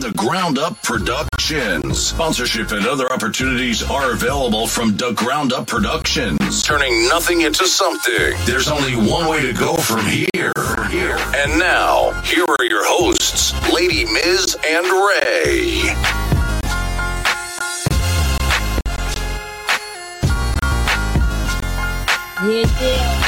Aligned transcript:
the 0.00 0.12
Ground 0.12 0.58
Up 0.58 0.80
Productions. 0.82 1.98
Sponsorship 1.98 2.70
and 2.70 2.86
other 2.86 3.10
opportunities 3.12 3.82
are 3.90 4.12
available 4.12 4.66
from 4.66 4.96
the 4.96 5.12
Ground 5.12 5.52
Up 5.52 5.66
Productions. 5.66 6.62
Turning 6.62 7.08
nothing 7.08 7.40
into 7.40 7.66
something. 7.66 8.34
There's 8.44 8.68
only 8.68 8.94
one 8.94 9.28
way 9.28 9.42
to 9.42 9.52
go 9.52 9.76
from 9.76 10.06
here. 10.06 10.52
Here. 10.90 11.18
And 11.34 11.58
now, 11.58 12.12
here 12.22 12.44
are 12.48 12.64
your 12.64 12.86
hosts, 12.86 13.52
Ladi 13.72 14.04
Miz 14.04 14.56
and 14.66 14.86
Ray. 14.86 15.82
Yeah, 22.40 22.80
yeah. 22.80 23.27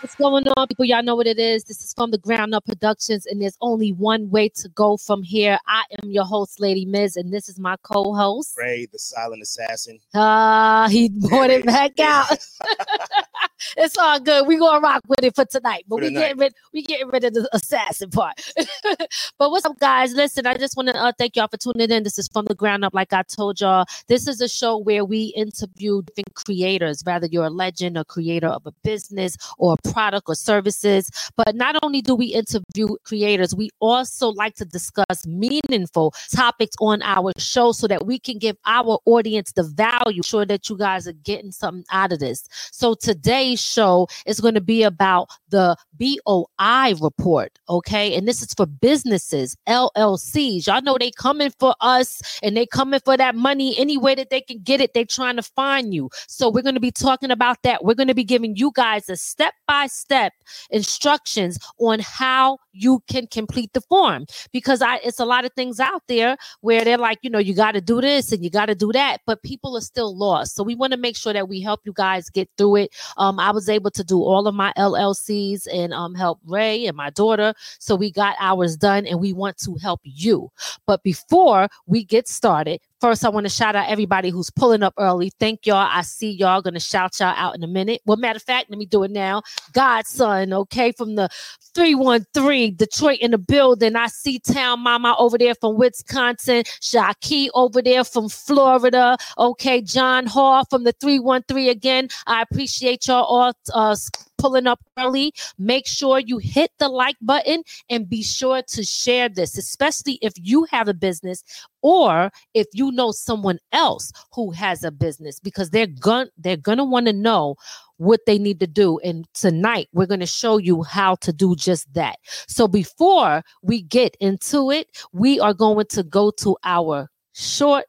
What's 0.00 0.14
going 0.14 0.48
on, 0.56 0.66
people? 0.66 0.86
Y'all 0.86 1.02
know 1.02 1.14
what 1.14 1.26
it 1.26 1.38
is. 1.38 1.64
This 1.64 1.84
is 1.84 1.92
from 1.92 2.10
the 2.10 2.16
Ground 2.16 2.54
Up 2.54 2.64
Productions, 2.64 3.26
and 3.26 3.42
there's 3.42 3.58
only 3.60 3.92
one 3.92 4.30
way 4.30 4.48
to 4.48 4.68
go 4.70 4.96
from 4.96 5.22
here. 5.22 5.58
I 5.66 5.82
am 6.02 6.10
your 6.10 6.24
host, 6.24 6.58
Ladi 6.58 6.86
Miz, 6.86 7.16
and 7.16 7.30
this 7.30 7.50
is 7.50 7.58
my 7.58 7.76
co-host. 7.82 8.54
Ray, 8.56 8.86
the 8.90 8.98
silent 8.98 9.42
assassin. 9.42 9.98
Ah, 10.14 10.88
he 10.90 11.10
brought 11.10 11.50
it 11.50 11.66
back 11.66 12.00
out. 12.00 12.30
it's 13.76 13.98
all 13.98 14.18
good. 14.20 14.46
We 14.46 14.58
gonna 14.58 14.80
rock 14.80 15.02
with 15.06 15.22
it 15.22 15.34
for 15.34 15.44
tonight, 15.44 15.84
but 15.86 15.98
For 15.98 16.06
we 16.06 16.12
getting 16.12 16.38
rid 16.38 16.54
we 16.72 16.82
getting 16.82 17.08
rid 17.08 17.24
of 17.24 17.34
the 17.34 17.48
assassin 17.52 18.08
part. 18.08 18.40
but 19.38 19.50
what's 19.50 19.66
up, 19.66 19.78
guys? 19.78 20.14
Listen, 20.14 20.46
I 20.46 20.54
just 20.54 20.78
want 20.78 20.88
to 20.88 20.96
uh, 20.96 21.12
thank 21.18 21.36
y'all 21.36 21.48
for 21.48 21.58
tuning 21.58 21.90
in. 21.90 22.04
This 22.04 22.18
is 22.18 22.28
from 22.32 22.46
the 22.46 22.54
ground 22.54 22.84
up, 22.84 22.94
like 22.94 23.12
I 23.12 23.22
told 23.22 23.60
y'all. 23.60 23.84
This 24.08 24.26
is 24.26 24.40
a 24.40 24.48
show 24.48 24.78
where 24.78 25.04
we 25.04 25.34
interview 25.36 26.02
different 26.02 26.34
creators, 26.34 27.02
whether 27.04 27.26
you're 27.26 27.44
a 27.44 27.50
legend, 27.50 27.98
a 27.98 28.04
creator 28.04 28.48
of 28.48 28.66
a 28.66 28.72
business 28.82 29.36
or 29.58 29.74
a 29.74 29.89
product 29.92 30.28
or 30.28 30.34
services. 30.34 31.10
But 31.36 31.54
not 31.54 31.76
only 31.82 32.00
do 32.00 32.14
we 32.14 32.26
interview 32.26 32.88
creators, 33.04 33.54
we 33.54 33.70
also 33.80 34.28
like 34.28 34.54
to 34.56 34.64
discuss 34.64 35.26
meaningful 35.26 36.14
topics 36.32 36.76
on 36.80 37.02
our 37.02 37.32
show 37.38 37.72
so 37.72 37.86
that 37.86 38.06
we 38.06 38.18
can 38.18 38.38
give 38.38 38.56
our 38.66 38.98
audience 39.06 39.52
the 39.52 39.64
value, 39.64 40.22
sure 40.22 40.46
that 40.46 40.68
you 40.68 40.76
guys 40.76 41.06
are 41.06 41.12
getting 41.12 41.52
something 41.52 41.84
out 41.90 42.12
of 42.12 42.18
this. 42.18 42.46
So 42.72 42.94
today's 42.94 43.60
show 43.60 44.08
is 44.26 44.40
going 44.40 44.54
to 44.54 44.60
be 44.60 44.82
about 44.82 45.28
the 45.48 45.76
BOI 45.98 46.94
report, 47.00 47.58
okay? 47.68 48.14
And 48.14 48.26
this 48.26 48.42
is 48.42 48.52
for 48.54 48.66
businesses, 48.66 49.56
LLCs. 49.68 50.66
Y'all 50.66 50.82
know 50.82 50.96
they 50.98 51.10
coming 51.10 51.52
for 51.58 51.74
us 51.80 52.38
and 52.42 52.56
they 52.56 52.66
coming 52.66 53.00
for 53.04 53.16
that 53.16 53.34
money 53.34 53.78
any 53.78 53.96
way 53.96 54.14
that 54.14 54.30
they 54.30 54.40
can 54.40 54.60
get 54.62 54.80
it. 54.80 54.94
They 54.94 55.04
trying 55.04 55.36
to 55.36 55.42
find 55.42 55.92
you. 55.92 56.10
So 56.28 56.48
we're 56.48 56.62
going 56.62 56.74
to 56.74 56.80
be 56.80 56.90
talking 56.90 57.30
about 57.30 57.58
that. 57.64 57.84
We're 57.84 57.94
going 57.94 58.08
to 58.08 58.14
be 58.14 58.24
giving 58.24 58.56
you 58.56 58.72
guys 58.74 59.08
a 59.08 59.16
step 59.16 59.54
by 59.66 59.79
step 59.86 60.32
instructions 60.70 61.58
on 61.78 62.00
how 62.00 62.58
you 62.72 63.02
can 63.08 63.26
complete 63.26 63.72
the 63.72 63.80
form 63.82 64.26
because 64.52 64.82
I 64.82 64.96
it's 64.96 65.18
a 65.18 65.24
lot 65.24 65.44
of 65.44 65.52
things 65.54 65.80
out 65.80 66.02
there 66.08 66.36
where 66.60 66.84
they're 66.84 66.98
like, 66.98 67.18
you 67.22 67.30
know, 67.30 67.38
you 67.38 67.54
got 67.54 67.72
to 67.72 67.80
do 67.80 68.00
this 68.00 68.32
and 68.32 68.44
you 68.44 68.50
got 68.50 68.66
to 68.66 68.74
do 68.74 68.92
that, 68.92 69.18
but 69.26 69.42
people 69.42 69.76
are 69.76 69.82
still 69.82 70.16
lost. 70.16 70.54
So 70.54 70.62
we 70.62 70.74
want 70.74 70.92
to 70.92 70.98
make 70.98 71.16
sure 71.16 71.32
that 71.32 71.48
we 71.48 71.60
help 71.60 71.80
you 71.84 71.92
guys 71.92 72.30
get 72.30 72.48
through 72.56 72.76
it. 72.76 72.94
Um, 73.16 73.38
I 73.38 73.50
was 73.50 73.68
able 73.68 73.90
to 73.92 74.04
do 74.04 74.22
all 74.22 74.46
of 74.46 74.54
my 74.54 74.72
LLCs 74.76 75.66
and 75.72 75.92
um 75.92 76.14
help 76.14 76.40
Ray 76.46 76.86
and 76.86 76.96
my 76.96 77.10
daughter. 77.10 77.54
So 77.78 77.94
we 77.96 78.10
got 78.10 78.36
ours 78.38 78.76
done 78.76 79.06
and 79.06 79.20
we 79.20 79.32
want 79.32 79.58
to 79.58 79.76
help 79.76 80.00
you. 80.04 80.50
But 80.86 81.02
before 81.02 81.68
we 81.86 82.04
get 82.04 82.28
started, 82.28 82.80
First, 83.00 83.24
I 83.24 83.30
want 83.30 83.46
to 83.46 83.50
shout 83.50 83.74
out 83.76 83.88
everybody 83.88 84.28
who's 84.28 84.50
pulling 84.50 84.82
up 84.82 84.92
early. 84.98 85.32
Thank 85.40 85.66
y'all. 85.66 85.88
I 85.90 86.02
see 86.02 86.30
y'all. 86.30 86.60
Gonna 86.60 86.80
shout 86.80 87.18
y'all 87.18 87.34
out 87.36 87.54
in 87.54 87.62
a 87.62 87.66
minute. 87.66 88.02
Well, 88.04 88.18
matter 88.18 88.36
of 88.36 88.42
fact, 88.42 88.68
let 88.68 88.78
me 88.78 88.84
do 88.84 89.02
it 89.04 89.10
now. 89.10 89.42
Godson, 89.72 90.52
okay, 90.52 90.92
from 90.92 91.14
the 91.14 91.30
313 91.74 92.76
Detroit 92.76 93.18
in 93.20 93.30
the 93.30 93.38
building. 93.38 93.96
I 93.96 94.08
see 94.08 94.38
Town 94.38 94.80
Mama 94.80 95.16
over 95.18 95.38
there 95.38 95.54
from 95.54 95.76
Wisconsin, 95.76 96.64
Shaki 96.80 97.48
over 97.54 97.80
there 97.80 98.04
from 98.04 98.28
Florida. 98.28 99.16
Okay, 99.38 99.80
John 99.80 100.26
Hall 100.26 100.64
from 100.68 100.84
the 100.84 100.92
313 101.00 101.70
again. 101.70 102.08
I 102.26 102.42
appreciate 102.42 103.06
y'all 103.06 103.24
all 103.24 103.52
uh, 103.72 103.96
pulling 104.40 104.66
up 104.66 104.80
early. 104.98 105.32
Make 105.58 105.86
sure 105.86 106.18
you 106.18 106.38
hit 106.38 106.70
the 106.78 106.88
like 106.88 107.16
button 107.20 107.62
and 107.90 108.08
be 108.08 108.22
sure 108.22 108.62
to 108.62 108.82
share 108.82 109.28
this, 109.28 109.58
especially 109.58 110.18
if 110.22 110.32
you 110.36 110.64
have 110.70 110.88
a 110.88 110.94
business 110.94 111.44
or 111.82 112.30
if 112.54 112.66
you 112.72 112.90
know 112.92 113.12
someone 113.12 113.58
else 113.72 114.12
who 114.32 114.50
has 114.52 114.82
a 114.84 114.90
business 114.90 115.38
because 115.40 115.70
they're 115.70 115.86
going 115.86 116.28
they're 116.38 116.56
going 116.56 116.78
to 116.78 116.84
want 116.84 117.06
to 117.06 117.12
know 117.12 117.56
what 117.96 118.20
they 118.26 118.38
need 118.38 118.60
to 118.60 118.66
do 118.66 118.98
and 119.00 119.26
tonight 119.34 119.88
we're 119.92 120.06
going 120.06 120.20
to 120.20 120.26
show 120.26 120.56
you 120.56 120.82
how 120.82 121.14
to 121.16 121.32
do 121.32 121.54
just 121.54 121.92
that. 121.92 122.16
So 122.48 122.66
before 122.66 123.42
we 123.62 123.82
get 123.82 124.16
into 124.20 124.70
it, 124.70 124.88
we 125.12 125.38
are 125.38 125.54
going 125.54 125.86
to 125.90 126.02
go 126.02 126.30
to 126.32 126.56
our 126.64 127.08
short 127.32 127.84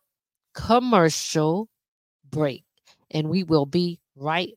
commercial 0.54 1.70
break 2.30 2.64
and 3.12 3.30
we 3.30 3.44
will 3.44 3.66
be 3.66 4.00
right 4.16 4.54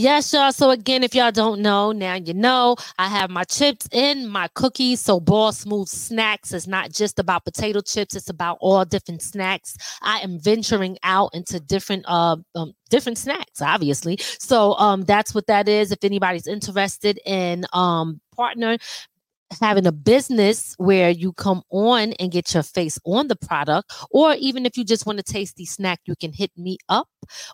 Yes, 0.00 0.32
y'all. 0.32 0.50
So 0.50 0.70
again, 0.70 1.04
if 1.04 1.14
y'all 1.14 1.30
don't 1.30 1.60
know, 1.60 1.92
now 1.92 2.14
you 2.14 2.32
know. 2.32 2.76
I 2.98 3.08
have 3.08 3.28
my 3.28 3.44
chips 3.44 3.86
in 3.92 4.28
my 4.28 4.48
cookies. 4.54 4.98
So 5.00 5.20
Ball 5.20 5.52
Smooth 5.52 5.88
Snacks 5.88 6.54
is 6.54 6.66
not 6.66 6.90
just 6.90 7.18
about 7.18 7.44
potato 7.44 7.82
chips; 7.82 8.14
it's 8.16 8.30
about 8.30 8.56
all 8.62 8.82
different 8.86 9.20
snacks. 9.20 9.76
I 10.00 10.20
am 10.20 10.38
venturing 10.40 10.96
out 11.02 11.34
into 11.34 11.60
different 11.60 12.06
uh 12.08 12.36
um, 12.54 12.72
different 12.88 13.18
snacks, 13.18 13.60
obviously. 13.60 14.16
So 14.38 14.72
um 14.78 15.02
that's 15.02 15.34
what 15.34 15.46
that 15.48 15.68
is. 15.68 15.92
If 15.92 16.02
anybody's 16.02 16.46
interested 16.46 17.20
in 17.26 17.66
um 17.74 18.22
partner 18.34 18.78
having 19.60 19.86
a 19.86 19.92
business 19.92 20.74
where 20.78 21.10
you 21.10 21.32
come 21.32 21.62
on 21.70 22.12
and 22.14 22.30
get 22.30 22.54
your 22.54 22.62
face 22.62 22.98
on 23.04 23.28
the 23.28 23.36
product, 23.36 23.92
or 24.10 24.34
even 24.34 24.66
if 24.66 24.76
you 24.76 24.84
just 24.84 25.06
want 25.06 25.18
a 25.18 25.22
tasty 25.22 25.64
snack, 25.64 26.00
you 26.06 26.14
can 26.16 26.32
hit 26.32 26.50
me 26.56 26.78
up 26.88 27.08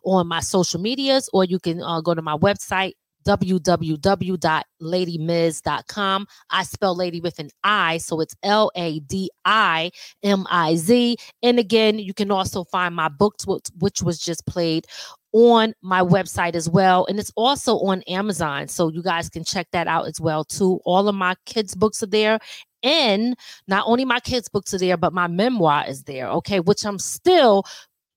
on 0.05 0.27
my 0.27 0.41
social 0.41 0.81
medias, 0.81 1.29
or 1.33 1.45
you 1.45 1.59
can 1.59 1.83
uh, 1.83 2.01
go 2.01 2.15
to 2.15 2.23
my 2.23 2.37
website 2.37 2.93
www.ladimiz.com. 3.27 6.27
I 6.51 6.63
spell 6.63 6.97
lady 6.97 7.21
with 7.21 7.41
an 7.41 7.51
I, 7.65 7.99
so 7.99 8.21
it's 8.21 8.37
L 8.43 8.71
A 8.77 9.01
D 9.01 9.29
I 9.45 9.91
M 10.23 10.47
I 10.49 10.77
Z. 10.77 11.19
And 11.43 11.59
again, 11.59 11.99
you 11.99 12.15
can 12.15 12.31
also 12.31 12.65
find 12.65 12.95
my 12.95 13.11
which, 13.19 13.71
which 13.79 14.01
was 14.01 14.19
just 14.19 14.47
played 14.47 14.87
on 15.37 15.75
my 15.83 16.01
website 16.01 16.55
as 16.55 16.67
well. 16.67 17.05
And 17.11 17.21
it's 17.21 17.31
also 17.37 17.77
on 17.81 18.01
Amazon. 18.05 18.69
So 18.69 18.89
you 18.89 19.03
guys 19.03 19.29
can 19.29 19.45
check 19.45 19.69
that 19.73 19.87
out 19.87 20.07
as 20.07 20.19
well 20.19 20.45
too. 20.45 20.81
All 20.87 21.09
of 21.09 21.15
my 21.15 21.35
kids' 21.45 21.75
books 21.75 22.03
are 22.03 22.07
there. 22.07 22.39
And 22.83 23.37
not 23.69 23.85
only 23.87 24.07
my 24.07 24.19
kids' 24.21 24.49
books 24.49 24.73
are 24.73 24.79
there, 24.79 24.97
but 24.97 25.13
my 25.13 25.27
memoir 25.27 25.85
is 25.87 26.05
there. 26.05 26.29
Okay, 26.29 26.61
which 26.61 26.87
I'm 26.87 26.99
still 26.99 27.65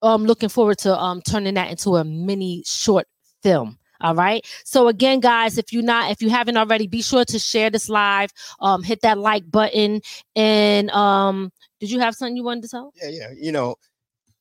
um 0.01 0.23
looking 0.23 0.47
forward 0.47 0.77
to 0.77 0.97
um 0.97 1.21
turning 1.21 1.55
that 1.55 1.69
into 1.69 1.97
a 1.97 2.05
mini 2.05 2.63
short 2.65 3.05
film. 3.43 3.77
All 3.99 4.15
right. 4.15 4.45
So 4.63 4.87
again, 4.87 5.19
guys, 5.19 5.57
if 5.57 5.73
you're 5.73 5.83
not 5.83 6.11
if 6.11 6.21
you 6.21 6.29
haven't 6.29 6.55
already, 6.55 6.87
be 6.87 7.01
sure 7.01 7.25
to 7.25 7.37
share 7.37 7.69
this 7.69 7.89
live. 7.89 8.29
Um, 8.61 8.81
hit 8.81 9.01
that 9.01 9.17
like 9.17 9.51
button. 9.51 10.01
And 10.37 10.89
um, 10.91 11.51
did 11.81 11.91
you 11.91 11.99
have 11.99 12.15
something 12.15 12.37
you 12.37 12.45
wanted 12.45 12.63
to 12.63 12.69
tell? 12.69 12.93
Yeah, 12.95 13.09
yeah. 13.09 13.27
You 13.37 13.51
know, 13.51 13.75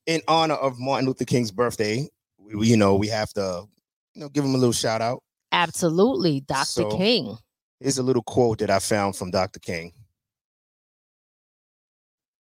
in 0.07 0.23
honor 0.29 0.55
of 0.55 0.79
Martin 0.79 1.09
Luther 1.09 1.25
King's 1.25 1.51
birthday, 1.51 2.09
we, 2.55 2.69
you 2.69 2.77
know, 2.77 2.97
we 2.97 3.09
have 3.09 3.33
to, 3.35 3.65
you 4.15 4.21
know, 4.21 4.29
give 4.29 4.45
him 4.45 4.55
a 4.55 4.59
little 4.59 4.73
shout 4.73 5.01
out. 5.01 5.23
Absolutely, 5.53 6.41
Dr. 6.41 6.65
So- 6.65 6.97
King. 6.97 7.39
Here's 7.81 7.99
a 7.99 8.03
little 8.03 8.23
quote 8.25 8.59
that 8.59 8.71
I 8.71 8.81
found 8.81 9.15
from 9.15 9.31
Dr. 9.31 9.61
King. 9.61 9.93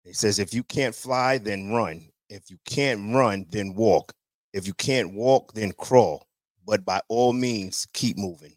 He 0.02 0.14
says, 0.14 0.38
If 0.38 0.54
you 0.54 0.62
can't 0.64 0.94
fly, 0.94 1.36
then 1.36 1.70
run. 1.72 2.08
If 2.30 2.50
you 2.50 2.56
can't 2.64 3.14
run, 3.14 3.44
then 3.50 3.74
walk. 3.74 4.14
If 4.54 4.66
you 4.66 4.72
can't 4.74 5.12
walk, 5.12 5.52
then 5.52 5.72
crawl. 5.72 6.26
But 6.66 6.86
by 6.86 7.02
all 7.08 7.34
means, 7.34 7.86
keep 7.92 8.16
moving. 8.16 8.54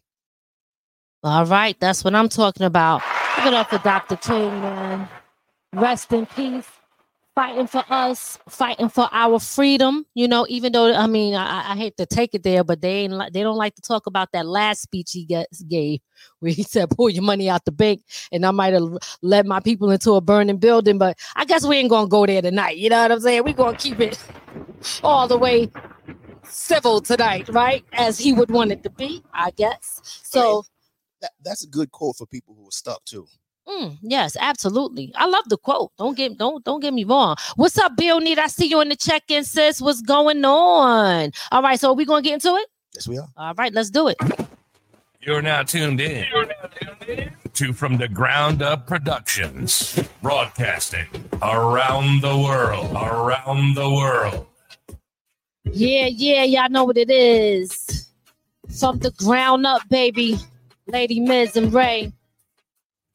All 1.22 1.44
right, 1.44 1.78
that's 1.78 2.02
what 2.02 2.14
I'm 2.14 2.30
talking 2.30 2.64
about. 2.64 3.02
Give 3.36 3.48
it 3.48 3.54
up 3.54 3.68
for 3.68 3.78
Dr. 3.78 4.16
King, 4.16 4.48
man. 4.62 5.08
Rest 5.74 6.12
in 6.12 6.24
peace. 6.24 6.66
Fighting 7.34 7.68
for 7.68 7.84
us, 7.88 8.38
fighting 8.48 8.88
for 8.88 9.08
our 9.12 9.38
freedom. 9.38 10.04
You 10.14 10.26
know, 10.26 10.46
even 10.48 10.72
though 10.72 10.92
I 10.92 11.06
mean, 11.06 11.34
I, 11.34 11.72
I 11.72 11.76
hate 11.76 11.96
to 11.98 12.04
take 12.04 12.34
it 12.34 12.42
there, 12.42 12.64
but 12.64 12.80
they 12.80 12.90
ain't 12.90 13.12
like 13.12 13.32
they 13.32 13.42
don't 13.42 13.56
like 13.56 13.76
to 13.76 13.82
talk 13.82 14.06
about 14.06 14.32
that 14.32 14.46
last 14.46 14.82
speech 14.82 15.12
he 15.12 15.24
gets, 15.24 15.62
gave, 15.62 16.00
where 16.40 16.52
he 16.52 16.64
said, 16.64 16.90
"Pull 16.90 17.10
your 17.10 17.22
money 17.22 17.48
out 17.48 17.64
the 17.64 17.72
bank," 17.72 18.02
and 18.32 18.44
I 18.44 18.50
might 18.50 18.74
have 18.74 18.98
led 19.22 19.46
my 19.46 19.60
people 19.60 19.90
into 19.90 20.14
a 20.14 20.20
burning 20.20 20.58
building. 20.58 20.98
But 20.98 21.18
I 21.36 21.44
guess 21.44 21.64
we 21.64 21.76
ain't 21.76 21.90
gonna 21.90 22.08
go 22.08 22.26
there 22.26 22.42
tonight. 22.42 22.76
You 22.78 22.90
know 22.90 23.00
what 23.00 23.12
I'm 23.12 23.20
saying? 23.20 23.44
We're 23.44 23.54
gonna 23.54 23.78
keep 23.78 24.00
it 24.00 24.18
all 25.04 25.28
the 25.28 25.38
way 25.38 25.70
civil 26.42 27.00
tonight, 27.00 27.48
right? 27.50 27.84
As 27.92 28.18
he 28.18 28.32
would 28.32 28.50
want 28.50 28.72
it 28.72 28.82
to 28.82 28.90
be, 28.90 29.22
I 29.32 29.52
guess. 29.52 30.00
So. 30.02 30.64
That, 31.22 31.32
that's 31.44 31.64
a 31.64 31.68
good 31.68 31.90
quote 31.90 32.16
for 32.16 32.24
people 32.24 32.54
who 32.54 32.66
are 32.66 32.72
stuck 32.72 33.04
too. 33.04 33.26
Mm, 33.68 33.98
yes, 34.02 34.36
absolutely. 34.40 35.12
I 35.16 35.26
love 35.26 35.44
the 35.48 35.56
quote. 35.56 35.92
Don't 35.98 36.16
get 36.16 36.38
don't 36.38 36.64
don't 36.64 36.80
get 36.80 36.92
me 36.92 37.04
wrong. 37.04 37.36
What's 37.56 37.78
up, 37.78 37.96
Bill? 37.96 38.20
Need 38.20 38.38
I 38.38 38.46
see 38.48 38.66
you 38.66 38.80
in 38.80 38.88
the 38.88 38.96
check-in, 38.96 39.44
sis? 39.44 39.80
What's 39.80 40.00
going 40.00 40.44
on? 40.44 41.30
All 41.52 41.62
right, 41.62 41.78
so 41.78 41.90
are 41.90 41.94
we 41.94 42.04
gonna 42.04 42.22
get 42.22 42.34
into 42.34 42.54
it? 42.56 42.66
Yes, 42.94 43.06
we 43.06 43.18
are. 43.18 43.28
All 43.36 43.54
right, 43.54 43.72
let's 43.72 43.90
do 43.90 44.08
it. 44.08 44.16
You're 45.22 45.42
now 45.42 45.62
tuned 45.62 46.00
in 46.00 46.26
to 47.52 47.72
From 47.74 47.98
the 47.98 48.08
Ground 48.08 48.62
Up 48.62 48.86
Productions, 48.86 50.02
broadcasting 50.22 51.06
around 51.42 52.22
the 52.22 52.36
world, 52.36 52.90
around 52.96 53.74
the 53.74 53.90
world. 53.90 54.46
Yeah, 55.64 56.06
yeah, 56.06 56.42
y'all 56.44 56.70
know 56.70 56.84
what 56.84 56.96
it 56.96 57.10
is. 57.10 58.08
From 58.80 58.98
the 58.98 59.10
ground 59.12 59.66
up, 59.66 59.86
baby. 59.88 60.38
Ladi 60.86 61.20
Miz 61.20 61.56
and 61.56 61.72
Ray. 61.72 62.12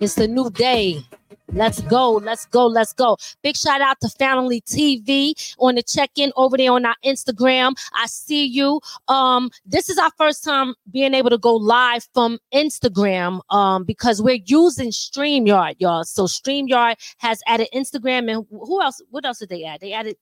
It's 0.05 0.19
a 0.19 0.27
new 0.27 0.51
day. 0.51 1.03
Let's 1.51 1.81
go, 1.81 2.11
let's 2.11 2.45
go, 2.45 2.67
let's 2.67 2.93
go. 2.93 3.17
Big 3.41 3.57
shout 3.57 3.81
out 3.81 3.99
to 4.01 4.09
Family 4.09 4.61
TV 4.61 5.33
on 5.57 5.73
the 5.73 5.81
check-in 5.81 6.31
over 6.35 6.57
there 6.57 6.71
on 6.73 6.85
our 6.85 6.95
Instagram. 7.03 7.73
I 7.91 8.05
see 8.05 8.45
you. 8.45 8.81
Um, 9.07 9.49
this 9.65 9.89
is 9.89 9.97
our 9.97 10.11
first 10.15 10.43
time 10.43 10.75
being 10.91 11.15
able 11.15 11.31
to 11.31 11.39
go 11.39 11.55
live 11.55 12.07
from 12.13 12.37
Instagram 12.53 13.41
um 13.49 13.83
because 13.83 14.21
we're 14.21 14.41
using 14.45 14.91
StreamYard, 14.91 15.77
y'all. 15.79 16.03
So 16.03 16.25
StreamYard 16.25 16.97
has 17.17 17.41
added 17.47 17.67
Instagram 17.73 18.31
and 18.31 18.45
who 18.51 18.79
else? 18.83 19.01
What 19.09 19.25
else 19.25 19.39
did 19.39 19.49
they 19.49 19.63
add? 19.63 19.79
They 19.81 19.93
added 19.93 20.17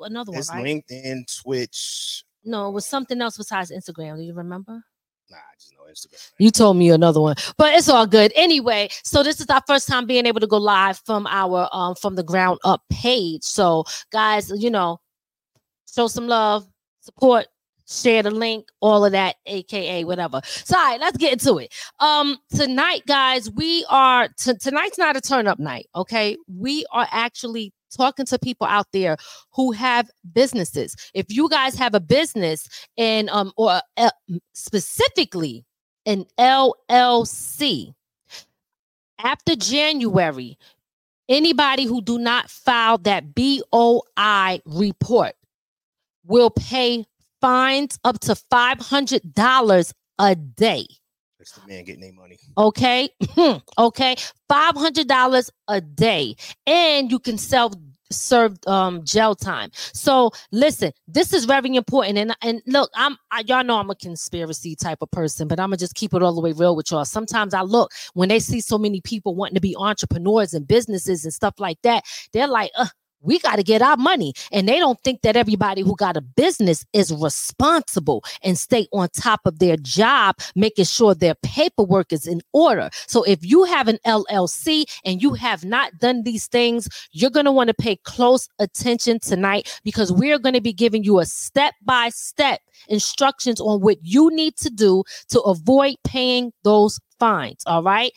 another 0.00 0.30
one, 0.32 0.38
It's 0.38 0.48
right? 0.48 0.64
LinkedIn, 0.64 1.42
Twitch. 1.42 2.24
No, 2.42 2.68
it 2.68 2.72
was 2.72 2.86
something 2.86 3.20
else 3.20 3.36
besides 3.36 3.70
Instagram. 3.70 4.16
Do 4.16 4.22
you 4.22 4.32
remember? 4.32 4.82
Nah, 5.30 5.36
I 5.36 5.54
just 5.60 5.65
know 5.65 5.65
Instagram. 5.88 6.30
You 6.38 6.50
told 6.50 6.76
me 6.76 6.90
another 6.90 7.20
one, 7.20 7.36
but 7.56 7.74
it's 7.74 7.88
all 7.88 8.06
good. 8.06 8.32
Anyway, 8.34 8.88
so 9.04 9.22
this 9.22 9.40
is 9.40 9.46
our 9.48 9.62
first 9.66 9.88
time 9.88 10.06
being 10.06 10.26
able 10.26 10.40
to 10.40 10.46
go 10.46 10.58
live 10.58 10.98
from 11.04 11.26
our 11.28 11.68
um 11.72 11.94
from 11.94 12.14
the 12.16 12.22
ground 12.22 12.58
up 12.64 12.82
page. 12.90 13.42
So 13.42 13.84
guys, 14.10 14.50
you 14.54 14.70
know, 14.70 15.00
show 15.92 16.08
some 16.08 16.28
love, 16.28 16.66
support, 17.00 17.46
share 17.88 18.22
the 18.22 18.30
link, 18.30 18.68
all 18.80 19.04
of 19.04 19.12
that, 19.12 19.36
aka 19.46 20.04
whatever. 20.04 20.40
So 20.44 20.76
all 20.76 20.84
right, 20.84 21.00
let's 21.00 21.16
get 21.16 21.32
into 21.32 21.58
it. 21.58 21.72
Um 22.00 22.36
tonight, 22.54 23.02
guys, 23.06 23.50
we 23.50 23.84
are 23.88 24.28
t- 24.38 24.54
tonight's 24.60 24.98
not 24.98 25.16
a 25.16 25.20
turn 25.20 25.46
up 25.46 25.58
night, 25.58 25.86
okay? 25.94 26.36
We 26.48 26.84
are 26.92 27.06
actually 27.10 27.72
talking 27.96 28.26
to 28.26 28.38
people 28.38 28.66
out 28.66 28.86
there 28.92 29.16
who 29.52 29.72
have 29.72 30.10
businesses. 30.32 30.94
If 31.14 31.26
you 31.28 31.48
guys 31.48 31.76
have 31.76 31.94
a 31.94 32.00
business 32.00 32.68
and 32.98 33.28
um 33.30 33.52
or 33.56 33.80
uh, 33.96 34.10
specifically 34.52 35.64
an 36.06 36.24
LLC 36.38 37.94
after 39.18 39.56
January, 39.56 40.58
anybody 41.28 41.84
who 41.84 42.00
do 42.00 42.18
not 42.18 42.48
file 42.50 42.98
that 42.98 43.34
BOI 43.34 44.60
report 44.64 45.32
will 46.24 46.50
pay 46.50 47.04
fines 47.40 47.98
up 48.04 48.20
to 48.20 48.32
$500 48.34 49.92
a 50.18 50.34
day. 50.34 50.86
That's 51.38 51.52
the 51.52 51.66
man 51.66 51.84
getting 51.84 52.00
their 52.00 52.12
money. 52.12 52.38
Okay. 52.56 53.10
okay. 53.78 54.16
$500 54.50 55.50
a 55.68 55.80
day. 55.80 56.36
And 56.66 57.10
you 57.10 57.18
can 57.18 57.38
self 57.38 57.74
serve 58.10 58.56
um 58.66 59.04
jail 59.04 59.34
time. 59.34 59.70
So 59.74 60.30
listen, 60.52 60.92
this 61.08 61.32
is 61.32 61.44
very 61.44 61.74
important. 61.74 62.18
And 62.18 62.36
and 62.42 62.62
look, 62.66 62.90
I'm 62.94 63.16
I, 63.30 63.42
y'all 63.46 63.64
know 63.64 63.78
I'm 63.78 63.90
a 63.90 63.94
conspiracy 63.94 64.76
type 64.76 64.98
of 65.00 65.10
person, 65.10 65.48
but 65.48 65.58
I'm 65.60 65.68
gonna 65.68 65.78
just 65.78 65.94
keep 65.94 66.14
it 66.14 66.22
all 66.22 66.34
the 66.34 66.40
way 66.40 66.52
real 66.52 66.76
with 66.76 66.90
y'all. 66.90 67.04
Sometimes 67.04 67.54
I 67.54 67.62
look 67.62 67.90
when 68.14 68.28
they 68.28 68.38
see 68.38 68.60
so 68.60 68.78
many 68.78 69.00
people 69.00 69.34
wanting 69.34 69.54
to 69.54 69.60
be 69.60 69.76
entrepreneurs 69.76 70.54
and 70.54 70.66
businesses 70.66 71.24
and 71.24 71.32
stuff 71.32 71.54
like 71.58 71.78
that, 71.82 72.04
they're 72.32 72.48
like, 72.48 72.70
uh, 72.76 72.86
we 73.20 73.38
got 73.38 73.56
to 73.56 73.62
get 73.62 73.82
our 73.82 73.96
money. 73.96 74.32
And 74.52 74.68
they 74.68 74.78
don't 74.78 75.00
think 75.00 75.22
that 75.22 75.36
everybody 75.36 75.82
who 75.82 75.96
got 75.96 76.16
a 76.16 76.20
business 76.20 76.84
is 76.92 77.12
responsible 77.12 78.24
and 78.42 78.58
stay 78.58 78.86
on 78.92 79.08
top 79.10 79.40
of 79.44 79.58
their 79.58 79.76
job, 79.76 80.36
making 80.54 80.84
sure 80.84 81.14
their 81.14 81.34
paperwork 81.42 82.12
is 82.12 82.26
in 82.26 82.40
order. 82.52 82.90
So 83.06 83.22
if 83.24 83.44
you 83.44 83.64
have 83.64 83.88
an 83.88 83.98
LLC 84.06 84.84
and 85.04 85.22
you 85.22 85.34
have 85.34 85.64
not 85.64 85.98
done 85.98 86.22
these 86.22 86.46
things, 86.46 86.88
you're 87.12 87.30
going 87.30 87.46
to 87.46 87.52
want 87.52 87.68
to 87.68 87.74
pay 87.74 87.96
close 87.96 88.48
attention 88.58 89.18
tonight 89.20 89.80
because 89.84 90.12
we're 90.12 90.38
going 90.38 90.54
to 90.54 90.60
be 90.60 90.72
giving 90.72 91.04
you 91.04 91.18
a 91.18 91.26
step 91.26 91.74
by 91.84 92.10
step 92.10 92.60
instructions 92.88 93.60
on 93.60 93.80
what 93.80 93.98
you 94.02 94.30
need 94.32 94.56
to 94.56 94.70
do 94.70 95.02
to 95.28 95.40
avoid 95.40 95.96
paying 96.04 96.52
those 96.62 97.00
fines. 97.18 97.62
All 97.66 97.82
right. 97.82 98.12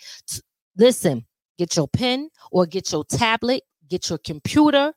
Listen, 0.77 1.25
get 1.57 1.75
your 1.75 1.87
pen 1.87 2.29
or 2.51 2.65
get 2.65 2.91
your 2.91 3.03
tablet, 3.05 3.63
get 3.89 4.09
your 4.09 4.19
computer, 4.19 4.93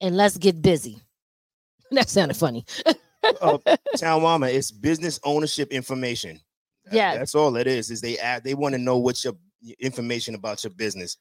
and 0.00 0.16
let's 0.16 0.36
get 0.36 0.60
busy. 0.62 0.98
That 1.90 2.08
sounded 2.08 2.36
funny. 2.36 2.64
uh, 3.40 3.58
Town 3.98 4.22
Mama, 4.22 4.48
it's 4.48 4.72
business 4.72 5.20
ownership 5.22 5.70
information. 5.70 6.40
Yeah. 6.90 7.16
that's 7.16 7.34
all 7.34 7.54
it 7.56 7.66
is. 7.66 7.90
Is 7.90 8.00
they 8.00 8.18
add, 8.18 8.42
they 8.42 8.54
want 8.54 8.74
to 8.74 8.80
know 8.80 8.98
what's 8.98 9.24
your 9.24 9.34
information 9.78 10.34
about 10.34 10.64
your 10.64 10.72
business. 10.72 11.18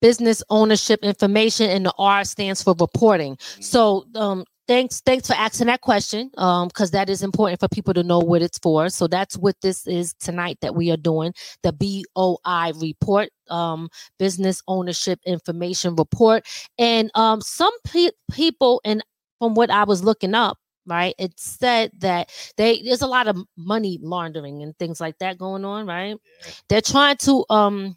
Business 0.00 0.42
ownership 0.50 1.00
information, 1.02 1.70
and 1.70 1.86
the 1.86 1.92
R 1.98 2.24
stands 2.24 2.62
for 2.62 2.74
reporting. 2.78 3.36
Mm. 3.36 3.64
So, 3.64 4.04
um, 4.14 4.44
thanks, 4.68 5.00
thanks 5.00 5.26
for 5.26 5.34
asking 5.34 5.66
that 5.68 5.80
question. 5.80 6.30
Um, 6.36 6.68
because 6.68 6.90
that 6.92 7.08
is 7.10 7.22
important 7.22 7.60
for 7.60 7.68
people 7.68 7.94
to 7.94 8.02
know 8.02 8.18
what 8.18 8.42
it's 8.42 8.58
for. 8.58 8.88
So 8.88 9.06
that's 9.06 9.36
what 9.36 9.56
this 9.62 9.86
is 9.86 10.14
tonight 10.14 10.58
that 10.62 10.74
we 10.74 10.90
are 10.90 10.96
doing 10.96 11.32
the 11.62 11.72
BOI 11.72 12.72
report, 12.80 13.30
um, 13.50 13.88
business 14.18 14.62
ownership 14.68 15.20
information 15.26 15.94
report, 15.96 16.46
and 16.78 17.10
um, 17.14 17.40
some 17.40 17.72
pe- 17.84 18.10
people, 18.30 18.80
and 18.84 19.02
from 19.38 19.54
what 19.54 19.70
I 19.70 19.84
was 19.84 20.02
looking 20.04 20.34
up. 20.34 20.58
Right, 20.86 21.14
it 21.18 21.32
said 21.40 21.92
that 22.00 22.30
they 22.58 22.82
there's 22.82 23.00
a 23.00 23.06
lot 23.06 23.26
of 23.26 23.38
money 23.56 23.98
laundering 24.02 24.62
and 24.62 24.76
things 24.78 25.00
like 25.00 25.16
that 25.20 25.38
going 25.38 25.64
on. 25.64 25.86
Right, 25.86 26.18
Yeah. 26.46 26.52
they're 26.68 26.80
trying 26.82 27.16
to 27.18 27.42
um 27.48 27.96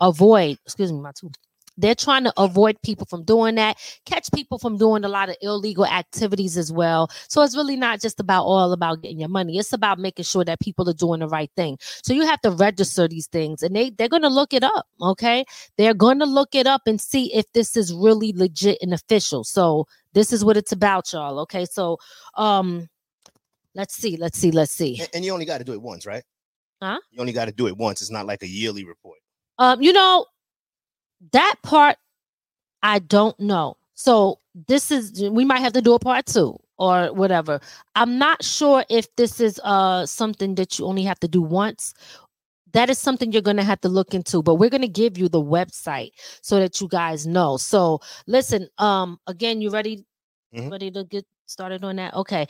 avoid 0.00 0.58
excuse 0.64 0.92
me 0.92 1.00
my 1.00 1.12
tooth 1.18 1.34
they're 1.76 1.94
trying 1.94 2.24
to 2.24 2.32
avoid 2.36 2.80
people 2.82 3.06
from 3.06 3.24
doing 3.24 3.54
that 3.56 3.76
catch 4.06 4.30
people 4.32 4.58
from 4.58 4.76
doing 4.76 5.04
a 5.04 5.08
lot 5.08 5.28
of 5.28 5.36
illegal 5.42 5.86
activities 5.86 6.56
as 6.56 6.72
well 6.72 7.10
so 7.28 7.42
it's 7.42 7.56
really 7.56 7.76
not 7.76 8.00
just 8.00 8.20
about 8.20 8.44
all 8.44 8.72
about 8.72 9.02
getting 9.02 9.18
your 9.18 9.28
money 9.28 9.58
it's 9.58 9.72
about 9.72 9.98
making 9.98 10.24
sure 10.24 10.44
that 10.44 10.60
people 10.60 10.88
are 10.88 10.94
doing 10.94 11.20
the 11.20 11.28
right 11.28 11.50
thing 11.56 11.76
so 11.80 12.12
you 12.12 12.26
have 12.26 12.40
to 12.40 12.50
register 12.50 13.08
these 13.08 13.26
things 13.26 13.62
and 13.62 13.74
they 13.74 13.90
they're 13.90 14.08
going 14.08 14.22
to 14.22 14.28
look 14.28 14.52
it 14.52 14.62
up 14.62 14.86
okay 15.00 15.44
they're 15.76 15.94
going 15.94 16.18
to 16.18 16.26
look 16.26 16.54
it 16.54 16.66
up 16.66 16.82
and 16.86 17.00
see 17.00 17.32
if 17.34 17.50
this 17.52 17.76
is 17.76 17.92
really 17.92 18.32
legit 18.34 18.78
and 18.80 18.92
official 18.94 19.44
so 19.44 19.86
this 20.12 20.32
is 20.32 20.44
what 20.44 20.56
it's 20.56 20.72
about 20.72 21.12
y'all 21.12 21.38
okay 21.40 21.64
so 21.64 21.98
um 22.36 22.88
let's 23.74 23.94
see 23.94 24.16
let's 24.16 24.38
see 24.38 24.50
let's 24.50 24.72
see 24.72 25.00
And, 25.00 25.08
and 25.14 25.24
you 25.24 25.32
only 25.32 25.44
got 25.46 25.58
to 25.58 25.64
do 25.64 25.72
it 25.72 25.82
once, 25.82 26.06
right? 26.06 26.22
Huh? 26.82 26.98
You 27.10 27.20
only 27.20 27.32
got 27.32 27.46
to 27.46 27.52
do 27.52 27.66
it 27.66 27.76
once. 27.76 28.00
It's 28.02 28.10
not 28.10 28.26
like 28.26 28.42
a 28.42 28.48
yearly 28.48 28.84
report. 28.84 29.18
Um, 29.58 29.80
you 29.80 29.92
know, 29.92 30.26
that 31.32 31.56
part 31.62 31.96
I 32.82 32.98
don't 33.00 33.38
know. 33.40 33.76
So 33.94 34.40
this 34.68 34.90
is 34.90 35.22
we 35.30 35.44
might 35.44 35.60
have 35.60 35.72
to 35.74 35.82
do 35.82 35.94
a 35.94 35.98
part 35.98 36.26
two. 36.26 36.58
or 36.78 37.12
whatever. 37.14 37.60
I'm 37.94 38.18
not 38.18 38.42
sure 38.44 38.84
if 38.90 39.06
this 39.16 39.40
is 39.40 39.60
uh 39.64 40.06
something 40.06 40.54
that 40.56 40.78
you 40.78 40.86
only 40.86 41.04
have 41.04 41.20
to 41.20 41.28
do 41.28 41.42
once. 41.42 41.94
That 42.72 42.90
is 42.90 42.98
something 42.98 43.32
you're 43.32 43.42
going 43.42 43.56
to 43.58 43.64
have 43.64 43.80
to 43.82 43.88
look 43.88 44.14
into, 44.14 44.42
but 44.42 44.56
we're 44.56 44.70
going 44.70 44.82
to 44.82 44.88
give 44.88 45.16
you 45.18 45.28
the 45.28 45.40
website 45.42 46.12
so 46.42 46.58
that 46.60 46.80
you 46.80 46.88
guys 46.88 47.26
know. 47.26 47.56
So, 47.58 48.00
listen, 48.26 48.68
um 48.78 49.18
again, 49.26 49.60
you 49.62 49.70
ready 49.70 50.04
Mhm. 50.54 50.70
ready 50.70 50.90
to 50.92 51.04
get 51.04 51.26
started 51.46 51.84
on 51.84 51.96
that? 51.96 52.14
Okay. 52.14 52.46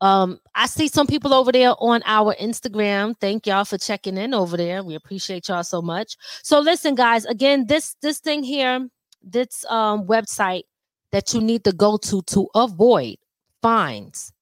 Um 0.00 0.38
I 0.54 0.66
see 0.66 0.88
some 0.88 1.06
people 1.06 1.34
over 1.34 1.50
there 1.52 1.74
on 1.78 2.02
our 2.06 2.34
Instagram. 2.36 3.14
Thank 3.20 3.46
y'all 3.46 3.64
for 3.64 3.78
checking 3.78 4.16
in 4.16 4.32
over 4.34 4.56
there. 4.56 4.82
We 4.84 4.94
appreciate 4.94 5.48
y'all 5.48 5.64
so 5.64 5.82
much. 5.82 6.16
So 6.42 6.60
listen 6.60 6.94
guys, 6.94 7.24
again, 7.24 7.66
this 7.66 7.96
this 8.02 8.18
thing 8.20 8.42
here, 8.42 8.88
this 9.22 9.64
um 9.68 10.06
website 10.06 10.62
that 11.10 11.34
you 11.34 11.40
need 11.40 11.64
to 11.64 11.72
go 11.72 11.96
to 11.96 12.22
to 12.22 12.48
avoid 12.54 13.16
fines, 13.62 14.32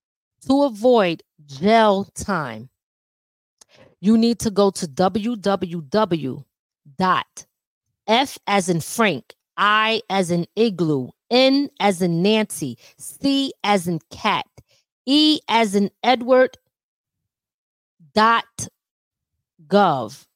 to 0.46 0.64
avoid 0.64 1.22
jail 1.46 2.04
time, 2.14 2.68
you 4.00 4.18
need 4.18 4.38
to 4.40 4.50
go 4.50 4.70
to 4.70 4.86
www 4.86 6.44
dot 6.98 7.46
f 8.06 8.38
as 8.46 8.68
in 8.68 8.80
Frank, 8.80 9.34
I 9.56 10.02
as 10.10 10.30
in 10.30 10.46
igloo, 10.54 11.08
N 11.30 11.68
as 11.80 12.02
in 12.02 12.22
Nancy, 12.22 12.78
C 12.98 13.52
as 13.64 13.88
in 13.88 13.98
cat, 14.10 14.46
E 15.06 15.40
as 15.48 15.74
in 15.74 15.90
Edward 16.02 16.58
dot 18.14 18.44
gov. 19.66 20.26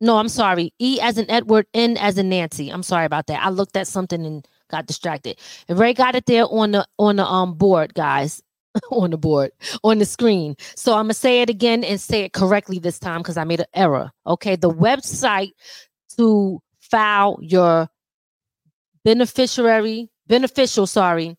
No, 0.00 0.16
I'm 0.16 0.28
sorry. 0.28 0.72
E 0.78 0.98
as 1.02 1.18
in 1.18 1.30
Edward, 1.30 1.66
N 1.74 1.96
as 1.98 2.16
in 2.16 2.28
Nancy. 2.30 2.70
I'm 2.70 2.82
sorry 2.82 3.04
about 3.04 3.26
that. 3.26 3.44
I 3.44 3.50
looked 3.50 3.76
at 3.76 3.86
something 3.86 4.24
and 4.24 4.46
got 4.70 4.86
distracted. 4.86 5.38
And 5.68 5.78
Ray 5.78 5.92
got 5.92 6.14
it 6.14 6.26
there 6.26 6.46
on 6.48 6.72
the 6.72 6.86
on 6.98 7.16
the 7.16 7.26
um 7.26 7.54
board, 7.54 7.94
guys. 7.94 8.42
on 8.92 9.10
the 9.10 9.18
board, 9.18 9.50
on 9.82 9.98
the 9.98 10.04
screen. 10.04 10.54
So 10.76 10.92
I'm 10.92 11.04
gonna 11.06 11.14
say 11.14 11.42
it 11.42 11.50
again 11.50 11.82
and 11.82 12.00
say 12.00 12.22
it 12.22 12.32
correctly 12.32 12.78
this 12.78 13.00
time 13.00 13.20
because 13.20 13.36
I 13.36 13.42
made 13.42 13.60
an 13.60 13.66
error. 13.74 14.12
Okay, 14.26 14.54
the 14.54 14.70
website 14.70 15.50
to 16.16 16.60
file 16.80 17.38
your 17.42 17.88
beneficiary 19.04 20.08
beneficial, 20.30 20.86
sorry, 20.86 21.36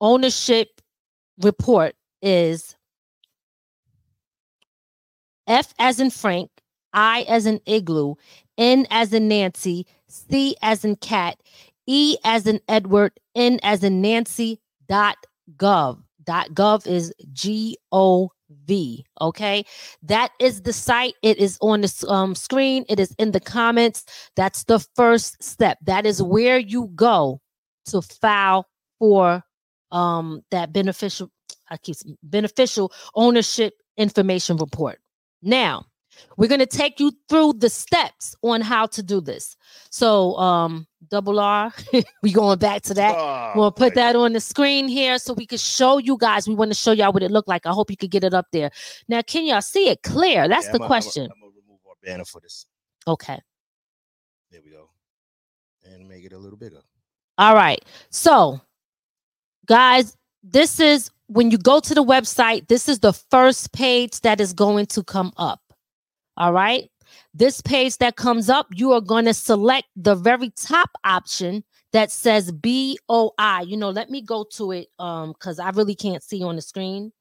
ownership 0.00 0.68
report 1.40 1.94
is 2.20 2.76
F 5.46 5.74
as 5.78 5.98
in 5.98 6.10
Frank, 6.10 6.50
I 6.92 7.22
as 7.28 7.46
in 7.46 7.60
igloo, 7.66 8.14
N 8.58 8.86
as 8.90 9.12
in 9.12 9.28
Nancy, 9.28 9.86
C 10.08 10.56
as 10.62 10.84
in 10.84 10.96
cat, 10.96 11.38
E 11.86 12.16
as 12.24 12.46
in 12.46 12.60
Edward, 12.68 13.12
N 13.34 13.58
as 13.62 13.82
in 13.82 14.00
Nancy, 14.00 14.60
dot 14.88 15.16
gov. 15.56 16.02
Dot 16.24 16.50
gov 16.50 16.86
is 16.86 17.12
G 17.32 17.76
O 17.90 18.30
V. 18.66 19.04
Okay. 19.20 19.64
That 20.02 20.30
is 20.38 20.62
the 20.62 20.72
site. 20.72 21.14
It 21.22 21.38
is 21.38 21.58
on 21.60 21.80
the 21.80 22.06
um, 22.08 22.34
screen. 22.34 22.84
It 22.88 23.00
is 23.00 23.14
in 23.18 23.32
the 23.32 23.40
comments. 23.40 24.04
That's 24.36 24.64
the 24.64 24.78
first 24.94 25.42
step. 25.42 25.78
That 25.82 26.06
is 26.06 26.22
where 26.22 26.58
you 26.58 26.90
go 26.94 27.40
to 27.86 28.02
file 28.02 28.68
for 28.98 29.42
um 29.92 30.42
that 30.50 30.72
beneficial 30.72 31.30
I 31.70 31.76
keep 31.76 31.96
beneficial 32.22 32.92
ownership 33.14 33.74
information 33.96 34.56
report. 34.56 34.98
Now, 35.42 35.86
we're 36.36 36.48
going 36.48 36.60
to 36.60 36.66
take 36.66 37.00
you 37.00 37.10
through 37.28 37.54
the 37.54 37.70
steps 37.70 38.34
on 38.42 38.60
how 38.60 38.86
to 38.86 39.02
do 39.02 39.20
this. 39.20 39.56
So, 39.90 40.36
um 40.36 40.86
double 41.08 41.40
R, 41.40 41.72
we 42.22 42.32
going 42.32 42.58
back 42.58 42.82
to 42.82 42.94
that. 42.94 43.14
Oh, 43.16 43.52
We'll 43.56 43.72
put 43.72 43.94
that 43.94 44.16
on 44.16 44.32
the 44.32 44.40
screen 44.40 44.88
here 44.88 45.18
so 45.18 45.32
we 45.34 45.46
can 45.46 45.58
show 45.58 45.98
you 45.98 46.16
guys. 46.18 46.46
We 46.48 46.54
want 46.54 46.70
to 46.70 46.74
show 46.78 46.92
y'all 46.92 47.12
what 47.12 47.22
it 47.22 47.30
looked 47.30 47.48
like. 47.48 47.66
I 47.66 47.70
hope 47.70 47.90
you 47.90 47.96
could 47.96 48.10
get 48.10 48.24
it 48.24 48.34
up 48.34 48.46
there. 48.52 48.70
Now, 49.08 49.22
can 49.22 49.44
y'all 49.46 49.62
see 49.62 49.88
it 49.88 50.02
clear? 50.02 50.48
That's 50.48 50.66
Yeah, 50.66 50.72
the 50.72 50.82
I'm 50.82 50.86
question. 50.86 51.24
I'm 51.24 51.40
gonna 51.40 51.52
remove 51.56 51.80
our 51.88 51.94
banner 52.02 52.24
for 52.24 52.40
this. 52.40 52.66
okay. 53.06 53.40
There 54.50 54.60
we 54.64 54.70
go. 54.70 54.90
And 55.84 56.06
make 56.08 56.24
it 56.24 56.32
a 56.32 56.38
little 56.38 56.58
bigger. 56.58 56.82
All 57.38 57.54
right. 57.54 57.82
So, 58.10 58.60
guys, 59.66 60.16
this 60.42 60.80
is 60.80 61.10
when 61.26 61.50
you 61.50 61.58
go 61.58 61.80
to 61.80 61.94
the 61.94 62.04
website, 62.04 62.68
this 62.68 62.88
is 62.88 63.00
the 63.00 63.12
first 63.12 63.72
page 63.72 64.20
that 64.20 64.40
is 64.40 64.52
going 64.52 64.86
to 64.86 65.02
come 65.02 65.32
up. 65.36 65.60
All 66.36 66.52
right. 66.52 66.90
This 67.34 67.60
page 67.60 67.98
that 67.98 68.16
comes 68.16 68.48
up, 68.48 68.66
you 68.72 68.92
are 68.92 69.00
going 69.00 69.26
to 69.26 69.34
select 69.34 69.86
the 69.96 70.14
very 70.14 70.50
top 70.50 70.90
option 71.04 71.64
that 71.92 72.10
says 72.10 72.50
BOI. 72.52 73.60
You 73.66 73.76
know, 73.76 73.90
let 73.90 74.10
me 74.10 74.22
go 74.22 74.44
to 74.54 74.72
it 74.72 74.88
um 74.98 75.34
cuz 75.34 75.58
I 75.58 75.70
really 75.70 75.94
can't 75.94 76.22
see 76.22 76.42
on 76.42 76.56
the 76.56 76.62
screen. 76.62 77.12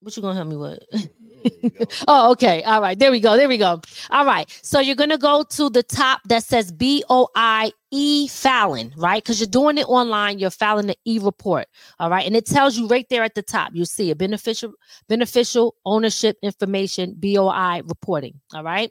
What 0.00 0.16
you 0.16 0.22
going 0.22 0.36
to 0.36 0.36
help 0.36 0.48
me 0.48 0.56
with? 0.56 0.78
Oh, 2.08 2.32
okay. 2.32 2.62
All 2.64 2.80
right. 2.80 2.98
There 2.98 3.10
we 3.10 3.20
go. 3.20 3.36
There 3.36 3.48
we 3.48 3.58
go. 3.58 3.80
All 4.10 4.24
right. 4.24 4.48
So 4.62 4.80
you're 4.80 4.96
going 4.96 5.10
to 5.10 5.18
go 5.18 5.42
to 5.42 5.70
the 5.70 5.82
top 5.82 6.20
that 6.28 6.42
says 6.44 6.72
B 6.72 7.04
O 7.08 7.28
I 7.34 7.72
E 7.90 8.28
Filing, 8.28 8.92
right? 8.96 9.22
Because 9.22 9.40
you're 9.40 9.46
doing 9.48 9.78
it 9.78 9.88
online. 9.88 10.38
You're 10.38 10.50
filing 10.50 10.86
the 10.86 10.96
E 11.04 11.18
report. 11.18 11.66
All 11.98 12.10
right. 12.10 12.26
And 12.26 12.36
it 12.36 12.46
tells 12.46 12.76
you 12.76 12.86
right 12.88 13.06
there 13.10 13.22
at 13.22 13.34
the 13.34 13.42
top. 13.42 13.72
You 13.74 13.84
see 13.84 14.10
a 14.10 14.16
beneficial 14.16 14.72
beneficial 15.08 15.74
ownership 15.84 16.36
information, 16.42 17.14
BOI 17.18 17.82
reporting. 17.84 18.40
All 18.54 18.64
right. 18.64 18.90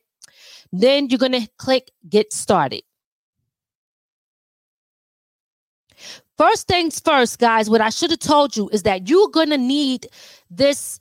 Then 0.72 1.10
you're 1.10 1.20
going 1.20 1.32
to 1.34 1.48
click 1.58 1.92
get 2.10 2.34
started. 2.34 2.84
First 6.38 6.68
things 6.68 7.00
first, 7.00 7.40
guys, 7.40 7.70
what 7.70 7.82
I 7.82 7.90
should 7.90 8.12
have 8.12 8.20
told 8.20 8.56
you 8.56 8.70
is 8.70 8.84
that 8.84 9.10
you're 9.10 9.30
going 9.30 9.50
to 9.50 9.58
need 9.58 10.08
this 10.52 11.00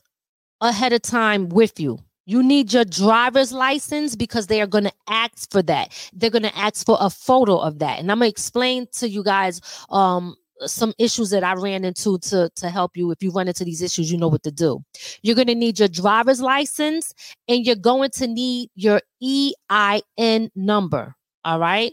ahead 0.60 0.92
of 0.92 1.02
time 1.02 1.48
with 1.48 1.78
you. 1.78 1.98
You 2.26 2.42
need 2.42 2.72
your 2.72 2.84
driver's 2.84 3.52
license 3.52 4.16
because 4.16 4.48
they 4.48 4.60
are 4.60 4.66
going 4.66 4.84
to 4.84 4.92
ask 5.08 5.50
for 5.50 5.62
that. 5.62 6.10
They're 6.12 6.30
going 6.30 6.42
to 6.42 6.58
ask 6.58 6.84
for 6.84 6.98
a 7.00 7.08
photo 7.08 7.56
of 7.58 7.78
that. 7.78 8.00
And 8.00 8.10
I'm 8.10 8.18
going 8.18 8.28
to 8.28 8.32
explain 8.32 8.86
to 8.94 9.08
you 9.08 9.22
guys 9.22 9.60
um 9.90 10.34
some 10.64 10.94
issues 10.98 11.30
that 11.30 11.44
I 11.44 11.52
ran 11.54 11.84
into 11.84 12.18
to 12.18 12.50
to 12.56 12.70
help 12.70 12.96
you 12.96 13.10
if 13.10 13.22
you 13.22 13.30
run 13.30 13.46
into 13.46 13.64
these 13.64 13.82
issues 13.82 14.10
you 14.10 14.18
know 14.18 14.28
what 14.28 14.42
to 14.44 14.50
do. 14.50 14.82
You're 15.22 15.34
going 15.36 15.48
to 15.48 15.54
need 15.54 15.78
your 15.78 15.88
driver's 15.88 16.40
license 16.40 17.12
and 17.46 17.64
you're 17.64 17.76
going 17.76 18.10
to 18.12 18.26
need 18.26 18.70
your 18.74 19.00
EIN 19.22 20.50
number, 20.56 21.14
all 21.44 21.58
right? 21.58 21.92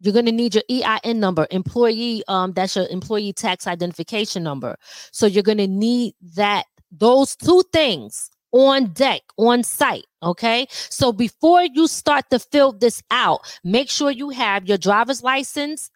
You're 0.00 0.14
going 0.14 0.26
to 0.26 0.32
need 0.32 0.54
your 0.54 0.64
EIN 0.70 1.20
number, 1.20 1.46
employee 1.50 2.24
um 2.28 2.52
that's 2.52 2.74
your 2.74 2.86
employee 2.88 3.32
tax 3.32 3.66
identification 3.66 4.42
number. 4.42 4.76
So 5.12 5.26
you're 5.26 5.42
going 5.42 5.58
to 5.58 5.68
need 5.68 6.14
that 6.34 6.64
those 6.92 7.34
two 7.36 7.62
things 7.72 8.30
on 8.52 8.88
deck 8.92 9.22
on 9.38 9.62
site 9.62 10.04
okay? 10.22 10.66
So 10.70 11.12
before 11.12 11.64
you 11.64 11.88
start 11.88 12.26
to 12.30 12.38
fill 12.38 12.72
this 12.72 13.02
out 13.10 13.40
make 13.64 13.90
sure 13.90 14.10
you 14.10 14.30
have 14.30 14.68
your 14.68 14.78
driver's 14.78 15.22
license 15.22 15.90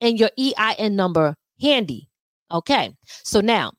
and 0.00 0.18
your 0.18 0.30
ein 0.38 0.94
number 0.94 1.34
handy 1.60 2.08
okay? 2.50 2.94
So 3.24 3.40
now 3.40 3.72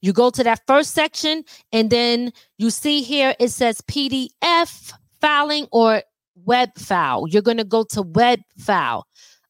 you 0.00 0.12
go 0.12 0.30
to 0.30 0.42
that 0.42 0.62
first 0.66 0.92
section 0.92 1.44
and 1.72 1.90
then 1.90 2.32
you 2.58 2.70
see 2.70 3.02
here 3.02 3.34
it 3.38 3.50
says 3.50 3.80
pdf 3.82 4.92
filing 5.20 5.66
or 5.70 6.02
web 6.44 6.70
file. 6.78 7.26
You're 7.28 7.42
going 7.42 7.56
to 7.56 7.64
go 7.64 7.84
to 7.90 8.02
web 8.02 8.40
file 8.58 9.06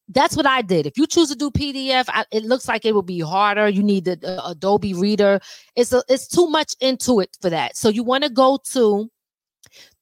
that's 0.08 0.36
what 0.36 0.46
I 0.46 0.62
did. 0.62 0.86
If 0.86 0.96
you 0.96 1.06
choose 1.06 1.30
to 1.30 1.36
do 1.36 1.50
PDF, 1.50 2.04
I, 2.08 2.24
it 2.30 2.44
looks 2.44 2.68
like 2.68 2.84
it 2.84 2.94
will 2.94 3.02
be 3.02 3.20
harder. 3.20 3.68
You 3.68 3.82
need 3.82 4.04
the, 4.04 4.16
the 4.16 4.44
Adobe 4.46 4.94
Reader. 4.94 5.40
It's 5.74 5.92
a, 5.92 6.02
it's 6.08 6.28
too 6.28 6.46
much 6.46 6.74
into 6.80 7.20
it 7.20 7.36
for 7.40 7.50
that. 7.50 7.76
So 7.76 7.88
you 7.88 8.04
want 8.04 8.24
to 8.24 8.30
go 8.30 8.58
to 8.72 9.08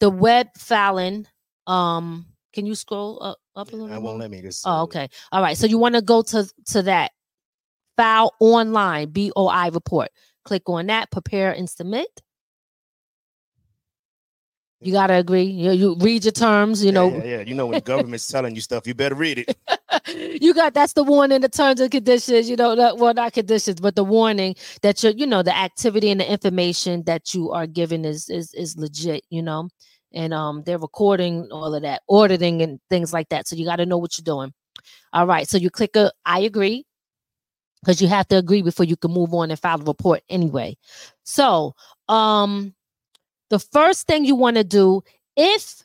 the 0.01 0.11
web 0.11 0.49
filing. 0.59 1.27
Um, 1.67 2.27
can 2.53 2.67
you 2.67 2.75
scroll 2.75 3.23
up, 3.23 3.39
up 3.57 3.73
a 3.73 3.77
little? 3.77 3.95
I 3.95 3.99
won't 3.99 4.19
let 4.19 4.31
me. 4.31 4.43
Just, 4.43 4.67
Oh, 4.67 4.71
uh, 4.71 4.83
okay. 4.85 5.09
All 5.33 5.43
right. 5.43 5.57
So 5.57 5.67
you 5.67 5.79
want 5.79 5.95
to 5.95 6.03
go 6.03 6.23
to 6.23 6.49
to 6.67 6.83
that 6.83 7.13
file 7.97 8.35
online 8.41 9.11
BOI 9.11 9.71
report. 9.73 10.11
Click 10.45 10.69
on 10.69 10.87
that. 10.87 11.11
Prepare 11.11 11.53
and 11.53 11.69
submit. 11.69 12.09
You 14.85 14.93
gotta 14.93 15.15
agree. 15.15 15.45
You, 15.45 15.73
you 15.73 15.97
read 15.99 16.25
your 16.25 16.33
terms. 16.33 16.85
You 16.85 16.93
know, 16.93 17.11
Yeah, 17.17 17.25
yeah. 17.25 17.41
You 17.41 17.55
know 17.55 17.67
when 17.67 17.77
the 17.77 17.81
government's 17.81 18.27
telling 18.27 18.55
you 18.55 18.61
stuff, 18.61 18.87
you 18.87 18.95
better 18.95 19.15
read 19.15 19.39
it. 19.39 19.57
you 20.43 20.53
got 20.53 20.75
that's 20.75 20.93
the 20.93 21.03
warning, 21.03 21.41
the 21.41 21.49
terms 21.49 21.81
and 21.81 21.91
conditions, 21.91 22.51
you 22.51 22.57
know, 22.57 22.77
the, 22.77 22.95
well, 22.95 23.15
not 23.15 23.33
conditions, 23.33 23.81
but 23.81 23.97
the 23.97 24.05
warning 24.05 24.55
that 24.83 25.03
you're, 25.03 25.13
you 25.13 25.27
know, 25.27 25.43
the 25.43 25.57
activity 25.57 26.11
and 26.11 26.21
the 26.21 26.31
information 26.31 27.03
that 27.05 27.33
you 27.33 27.51
are 27.51 27.67
given 27.67 28.05
is 28.05 28.29
is 28.29 28.53
is 28.53 28.77
legit, 28.77 29.25
you 29.31 29.43
know, 29.43 29.69
and 30.13 30.35
um 30.35 30.63
they're 30.67 30.79
recording 30.79 31.49
all 31.51 31.75
of 31.75 31.81
that, 31.83 32.03
auditing 32.11 32.61
and 32.61 32.79
things 32.91 33.13
like 33.13 33.31
that. 33.31 33.49
So 33.49 33.57
you 33.57 33.65
got 33.65 33.77
to 33.77 33.87
know 33.87 33.97
what 33.99 34.19
you're 34.19 34.25
doing. 34.25 34.53
All 35.15 35.27
right, 35.27 35.49
so 35.49 35.57
you 35.57 35.71
click 35.71 35.97
a 35.97 36.13
I 36.27 36.41
agree 36.41 36.85
because 37.81 38.03
you 38.03 38.09
have 38.09 38.29
to 38.29 38.37
agree 38.37 38.61
before 38.61 38.85
you 38.85 38.97
can 38.97 39.13
move 39.13 39.33
on 39.33 39.51
and 39.51 39.59
file 39.59 39.81
a 39.81 39.85
report 39.85 40.23
anyway. 40.29 40.77
So 41.23 41.75
um 42.09 42.75
the 43.55 43.61
first 43.61 44.09
thing 44.09 44.25
you 44.25 44.35
want 44.35 44.57
to 44.57 44.65
do 44.65 45.01
if 45.37 45.85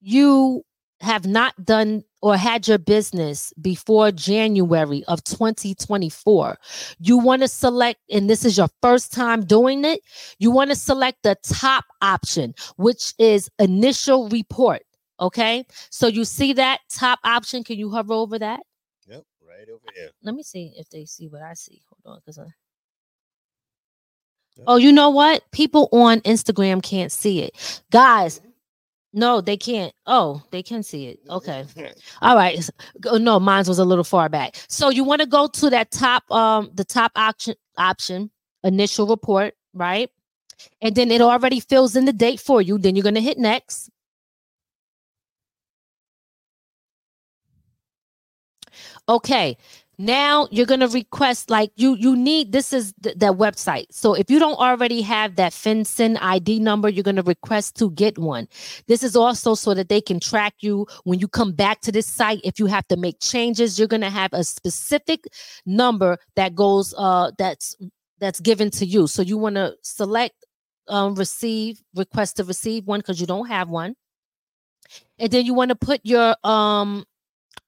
you 0.00 0.62
have 1.00 1.26
not 1.26 1.54
done 1.64 2.04
or 2.20 2.36
had 2.36 2.68
your 2.68 2.76
business 2.76 3.54
before 3.62 4.10
January 4.12 5.02
of 5.08 5.24
2024, 5.24 6.58
you 6.98 7.16
want 7.16 7.40
to 7.40 7.48
select, 7.48 8.00
and 8.10 8.28
this 8.28 8.44
is 8.44 8.58
your 8.58 8.68
first 8.82 9.14
time 9.14 9.46
doing 9.46 9.82
it, 9.86 10.00
you 10.38 10.50
want 10.50 10.68
to 10.68 10.76
select 10.76 11.22
the 11.22 11.34
top 11.42 11.86
option, 12.02 12.54
which 12.76 13.14
is 13.18 13.48
initial 13.58 14.28
report. 14.28 14.82
Okay. 15.18 15.64
So 15.88 16.08
you 16.08 16.26
see 16.26 16.52
that 16.52 16.80
top 16.90 17.18
option. 17.24 17.64
Can 17.64 17.78
you 17.78 17.90
hover 17.90 18.12
over 18.12 18.38
that? 18.38 18.60
Yep, 19.06 19.22
right 19.48 19.68
over 19.70 19.86
here. 19.94 20.10
Let 20.22 20.34
me 20.34 20.42
see 20.42 20.74
if 20.76 20.90
they 20.90 21.06
see 21.06 21.28
what 21.28 21.40
I 21.40 21.54
see. 21.54 21.80
Hold 21.88 22.16
on, 22.16 22.20
because 22.20 22.38
I. 22.38 22.44
Oh, 24.66 24.76
you 24.76 24.92
know 24.92 25.10
what? 25.10 25.42
People 25.52 25.88
on 25.92 26.20
Instagram 26.20 26.82
can't 26.82 27.12
see 27.12 27.42
it. 27.42 27.82
Guys, 27.90 28.40
no, 29.12 29.40
they 29.40 29.56
can't. 29.56 29.94
Oh, 30.06 30.42
they 30.50 30.62
can 30.62 30.82
see 30.82 31.06
it. 31.06 31.20
Okay. 31.30 31.64
All 32.22 32.36
right. 32.36 32.68
No, 33.04 33.40
mine 33.40 33.64
was 33.66 33.78
a 33.78 33.84
little 33.84 34.04
far 34.04 34.28
back. 34.28 34.56
So 34.68 34.90
you 34.90 35.04
want 35.04 35.22
to 35.22 35.26
go 35.26 35.46
to 35.46 35.70
that 35.70 35.90
top, 35.90 36.30
um, 36.30 36.70
the 36.74 36.84
top 36.84 37.12
option 37.16 37.54
option, 37.78 38.30
initial 38.62 39.06
report, 39.06 39.54
right? 39.74 40.10
And 40.82 40.94
then 40.94 41.10
it 41.10 41.20
already 41.20 41.60
fills 41.60 41.96
in 41.96 42.04
the 42.04 42.12
date 42.12 42.40
for 42.40 42.60
you. 42.62 42.78
Then 42.78 42.96
you're 42.96 43.02
gonna 43.02 43.20
hit 43.20 43.38
next. 43.38 43.90
Okay. 49.08 49.56
Now 49.98 50.46
you're 50.50 50.66
gonna 50.66 50.88
request 50.88 51.48
like 51.48 51.70
you 51.76 51.94
you 51.96 52.14
need 52.14 52.52
this 52.52 52.74
is 52.74 52.92
th- 53.02 53.16
that 53.16 53.32
website. 53.32 53.86
So 53.90 54.12
if 54.12 54.30
you 54.30 54.38
don't 54.38 54.58
already 54.58 55.00
have 55.00 55.36
that 55.36 55.52
FinCEN 55.52 56.18
ID 56.20 56.58
number, 56.58 56.90
you're 56.90 57.02
gonna 57.02 57.22
request 57.22 57.76
to 57.76 57.90
get 57.92 58.18
one. 58.18 58.46
This 58.88 59.02
is 59.02 59.16
also 59.16 59.54
so 59.54 59.72
that 59.72 59.88
they 59.88 60.02
can 60.02 60.20
track 60.20 60.54
you 60.60 60.86
when 61.04 61.18
you 61.18 61.28
come 61.28 61.52
back 61.52 61.80
to 61.82 61.92
this 61.92 62.06
site. 62.06 62.40
If 62.44 62.58
you 62.58 62.66
have 62.66 62.86
to 62.88 62.96
make 62.98 63.20
changes, 63.20 63.78
you're 63.78 63.88
gonna 63.88 64.10
have 64.10 64.34
a 64.34 64.44
specific 64.44 65.24
number 65.64 66.18
that 66.36 66.54
goes 66.54 66.92
uh 66.98 67.30
that's 67.38 67.74
that's 68.18 68.40
given 68.40 68.70
to 68.72 68.84
you. 68.84 69.06
So 69.06 69.22
you 69.22 69.38
want 69.38 69.56
to 69.56 69.76
select 69.82 70.34
um 70.88 71.14
receive 71.14 71.80
request 71.94 72.36
to 72.36 72.44
receive 72.44 72.86
one 72.86 73.00
because 73.00 73.18
you 73.18 73.26
don't 73.26 73.46
have 73.48 73.70
one. 73.70 73.94
And 75.18 75.30
then 75.30 75.46
you 75.46 75.54
want 75.54 75.70
to 75.70 75.74
put 75.76 76.00
your 76.04 76.36
um 76.44 77.06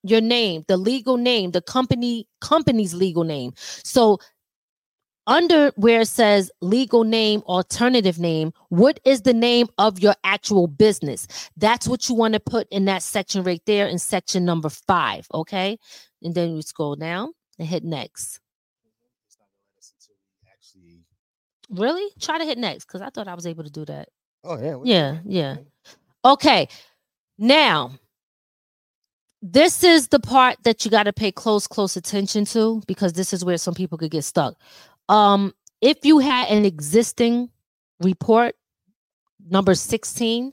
your 0.02 0.20
name, 0.20 0.64
the 0.68 0.76
legal 0.76 1.16
name, 1.16 1.50
the 1.50 1.62
company 1.62 2.26
company's 2.40 2.94
legal 2.94 3.24
name. 3.24 3.52
So 3.56 4.18
under 5.28 5.70
where 5.76 6.00
it 6.00 6.08
says 6.08 6.50
legal 6.62 7.04
name, 7.04 7.42
alternative 7.42 8.18
name, 8.18 8.52
what 8.70 8.98
is 9.04 9.22
the 9.22 9.34
name 9.34 9.68
of 9.76 10.00
your 10.00 10.14
actual 10.24 10.66
business? 10.66 11.26
That's 11.56 11.86
what 11.86 12.08
you 12.08 12.14
want 12.14 12.34
to 12.34 12.40
put 12.40 12.66
in 12.70 12.86
that 12.86 13.02
section 13.02 13.44
right 13.44 13.60
there 13.66 13.86
in 13.86 13.98
section 13.98 14.44
number 14.44 14.70
five. 14.70 15.26
Okay. 15.34 15.78
And 16.22 16.34
then 16.34 16.56
you 16.56 16.62
scroll 16.62 16.96
down 16.96 17.32
and 17.58 17.68
hit 17.68 17.84
next. 17.84 18.40
It's 19.26 19.36
not 19.38 19.46
gonna 19.50 19.62
let 19.74 19.78
us 19.78 19.92
until 20.00 20.14
we 20.42 20.50
actually. 20.50 21.04
Really? 21.70 22.10
Try 22.20 22.38
to 22.38 22.44
hit 22.44 22.56
next 22.56 22.86
because 22.86 23.02
I 23.02 23.10
thought 23.10 23.28
I 23.28 23.34
was 23.34 23.46
able 23.46 23.64
to 23.64 23.70
do 23.70 23.84
that. 23.84 24.08
Oh 24.44 24.58
yeah. 24.58 24.78
Yeah, 24.82 25.18
yeah. 25.26 25.56
Okay. 26.24 26.68
Now, 27.36 27.92
this 29.40 29.84
is 29.84 30.08
the 30.08 30.20
part 30.20 30.56
that 30.64 30.84
you 30.84 30.90
got 30.90 31.04
to 31.04 31.12
pay 31.12 31.30
close, 31.30 31.66
close 31.66 31.96
attention 31.96 32.44
to 32.46 32.82
because 32.86 33.12
this 33.12 33.32
is 33.32 33.44
where 33.44 33.58
some 33.58 33.74
people 33.74 33.98
could 33.98 34.10
get 34.10 34.24
stuck. 34.24 34.56
Um, 35.08 35.54
if 35.80 35.98
you 36.04 36.18
had 36.18 36.48
an 36.48 36.64
existing 36.64 37.50
report, 38.00 38.54
number 39.48 39.74
16, 39.74 40.52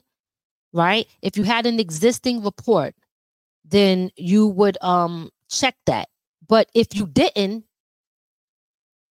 right? 0.72 1.06
If 1.22 1.36
you 1.36 1.42
had 1.42 1.66
an 1.66 1.80
existing 1.80 2.42
report, 2.42 2.94
then 3.64 4.10
you 4.16 4.46
would 4.46 4.78
um 4.82 5.30
check 5.50 5.74
that. 5.86 6.08
But 6.46 6.68
if 6.74 6.94
you 6.94 7.06
didn't, 7.06 7.64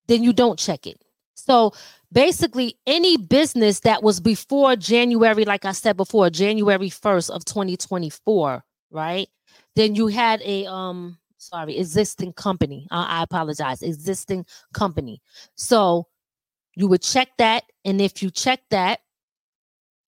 then 0.08 0.22
you 0.22 0.32
don't 0.32 0.58
check 0.58 0.86
it. 0.86 1.02
So 1.34 1.72
basically 2.10 2.78
any 2.86 3.16
business 3.18 3.80
that 3.80 4.02
was 4.02 4.20
before 4.20 4.74
January, 4.76 5.44
like 5.44 5.64
I 5.64 5.72
said 5.72 5.96
before, 5.96 6.30
January 6.30 6.88
1st 6.88 7.30
of 7.30 7.44
2024, 7.44 8.64
right? 8.90 9.28
Then 9.76 9.94
you 9.94 10.06
had 10.08 10.40
a 10.42 10.66
um 10.66 11.18
sorry, 11.36 11.76
existing 11.78 12.32
company. 12.32 12.88
Uh, 12.90 13.04
I 13.08 13.22
apologize, 13.22 13.82
existing 13.82 14.46
company. 14.72 15.20
So 15.54 16.08
you 16.74 16.88
would 16.88 17.02
check 17.02 17.28
that, 17.38 17.64
and 17.84 18.00
if 18.00 18.22
you 18.22 18.30
check 18.30 18.60
that, 18.70 19.00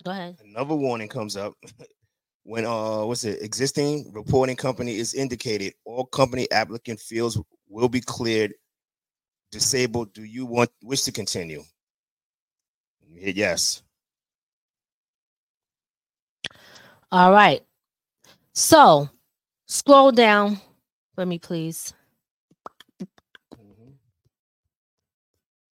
go 0.04 0.10
ahead. 0.10 0.38
Another 0.44 0.74
warning 0.74 1.08
comes 1.08 1.36
up 1.36 1.54
when 2.44 2.64
uh 2.64 3.04
what's 3.04 3.24
it 3.24 3.42
existing 3.42 4.10
reporting 4.12 4.56
company 4.56 4.96
is 4.96 5.14
indicated. 5.14 5.74
All 5.84 6.06
company 6.06 6.50
applicant 6.50 6.98
fields 6.98 7.38
will 7.68 7.88
be 7.88 8.00
cleared. 8.00 8.54
Disabled. 9.52 10.12
Do 10.12 10.24
you 10.24 10.44
want 10.44 10.70
wish 10.82 11.02
to 11.02 11.12
continue? 11.12 11.62
You 13.06 13.20
Hit 13.20 13.36
yes. 13.36 13.82
All 17.10 17.32
right. 17.32 17.62
So 18.52 19.08
scroll 19.68 20.12
down 20.12 20.60
for 21.14 21.24
me, 21.26 21.38
please. 21.38 21.92
Mhm. 23.56 23.98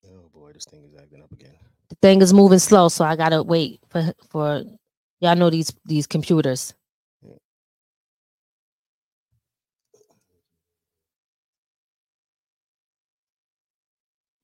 Oh 0.07 0.29
boy, 0.33 0.53
this 0.53 0.65
thing 0.67 0.85
is 0.85 0.95
acting 0.95 1.23
up 1.23 1.33
again. 1.33 1.55
The 1.89 1.97
thing 1.97 2.23
is 2.23 2.33
moving 2.33 2.59
slow, 2.59 2.89
so 2.89 3.05
I 3.05 3.17
gotta 3.17 3.43
wait 3.43 3.81
for 3.89 4.13
for 4.31 4.65
y'all 5.21 5.37
know 5.37 5.51
these 5.51 5.73
these 5.85 6.07
computers. 6.07 6.75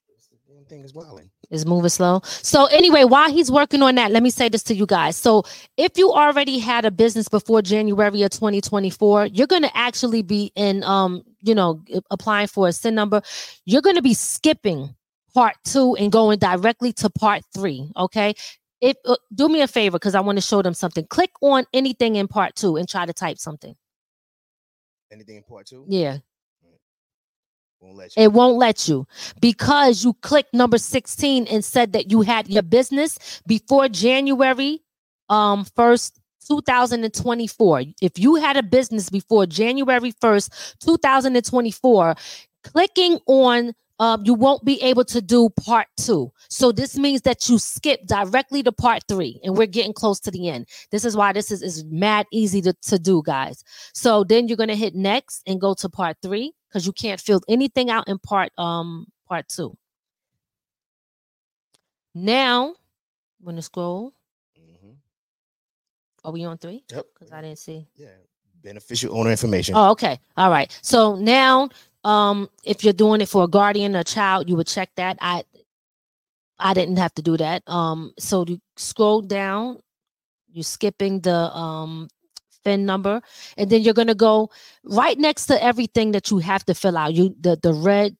This 0.08 0.40
damn 0.48 0.64
thing 0.66 0.84
is 0.84 0.94
wilding. 0.94 1.30
Is 1.50 1.66
moving 1.66 1.88
slow. 1.88 2.20
So 2.24 2.66
anyway, 2.66 3.04
while 3.04 3.30
he's 3.30 3.50
working 3.50 3.82
on 3.82 3.94
that, 3.96 4.10
let 4.10 4.22
me 4.22 4.30
say 4.30 4.48
this 4.48 4.62
to 4.64 4.74
you 4.74 4.86
guys. 4.86 5.16
So 5.16 5.44
if 5.76 5.96
you 5.96 6.12
already 6.12 6.58
had 6.58 6.84
a 6.84 6.90
business 6.90 7.28
before 7.28 7.62
January 7.62 8.22
of 8.22 8.30
2024, 8.30 9.26
you're 9.26 9.46
going 9.46 9.62
to 9.62 9.76
actually 9.76 10.22
be 10.22 10.52
in 10.54 10.84
um, 10.84 11.22
you 11.42 11.54
know, 11.54 11.82
applying 12.10 12.46
for 12.46 12.68
a 12.68 12.72
SIN 12.72 12.94
number. 12.94 13.22
You're 13.64 13.82
going 13.82 13.96
to 13.96 14.02
be 14.02 14.14
skipping 14.14 14.94
part 15.34 15.56
2 15.64 15.96
and 15.96 16.12
going 16.12 16.38
directly 16.38 16.92
to 16.94 17.10
part 17.10 17.42
3, 17.54 17.92
okay? 17.96 18.34
If 18.80 18.96
uh, 19.04 19.16
do 19.34 19.48
me 19.48 19.60
a 19.60 19.68
favor 19.68 19.98
cuz 19.98 20.14
I 20.14 20.20
want 20.20 20.38
to 20.38 20.42
show 20.42 20.62
them 20.62 20.74
something. 20.74 21.06
Click 21.06 21.30
on 21.42 21.66
anything 21.72 22.16
in 22.16 22.28
part 22.28 22.56
2 22.56 22.76
and 22.76 22.88
try 22.88 23.06
to 23.06 23.12
type 23.12 23.38
something. 23.38 23.76
Anything 25.12 25.36
in 25.36 25.42
part 25.42 25.66
two? 25.66 25.84
Yeah. 25.88 26.18
Won't 27.80 27.96
let 27.96 28.16
you. 28.16 28.22
It 28.22 28.32
won't 28.32 28.58
let 28.58 28.88
you 28.88 29.06
because 29.40 30.04
you 30.04 30.12
clicked 30.14 30.52
number 30.52 30.78
16 30.78 31.46
and 31.46 31.64
said 31.64 31.92
that 31.94 32.10
you 32.10 32.20
had 32.22 32.48
your 32.48 32.62
business 32.62 33.42
before 33.46 33.88
January 33.88 34.80
um 35.28 35.64
1st 35.76 36.12
2024. 36.46 37.82
If 38.02 38.18
you 38.18 38.34
had 38.36 38.56
a 38.56 38.62
business 38.62 39.08
before 39.08 39.46
January 39.46 40.12
1st 40.12 40.76
2024, 40.80 42.14
clicking 42.64 43.18
on 43.26 43.72
um, 44.00 44.22
you 44.24 44.32
won't 44.34 44.64
be 44.64 44.82
able 44.82 45.04
to 45.04 45.20
do 45.20 45.50
part 45.50 45.86
two. 45.98 46.32
So 46.48 46.72
this 46.72 46.96
means 46.96 47.20
that 47.22 47.48
you 47.48 47.58
skip 47.58 48.06
directly 48.06 48.62
to 48.62 48.72
part 48.72 49.04
three, 49.06 49.38
and 49.44 49.56
we're 49.56 49.66
getting 49.66 49.92
close 49.92 50.18
to 50.20 50.30
the 50.30 50.48
end. 50.48 50.66
This 50.90 51.04
is 51.04 51.16
why 51.16 51.32
this 51.34 51.50
is, 51.52 51.62
is 51.62 51.84
mad 51.84 52.26
easy 52.32 52.62
to, 52.62 52.72
to 52.72 52.98
do, 52.98 53.22
guys. 53.24 53.62
So 53.92 54.24
then 54.24 54.48
you're 54.48 54.56
gonna 54.56 54.74
hit 54.74 54.94
next 54.94 55.42
and 55.46 55.60
go 55.60 55.74
to 55.74 55.88
part 55.88 56.16
three 56.22 56.52
because 56.68 56.86
you 56.86 56.92
can't 56.92 57.20
fill 57.20 57.42
anything 57.48 57.90
out 57.90 58.08
in 58.08 58.18
part 58.18 58.50
um 58.58 59.06
part 59.28 59.46
two. 59.48 59.76
Now, 62.14 62.74
I'm 63.38 63.44
gonna 63.44 63.62
scroll. 63.62 64.14
Mhm. 64.58 64.96
Are 66.24 66.32
we 66.32 66.44
on 66.44 66.56
three? 66.58 66.84
Yep. 66.90 67.06
Because 67.14 67.32
I 67.32 67.42
didn't 67.42 67.58
see. 67.58 67.86
Yeah. 67.96 68.08
Beneficial 68.62 69.16
owner 69.16 69.30
information. 69.30 69.74
Oh, 69.74 69.90
okay. 69.92 70.18
All 70.36 70.50
right. 70.50 70.76
So 70.82 71.16
now, 71.16 71.70
um, 72.04 72.48
if 72.64 72.84
you're 72.84 72.92
doing 72.92 73.20
it 73.20 73.28
for 73.28 73.44
a 73.44 73.48
guardian 73.48 73.96
or 73.96 74.04
child, 74.04 74.48
you 74.48 74.56
would 74.56 74.66
check 74.66 74.90
that. 74.96 75.18
I 75.20 75.44
I 76.58 76.74
didn't 76.74 76.96
have 76.98 77.14
to 77.14 77.22
do 77.22 77.36
that. 77.38 77.62
Um, 77.66 78.12
so 78.18 78.44
you 78.46 78.58
scroll 78.76 79.22
down, 79.22 79.78
you're 80.52 80.64
skipping 80.64 81.20
the 81.20 81.34
um 81.56 82.08
fin 82.64 82.86
number, 82.86 83.22
and 83.56 83.70
then 83.70 83.82
you're 83.82 83.94
gonna 83.94 84.14
go 84.14 84.50
right 84.84 85.18
next 85.18 85.46
to 85.46 85.62
everything 85.62 86.12
that 86.12 86.30
you 86.30 86.38
have 86.38 86.64
to 86.66 86.74
fill 86.74 86.96
out. 86.96 87.14
You 87.14 87.36
the 87.40 87.58
the 87.62 87.74
red, 87.74 88.16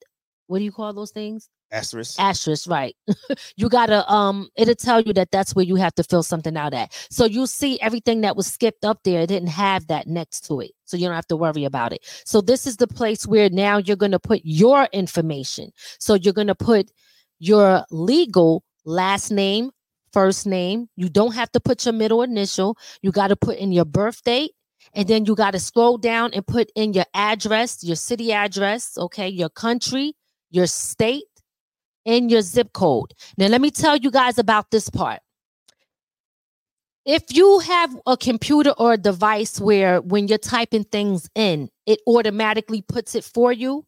what 0.46 0.58
do 0.58 0.64
you 0.64 0.72
call 0.72 0.92
those 0.94 1.12
things? 1.12 1.48
Asterisk. 1.72 2.18
asterisk 2.18 2.68
right. 2.68 2.96
You 3.56 3.68
gotta 3.68 4.10
um 4.10 4.48
it'll 4.56 4.74
tell 4.74 5.00
you 5.00 5.12
that 5.14 5.30
that's 5.30 5.54
where 5.54 5.64
you 5.64 5.76
have 5.76 5.94
to 5.96 6.04
fill 6.04 6.22
something 6.22 6.56
out 6.56 6.74
at. 6.74 6.92
So 7.10 7.24
you'll 7.24 7.46
see 7.46 7.80
everything 7.80 8.22
that 8.22 8.36
was 8.36 8.46
skipped 8.46 8.84
up 8.84 9.00
there 9.04 9.26
didn't 9.26 9.48
have 9.50 9.86
that 9.88 10.06
next 10.06 10.42
to 10.48 10.60
it 10.60 10.72
so 10.84 10.96
you 10.96 11.06
don't 11.06 11.14
have 11.14 11.28
to 11.28 11.36
worry 11.36 11.64
about 11.64 11.92
it. 11.92 12.00
So 12.24 12.40
this 12.40 12.66
is 12.66 12.76
the 12.76 12.88
place 12.88 13.26
where 13.26 13.50
now 13.50 13.78
you're 13.78 13.96
gonna 13.96 14.18
put 14.18 14.40
your 14.44 14.88
information. 14.92 15.70
So 15.98 16.14
you're 16.14 16.34
gonna 16.34 16.54
put 16.54 16.90
your 17.38 17.84
legal 17.90 18.64
last 18.84 19.30
name 19.30 19.70
first 20.12 20.46
name. 20.46 20.88
You 20.96 21.08
don't 21.08 21.34
have 21.34 21.52
to 21.52 21.60
put 21.60 21.84
your 21.84 21.94
middle 21.94 22.22
initial. 22.22 22.76
You 23.02 23.12
got 23.12 23.28
to 23.28 23.36
put 23.36 23.58
in 23.58 23.72
your 23.72 23.84
birth 23.84 24.22
date 24.24 24.52
And 24.94 25.06
then 25.06 25.24
you 25.24 25.34
got 25.36 25.52
to 25.52 25.60
scroll 25.60 25.98
down 25.98 26.32
and 26.34 26.44
put 26.46 26.70
in 26.74 26.94
your 26.94 27.04
address, 27.14 27.84
your 27.84 27.96
city 27.96 28.32
address, 28.32 28.96
okay, 28.98 29.28
your 29.28 29.48
country, 29.50 30.14
your 30.50 30.66
state, 30.66 31.24
and 32.06 32.30
your 32.30 32.42
zip 32.42 32.72
code. 32.72 33.14
Now, 33.36 33.48
let 33.48 33.60
me 33.60 33.70
tell 33.70 33.96
you 33.96 34.10
guys 34.10 34.38
about 34.38 34.70
this 34.70 34.88
part. 34.88 35.20
If 37.06 37.24
you 37.30 37.60
have 37.60 37.96
a 38.06 38.16
computer 38.16 38.70
or 38.70 38.92
a 38.92 38.98
device 38.98 39.60
where 39.60 40.00
when 40.00 40.28
you're 40.28 40.38
typing 40.38 40.84
things 40.84 41.28
in, 41.34 41.70
it 41.86 42.00
automatically 42.06 42.82
puts 42.82 43.14
it 43.14 43.24
for 43.24 43.52
you, 43.52 43.86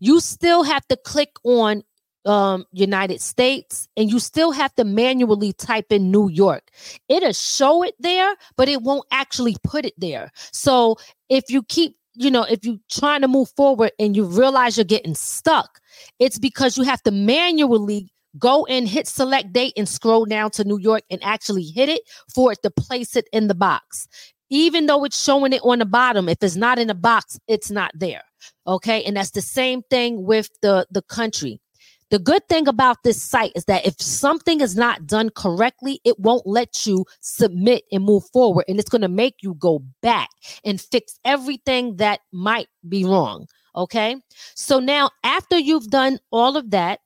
you 0.00 0.20
still 0.20 0.64
have 0.64 0.86
to 0.88 0.96
click 0.96 1.30
on 1.44 1.82
um, 2.24 2.66
United 2.72 3.20
States, 3.20 3.88
and 3.96 4.10
you 4.10 4.18
still 4.18 4.52
have 4.52 4.74
to 4.74 4.84
manually 4.84 5.52
type 5.52 5.86
in 5.90 6.10
New 6.10 6.28
York. 6.28 6.70
It'll 7.08 7.32
show 7.32 7.82
it 7.82 7.94
there, 7.98 8.36
but 8.56 8.68
it 8.68 8.82
won't 8.82 9.06
actually 9.10 9.56
put 9.64 9.86
it 9.86 9.94
there. 9.96 10.30
So 10.52 10.96
if 11.30 11.44
you 11.48 11.62
keep, 11.62 11.96
you 12.18 12.32
know, 12.32 12.42
if 12.42 12.64
you're 12.64 12.78
trying 12.90 13.20
to 13.20 13.28
move 13.28 13.48
forward 13.56 13.92
and 13.98 14.16
you 14.16 14.24
realize 14.24 14.76
you're 14.76 14.84
getting 14.84 15.14
stuck, 15.14 15.80
it's 16.18 16.38
because 16.38 16.76
you 16.76 16.82
have 16.82 17.02
to 17.04 17.12
manually 17.12 18.10
go 18.38 18.66
and 18.66 18.88
hit 18.88 19.06
select 19.06 19.52
date 19.52 19.72
and 19.76 19.88
scroll 19.88 20.24
down 20.24 20.50
to 20.50 20.64
New 20.64 20.78
York 20.78 21.02
and 21.10 21.22
actually 21.22 21.62
hit 21.62 21.88
it 21.88 22.02
for 22.34 22.52
it 22.52 22.58
to 22.62 22.70
place 22.70 23.14
it 23.14 23.28
in 23.32 23.46
the 23.46 23.54
box. 23.54 24.08
Even 24.50 24.86
though 24.86 25.04
it's 25.04 25.22
showing 25.22 25.52
it 25.52 25.62
on 25.62 25.78
the 25.78 25.86
bottom, 25.86 26.28
if 26.28 26.38
it's 26.42 26.56
not 26.56 26.78
in 26.78 26.88
the 26.88 26.94
box, 26.94 27.38
it's 27.46 27.70
not 27.70 27.92
there. 27.94 28.22
Okay. 28.66 29.04
And 29.04 29.16
that's 29.16 29.30
the 29.30 29.42
same 29.42 29.82
thing 29.82 30.24
with 30.24 30.50
the, 30.60 30.86
the 30.90 31.02
country. 31.02 31.60
The 32.10 32.18
good 32.18 32.48
thing 32.48 32.68
about 32.68 33.02
this 33.02 33.22
site 33.22 33.52
is 33.54 33.66
that 33.66 33.86
if 33.86 34.00
something 34.00 34.60
is 34.60 34.76
not 34.76 35.06
done 35.06 35.28
correctly, 35.30 36.00
it 36.04 36.18
won't 36.18 36.46
let 36.46 36.86
you 36.86 37.04
submit 37.20 37.84
and 37.92 38.02
move 38.02 38.24
forward. 38.32 38.64
And 38.66 38.78
it's 38.78 38.88
going 38.88 39.02
to 39.02 39.08
make 39.08 39.36
you 39.42 39.54
go 39.54 39.80
back 40.00 40.30
and 40.64 40.80
fix 40.80 41.18
everything 41.24 41.96
that 41.96 42.20
might 42.32 42.68
be 42.88 43.04
wrong. 43.04 43.46
Okay. 43.76 44.16
So 44.54 44.80
now, 44.80 45.10
after 45.22 45.58
you've 45.58 45.88
done 45.88 46.18
all 46.30 46.56
of 46.56 46.70
that, 46.70 47.00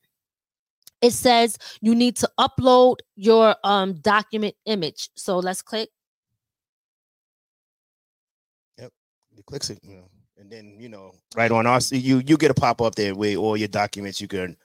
it 1.00 1.12
says 1.12 1.58
you 1.80 1.96
need 1.96 2.16
to 2.18 2.30
upload 2.38 2.98
your 3.16 3.56
um, 3.64 3.94
document 3.94 4.54
image. 4.66 5.10
So 5.16 5.38
let's 5.38 5.62
click. 5.62 5.88
Yep. 8.78 8.92
You 9.36 9.42
clicks 9.42 9.68
it, 9.68 9.80
you 9.82 9.96
know, 9.96 10.08
and 10.38 10.48
then 10.48 10.76
you 10.78 10.88
know, 10.88 11.12
right 11.34 11.50
on 11.50 11.66
our 11.66 11.80
you 11.90 12.22
you 12.24 12.36
get 12.36 12.52
a 12.52 12.54
pop 12.54 12.80
up 12.80 12.94
there 12.94 13.16
where 13.16 13.34
all 13.34 13.56
your 13.56 13.66
documents 13.66 14.20
you 14.20 14.28
can 14.28 14.56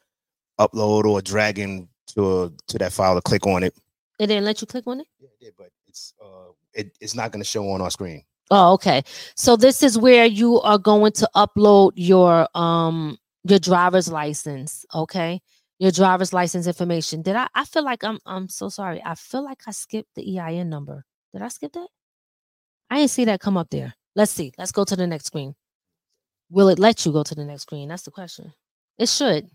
upload 0.59 1.05
or 1.05 1.21
drag 1.21 1.59
into 1.59 1.87
a, 2.17 2.51
to 2.67 2.77
that 2.77 2.93
file 2.93 3.15
to 3.15 3.21
click 3.21 3.45
on 3.45 3.63
it. 3.63 3.75
It 4.19 4.27
didn't 4.27 4.45
let 4.45 4.61
you 4.61 4.67
click 4.67 4.87
on 4.87 5.01
it. 5.01 5.07
Yeah, 5.19 5.29
it 5.39 5.45
did, 5.45 5.53
but 5.57 5.69
it's 5.87 6.13
uh, 6.23 6.51
it, 6.73 6.97
it's 6.99 7.15
not 7.15 7.31
going 7.31 7.41
to 7.41 7.47
show 7.47 7.69
on 7.69 7.81
our 7.81 7.91
screen. 7.91 8.23
Oh, 8.49 8.73
okay. 8.73 9.03
So 9.35 9.55
this 9.55 9.83
is 9.83 9.97
where 9.97 10.25
you 10.25 10.61
are 10.61 10.77
going 10.77 11.11
to 11.13 11.29
upload 11.35 11.91
your 11.95 12.47
um 12.55 13.17
your 13.43 13.59
driver's 13.59 14.09
license. 14.09 14.85
Okay, 14.93 15.41
your 15.79 15.91
driver's 15.91 16.33
license 16.33 16.65
information. 16.67 17.21
Did 17.21 17.35
I? 17.35 17.47
I 17.53 17.65
feel 17.65 17.83
like 17.83 18.03
I'm. 18.03 18.19
I'm 18.25 18.49
so 18.49 18.69
sorry. 18.69 19.01
I 19.05 19.15
feel 19.15 19.43
like 19.43 19.61
I 19.67 19.71
skipped 19.71 20.15
the 20.15 20.39
EIN 20.39 20.69
number. 20.69 21.03
Did 21.33 21.41
I 21.41 21.49
skip 21.49 21.73
that? 21.73 21.87
I 22.89 22.97
didn't 22.97 23.11
see 23.11 23.25
that 23.25 23.41
come 23.41 23.57
up 23.57 23.69
there. 23.69 23.93
Let's 24.15 24.31
see. 24.31 24.53
Let's 24.57 24.71
go 24.71 24.85
to 24.85 24.95
the 24.95 25.05
next 25.05 25.25
screen. 25.25 25.53
Will 26.49 26.69
it 26.69 26.79
let 26.79 27.05
you 27.05 27.11
go 27.11 27.23
to 27.23 27.35
the 27.35 27.43
next 27.43 27.63
screen? 27.63 27.89
That's 27.89 28.03
the 28.03 28.11
question. 28.11 28.53
It 28.97 29.09
should. 29.09 29.49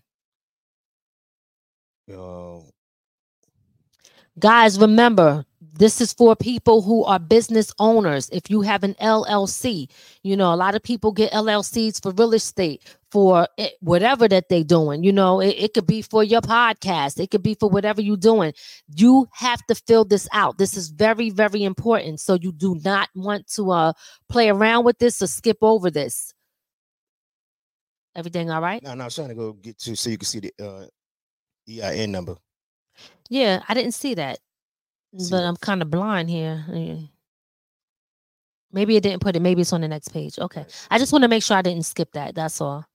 Guys, 4.39 4.79
remember, 4.79 5.45
this 5.73 6.01
is 6.01 6.11
for 6.13 6.35
people 6.35 6.81
who 6.81 7.03
are 7.03 7.19
business 7.19 7.71
owners. 7.79 8.29
If 8.31 8.49
you 8.49 8.61
have 8.61 8.83
an 8.83 8.95
LLC, 8.95 9.89
you 10.23 10.35
know, 10.35 10.53
a 10.53 10.55
lot 10.55 10.75
of 10.75 10.83
people 10.83 11.11
get 11.11 11.31
LLCs 11.31 12.01
for 12.01 12.11
real 12.11 12.33
estate, 12.33 12.83
for 13.11 13.47
it, 13.57 13.73
whatever 13.79 14.27
that 14.27 14.49
they're 14.49 14.63
doing. 14.63 15.03
You 15.03 15.13
know, 15.13 15.39
it, 15.39 15.55
it 15.57 15.73
could 15.73 15.85
be 15.85 16.01
for 16.01 16.23
your 16.23 16.41
podcast, 16.41 17.19
it 17.19 17.31
could 17.31 17.43
be 17.43 17.55
for 17.55 17.69
whatever 17.69 18.01
you're 18.01 18.17
doing. 18.17 18.53
You 18.95 19.27
have 19.33 19.65
to 19.67 19.75
fill 19.75 20.05
this 20.05 20.27
out. 20.31 20.57
This 20.57 20.75
is 20.75 20.89
very, 20.89 21.29
very 21.29 21.63
important. 21.63 22.19
So 22.19 22.33
you 22.35 22.51
do 22.51 22.79
not 22.83 23.09
want 23.15 23.47
to 23.53 23.71
uh 23.71 23.93
play 24.29 24.49
around 24.49 24.83
with 24.85 24.97
this 24.97 25.21
or 25.21 25.27
skip 25.27 25.57
over 25.61 25.91
this. 25.91 26.33
Everything 28.15 28.51
all 28.51 28.61
right? 28.61 28.81
no, 28.83 28.93
no, 28.93 29.03
I 29.03 29.05
was 29.05 29.15
trying 29.15 29.29
to 29.29 29.35
go 29.35 29.53
get 29.53 29.77
to 29.79 29.95
so 29.95 30.09
you 30.09 30.17
can 30.17 30.25
see 30.25 30.39
the 30.39 30.53
uh, 30.63 30.85
EIN 31.69 32.11
number. 32.11 32.35
Yeah, 33.29 33.63
I 33.67 33.73
didn't 33.73 33.93
see 33.93 34.13
that. 34.15 34.39
See 35.17 35.29
but 35.31 35.41
that? 35.41 35.47
I'm 35.47 35.55
kind 35.57 35.81
of 35.81 35.89
blind 35.89 36.29
here. 36.29 36.65
Maybe 38.71 38.95
it 38.97 39.03
didn't 39.03 39.21
put 39.21 39.35
it. 39.35 39.41
Maybe 39.41 39.61
it's 39.61 39.73
on 39.73 39.81
the 39.81 39.87
next 39.87 40.09
page. 40.09 40.39
Okay. 40.39 40.65
I 40.89 40.97
just 40.97 41.11
want 41.11 41.21
to 41.23 41.27
make 41.27 41.43
sure 41.43 41.57
I 41.57 41.61
didn't 41.61 41.85
skip 41.85 42.11
that. 42.13 42.33
That's 42.35 42.59
all. 42.59 42.85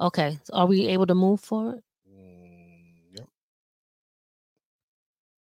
Okay. 0.00 0.38
So 0.44 0.54
are 0.54 0.66
we 0.66 0.86
able 0.88 1.06
to 1.06 1.14
move 1.14 1.40
forward? 1.40 1.80
Mm, 2.08 3.16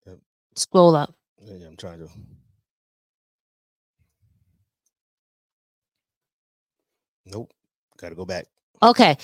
yep, 0.05 0.17
Scroll 0.55 0.95
up. 0.95 1.13
yeah, 1.41 1.67
I'm 1.67 1.77
trying 1.77 1.99
to. 1.99 2.09
Nope, 7.25 7.53
got 7.97 8.09
to 8.09 8.15
go 8.15 8.25
back. 8.25 8.47
Okay. 8.81 9.17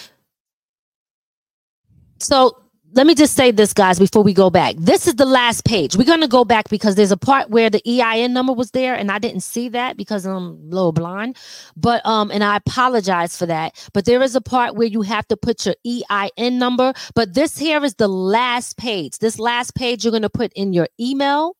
So 2.19 2.63
let 2.93 3.05
me 3.05 3.15
just 3.15 3.35
say 3.35 3.51
this, 3.51 3.73
guys, 3.73 3.99
before 3.99 4.23
we 4.23 4.33
go 4.33 4.49
back. 4.49 4.75
This 4.77 5.07
is 5.07 5.15
the 5.15 5.25
last 5.25 5.65
page. 5.65 5.97
We're 5.97 6.05
going 6.05 6.21
to 6.21 6.27
go 6.27 6.45
back 6.45 6.69
because 6.69 6.95
there's 6.95 7.11
a 7.11 7.17
part 7.17 7.49
where 7.49 7.69
the 7.69 7.81
EIN 7.85 8.31
number 8.31 8.53
was 8.53 8.71
there 8.71 8.95
and 8.95 9.11
I 9.11 9.19
didn't 9.19 9.41
see 9.41 9.69
that 9.69 9.97
because 9.97 10.25
I'm 10.25 10.35
a 10.35 10.49
little 10.75 10.91
blind. 10.91 11.37
But, 11.75 12.05
um, 12.05 12.31
and 12.31 12.43
I 12.43 12.55
apologize 12.55 13.37
for 13.37 13.45
that. 13.47 13.89
But 13.93 14.05
there 14.05 14.21
is 14.21 14.35
a 14.35 14.41
part 14.41 14.75
where 14.75 14.87
you 14.87 15.01
have 15.01 15.27
to 15.27 15.37
put 15.37 15.65
your 15.65 15.75
EIN 15.85 16.57
number. 16.57 16.93
But 17.15 17.33
this 17.33 17.57
here 17.57 17.83
is 17.83 17.95
the 17.95 18.07
last 18.07 18.77
page. 18.77 19.17
This 19.17 19.39
last 19.39 19.75
page, 19.75 20.05
you're 20.05 20.11
going 20.11 20.21
to 20.21 20.29
put 20.29 20.53
in 20.53 20.71
your 20.71 20.87
email. 20.99 21.57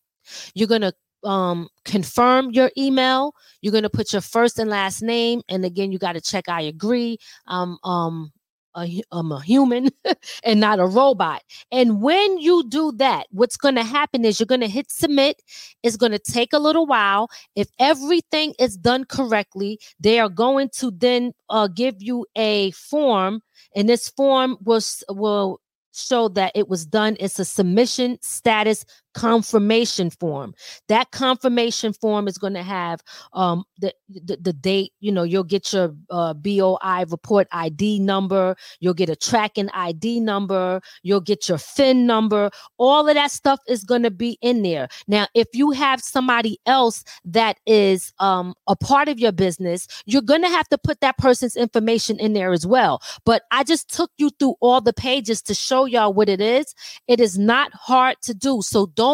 You're 0.53 0.67
going 0.67 0.81
to 0.81 0.93
um 1.23 1.67
confirm 1.85 2.51
your 2.51 2.69
email 2.77 3.33
you're 3.59 3.71
going 3.71 3.81
to 3.81 3.89
put 3.89 4.13
your 4.13 4.21
first 4.21 4.59
and 4.59 4.69
last 4.69 5.01
name 5.01 5.41
and 5.49 5.65
again 5.65 5.91
you 5.91 5.97
got 5.97 6.13
to 6.13 6.21
check 6.21 6.47
i 6.47 6.61
agree 6.61 7.17
um 7.47 7.79
um 7.83 8.31
a, 8.75 9.01
I'm 9.11 9.31
a 9.31 9.41
human 9.41 9.89
and 10.43 10.59
not 10.59 10.79
a 10.79 10.85
robot. 10.85 11.43
And 11.71 12.01
when 12.01 12.37
you 12.37 12.67
do 12.69 12.91
that, 12.93 13.27
what's 13.31 13.57
going 13.57 13.75
to 13.75 13.83
happen 13.83 14.25
is 14.25 14.39
you're 14.39 14.47
going 14.47 14.61
to 14.61 14.67
hit 14.67 14.91
submit. 14.91 15.41
It's 15.83 15.97
going 15.97 16.11
to 16.11 16.19
take 16.19 16.53
a 16.53 16.59
little 16.59 16.85
while. 16.85 17.29
If 17.55 17.69
everything 17.79 18.53
is 18.59 18.77
done 18.77 19.05
correctly, 19.05 19.79
they 19.99 20.19
are 20.19 20.29
going 20.29 20.69
to 20.77 20.91
then 20.91 21.33
uh, 21.49 21.67
give 21.67 21.95
you 21.99 22.25
a 22.35 22.71
form, 22.71 23.41
and 23.75 23.87
this 23.89 24.09
form 24.09 24.57
will 24.63 24.81
will 25.09 25.59
show 25.93 26.27
that 26.29 26.51
it 26.55 26.67
was 26.67 26.85
done. 26.85 27.15
It's 27.19 27.39
a 27.39 27.45
submission 27.45 28.17
status 28.21 28.85
confirmation 29.15 30.09
form. 30.09 30.53
That 30.89 31.11
confirmation 31.11 31.93
form 31.93 32.27
is 32.27 32.37
going 32.37 32.53
to 32.53 32.63
have 32.63 33.01
um 33.33 33.63
the, 33.79 33.93
the 34.09 34.37
the 34.37 34.53
date. 34.53 34.91
You 34.99 35.11
know, 35.11 35.23
you'll 35.23 35.43
get 35.43 35.71
your 35.73 35.95
uh, 36.09 36.33
BOI 36.33 37.05
report 37.09 37.47
ID 37.51 37.99
number. 37.99 38.55
You'll 38.79 38.93
get 38.93 39.09
a 39.09 39.15
tracking 39.15 39.69
ID 39.73 40.19
number. 40.19 40.81
You'll 41.01 41.21
get 41.21 41.47
your 41.49 41.57
FIN 41.57 42.05
number. 42.05 42.51
All 42.77 43.07
of 43.07 43.15
that 43.15 43.31
stuff 43.31 43.59
is 43.67 43.83
going 43.83 44.03
to 44.03 44.11
be 44.11 44.37
in 44.41 44.61
there. 44.61 44.87
Now, 45.07 45.27
if 45.33 45.47
you 45.53 45.71
have 45.71 46.01
somebody 46.01 46.59
else 46.65 47.03
that 47.23 47.57
is 47.65 48.11
um, 48.19 48.53
a 48.67 48.75
part 48.75 49.07
of 49.07 49.19
your 49.19 49.31
business, 49.31 49.87
you're 50.05 50.21
going 50.21 50.41
to 50.41 50.49
have 50.49 50.67
to 50.69 50.77
put 50.77 50.99
that 51.01 51.17
person's 51.17 51.55
information 51.55 52.19
in 52.19 52.33
there 52.33 52.51
as 52.51 52.67
well. 52.67 53.01
But 53.25 53.43
I 53.51 53.63
just 53.63 53.93
took 53.93 54.11
you 54.17 54.29
through 54.39 54.55
all 54.59 54.81
the 54.81 54.93
pages 54.93 55.41
to 55.43 55.53
show 55.53 55.85
y'all 55.85 56.13
what 56.13 56.27
it 56.27 56.41
is. 56.41 56.75
It 57.07 57.19
is 57.19 57.37
not 57.37 57.71
hard 57.73 58.17
to 58.23 58.33
do. 58.33 58.61
So 58.61 58.87
don't 58.87 59.04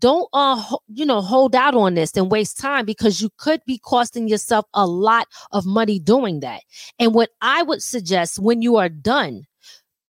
don't 0.00 0.28
uh 0.32 0.56
ho- 0.56 0.80
you 0.88 1.06
know 1.06 1.20
hold 1.20 1.54
out 1.54 1.74
on 1.74 1.94
this 1.94 2.16
and 2.16 2.30
waste 2.30 2.58
time 2.58 2.84
because 2.84 3.20
you 3.20 3.30
could 3.38 3.60
be 3.66 3.78
costing 3.78 4.28
yourself 4.28 4.66
a 4.74 4.86
lot 4.86 5.26
of 5.52 5.64
money 5.66 5.98
doing 5.98 6.40
that. 6.40 6.62
And 6.98 7.14
what 7.14 7.30
I 7.40 7.62
would 7.62 7.82
suggest 7.82 8.38
when 8.38 8.62
you 8.62 8.76
are 8.76 8.88
done 8.88 9.44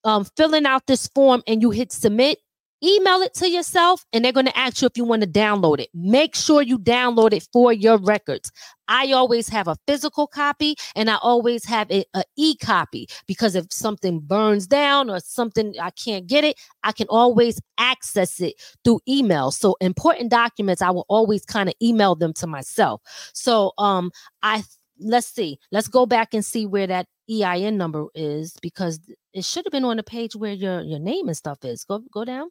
um 0.04 0.26
filling 0.36 0.66
out 0.66 0.86
this 0.86 1.08
form 1.14 1.42
and 1.46 1.62
you 1.62 1.70
hit 1.70 1.92
submit 1.92 2.38
email 2.82 3.20
it 3.20 3.34
to 3.34 3.50
yourself 3.50 4.04
and 4.12 4.24
they're 4.24 4.32
going 4.32 4.46
to 4.46 4.58
ask 4.58 4.80
you 4.80 4.86
if 4.86 4.96
you 4.96 5.04
want 5.04 5.22
to 5.22 5.28
download 5.28 5.80
it. 5.80 5.88
Make 5.94 6.34
sure 6.34 6.62
you 6.62 6.78
download 6.78 7.32
it 7.32 7.46
for 7.52 7.72
your 7.72 7.98
records. 7.98 8.50
I 8.88 9.12
always 9.12 9.48
have 9.48 9.68
a 9.68 9.76
physical 9.86 10.26
copy 10.26 10.74
and 10.96 11.10
i 11.10 11.16
always 11.16 11.64
have 11.66 11.90
a, 11.90 12.04
a 12.14 12.24
e-copy 12.36 13.06
because 13.26 13.54
if 13.54 13.66
something 13.70 14.20
burns 14.20 14.66
down 14.66 15.10
or 15.10 15.20
something 15.20 15.74
i 15.80 15.90
can't 15.90 16.26
get 16.26 16.42
it 16.42 16.56
i 16.84 16.92
can 16.92 17.06
always 17.10 17.60
access 17.76 18.40
it 18.40 18.54
through 18.84 19.00
email. 19.06 19.50
So 19.50 19.76
important 19.80 20.30
documents 20.30 20.80
i 20.82 20.90
will 20.90 21.06
always 21.08 21.44
kind 21.44 21.68
of 21.68 21.74
email 21.82 22.14
them 22.14 22.32
to 22.34 22.46
myself. 22.46 23.02
So 23.34 23.72
um 23.78 24.10
i 24.42 24.62
let's 25.00 25.28
see 25.28 25.58
let's 25.70 25.88
go 25.88 26.06
back 26.06 26.34
and 26.34 26.44
see 26.44 26.66
where 26.66 26.86
that 26.86 27.06
ein 27.30 27.76
number 27.76 28.06
is 28.14 28.56
because 28.62 29.00
it 29.34 29.44
should 29.44 29.64
have 29.66 29.72
been 29.72 29.84
on 29.84 29.98
the 29.98 30.02
page 30.02 30.34
where 30.34 30.52
your 30.52 30.80
your 30.80 30.98
name 30.98 31.28
and 31.28 31.36
stuff 31.36 31.58
is. 31.62 31.84
Go 31.84 32.02
go 32.12 32.24
down 32.24 32.48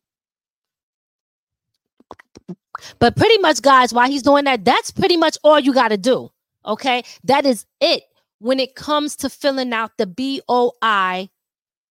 but 2.99 3.15
pretty 3.15 3.37
much, 3.39 3.61
guys, 3.61 3.93
while 3.93 4.09
he's 4.09 4.23
doing 4.23 4.45
that, 4.45 4.65
that's 4.65 4.91
pretty 4.91 5.17
much 5.17 5.37
all 5.43 5.59
you 5.59 5.73
got 5.73 5.89
to 5.89 5.97
do. 5.97 6.29
Okay, 6.65 7.03
that 7.23 7.45
is 7.45 7.65
it 7.79 8.03
when 8.39 8.59
it 8.59 8.75
comes 8.75 9.15
to 9.17 9.29
filling 9.29 9.73
out 9.73 9.91
the 9.97 10.05
BOI 10.05 11.29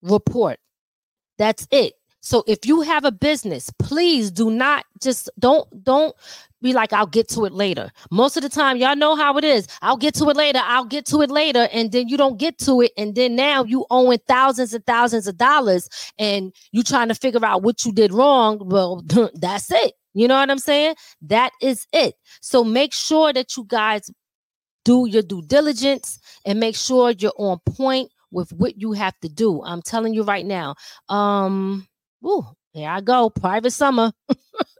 report. 0.02 0.58
That's 1.38 1.66
it. 1.70 1.94
So 2.20 2.42
if 2.48 2.66
you 2.66 2.80
have 2.80 3.04
a 3.04 3.12
business, 3.12 3.70
please 3.78 4.32
do 4.32 4.50
not 4.50 4.84
just 5.00 5.30
don't 5.38 5.68
don't 5.84 6.12
be 6.60 6.72
like 6.72 6.92
I'll 6.92 7.06
get 7.06 7.28
to 7.28 7.44
it 7.44 7.52
later. 7.52 7.92
Most 8.10 8.36
of 8.36 8.42
the 8.42 8.48
time 8.48 8.78
y'all 8.78 8.96
know 8.96 9.14
how 9.14 9.36
it 9.38 9.44
is. 9.44 9.68
I'll 9.80 9.96
get 9.96 10.14
to 10.14 10.28
it 10.30 10.36
later. 10.36 10.60
I'll 10.64 10.86
get 10.86 11.06
to 11.06 11.22
it 11.22 11.30
later 11.30 11.68
and 11.72 11.92
then 11.92 12.08
you 12.08 12.16
don't 12.16 12.36
get 12.36 12.58
to 12.60 12.80
it 12.80 12.90
and 12.96 13.14
then 13.14 13.36
now 13.36 13.62
you 13.62 13.86
owe 13.90 14.06
owing 14.06 14.18
thousands 14.26 14.74
and 14.74 14.84
thousands 14.86 15.28
of 15.28 15.36
dollars 15.36 15.88
and 16.18 16.52
you 16.72 16.82
trying 16.82 17.08
to 17.08 17.14
figure 17.14 17.44
out 17.44 17.62
what 17.62 17.84
you 17.84 17.92
did 17.92 18.12
wrong. 18.12 18.58
Well, 18.60 19.04
that's 19.34 19.70
it. 19.70 19.92
You 20.16 20.28
know 20.28 20.36
what 20.36 20.50
I'm 20.50 20.58
saying? 20.58 20.96
That 21.22 21.52
is 21.60 21.86
it. 21.92 22.14
So 22.40 22.64
make 22.64 22.94
sure 22.94 23.34
that 23.34 23.54
you 23.56 23.66
guys 23.68 24.10
do 24.84 25.06
your 25.06 25.22
due 25.22 25.42
diligence 25.42 26.18
and 26.46 26.58
make 26.58 26.74
sure 26.74 27.10
you're 27.10 27.34
on 27.36 27.58
point 27.66 28.10
with 28.30 28.50
what 28.54 28.80
you 28.80 28.92
have 28.92 29.14
to 29.20 29.28
do. 29.28 29.62
I'm 29.62 29.82
telling 29.82 30.14
you 30.14 30.22
right 30.22 30.46
now. 30.46 30.74
Um 31.10 31.86
Ooh, 32.26 32.46
here 32.72 32.88
I 32.88 33.02
go. 33.02 33.28
Private 33.28 33.72
summer. 33.72 34.12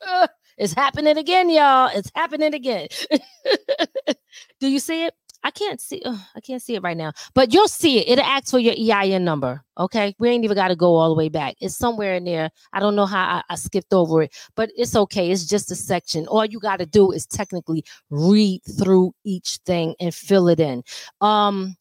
it's 0.59 0.73
happening 0.73 1.19
again, 1.19 1.51
y'all. 1.51 1.91
It's 1.95 2.11
happening 2.15 2.55
again. 2.55 2.89
Do 4.61 4.69
you 4.69 4.79
see 4.81 5.05
it? 5.05 5.15
I 5.47 5.53
can't 5.53 5.81
see. 5.81 6.03
Uh, 6.05 6.19
I 6.35 6.41
can't 6.41 6.61
see 6.61 6.75
it 6.75 6.83
right 6.83 6.97
now, 6.97 7.13
but 7.33 7.55
you'll 7.55 7.69
see 7.69 8.01
it. 8.01 8.09
It'll 8.09 8.25
ask 8.25 8.51
for 8.51 8.59
your 8.59 8.75
EIN 8.77 9.25
number. 9.25 9.63
Okay, 9.79 10.13
we 10.19 10.29
ain't 10.29 10.43
even 10.43 10.57
got 10.57 10.69
to 10.69 10.75
go 10.77 10.97
all 10.97 11.09
the 11.09 11.15
way 11.15 11.29
back. 11.29 11.55
It's 11.61 11.77
somewhere 11.77 12.17
in 12.17 12.25
there. 12.25 12.51
I 12.73 12.81
don't 12.81 12.97
know 12.97 13.07
how 13.07 13.37
I, 13.37 13.43
I 13.49 13.55
skipped 13.55 13.95
over 13.95 14.23
it, 14.23 14.35
but 14.57 14.73
it's 14.77 14.97
okay. 14.97 15.31
It's 15.31 15.47
just 15.47 15.71
a 15.71 15.77
section. 15.77 16.27
All 16.27 16.45
you 16.45 16.59
got 16.59 16.81
to 16.81 16.87
do 16.87 17.13
is 17.13 17.27
technically 17.27 17.85
read 18.11 18.63
through 18.77 19.13
each 19.23 19.61
thing 19.65 19.95
and 20.01 20.13
fill 20.13 20.49
it 20.49 20.59
in. 20.59 20.83
Um, 21.21 21.77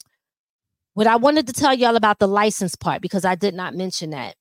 what 0.94 1.08
I 1.08 1.16
wanted 1.16 1.48
to 1.48 1.54
tell 1.54 1.74
y'all 1.74 1.96
about 1.96 2.20
the 2.20 2.28
license 2.28 2.76
part 2.76 3.02
because 3.02 3.26
I 3.26 3.34
did 3.34 3.56
not 3.56 3.74
mention 3.74 4.12
that 4.12 4.36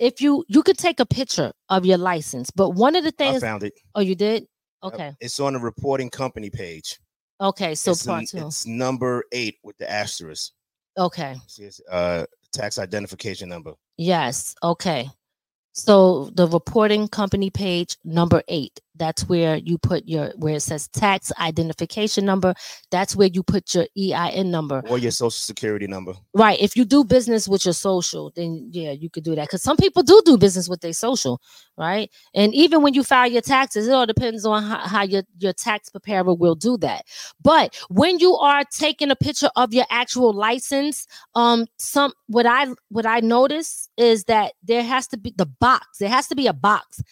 if 0.00 0.20
you 0.20 0.44
you 0.48 0.64
could 0.64 0.78
take 0.78 0.98
a 0.98 1.06
picture 1.06 1.52
of 1.68 1.86
your 1.86 1.98
license, 1.98 2.50
but 2.50 2.70
one 2.70 2.96
of 2.96 3.04
the 3.04 3.12
things 3.12 3.40
I 3.40 3.46
found 3.46 3.62
it. 3.62 3.74
Oh, 3.94 4.00
you 4.00 4.16
did? 4.16 4.48
Okay. 4.82 5.14
It's 5.20 5.38
on 5.38 5.52
the 5.52 5.60
reporting 5.60 6.10
company 6.10 6.50
page. 6.50 6.98
Okay, 7.40 7.74
so 7.74 7.92
it's, 7.92 8.04
part 8.04 8.26
two. 8.26 8.46
It's 8.46 8.66
number 8.66 9.24
eight 9.32 9.58
with 9.62 9.78
the 9.78 9.90
asterisk. 9.90 10.52
Okay. 10.96 11.36
It's, 11.58 11.80
uh, 11.90 12.26
tax 12.52 12.78
identification 12.78 13.48
number. 13.48 13.74
Yes. 13.96 14.54
Okay. 14.62 15.08
So 15.72 16.30
the 16.34 16.48
reporting 16.48 17.06
company 17.06 17.50
page 17.50 17.96
number 18.04 18.42
eight 18.48 18.80
that's 18.98 19.28
where 19.28 19.56
you 19.56 19.78
put 19.78 20.06
your 20.06 20.32
where 20.36 20.56
it 20.56 20.60
says 20.60 20.88
tax 20.88 21.32
identification 21.38 22.24
number. 22.24 22.54
That's 22.90 23.14
where 23.16 23.28
you 23.28 23.42
put 23.42 23.74
your 23.74 23.86
ein 23.96 24.50
number. 24.50 24.82
Or 24.88 24.98
your 24.98 25.10
social 25.10 25.30
security 25.30 25.86
number. 25.86 26.14
Right. 26.34 26.60
If 26.60 26.76
you 26.76 26.84
do 26.84 27.04
business 27.04 27.48
with 27.48 27.64
your 27.64 27.74
social 27.74 28.32
then 28.34 28.68
yeah 28.70 28.92
you 28.92 29.10
could 29.10 29.24
do 29.24 29.34
that. 29.34 29.48
Because 29.48 29.62
some 29.62 29.76
people 29.76 30.02
do 30.02 30.20
do 30.24 30.36
business 30.36 30.68
with 30.68 30.80
their 30.80 30.92
social 30.92 31.40
right? 31.76 32.10
And 32.34 32.54
even 32.54 32.82
when 32.82 32.94
you 32.94 33.04
file 33.04 33.30
your 33.30 33.42
taxes 33.42 33.86
it 33.86 33.92
all 33.92 34.06
depends 34.06 34.44
on 34.44 34.62
how, 34.62 34.78
how 34.78 35.02
your, 35.02 35.22
your 35.38 35.52
tax 35.52 35.88
preparer 35.88 36.34
will 36.34 36.54
do 36.54 36.76
that. 36.78 37.04
But 37.40 37.76
when 37.88 38.18
you 38.18 38.34
are 38.36 38.64
taking 38.64 39.10
a 39.10 39.16
picture 39.16 39.50
of 39.56 39.72
your 39.72 39.86
actual 39.90 40.32
license 40.32 41.06
um 41.34 41.66
some 41.78 42.12
what 42.26 42.46
i 42.46 42.66
what 42.88 43.06
i 43.06 43.20
notice 43.20 43.88
is 43.96 44.24
that 44.24 44.52
there 44.62 44.82
has 44.82 45.06
to 45.08 45.16
be 45.16 45.34
the 45.36 45.46
box. 45.46 45.98
There 45.98 46.08
has 46.08 46.28
to 46.28 46.34
be 46.34 46.46
a 46.46 46.52
box 46.52 47.02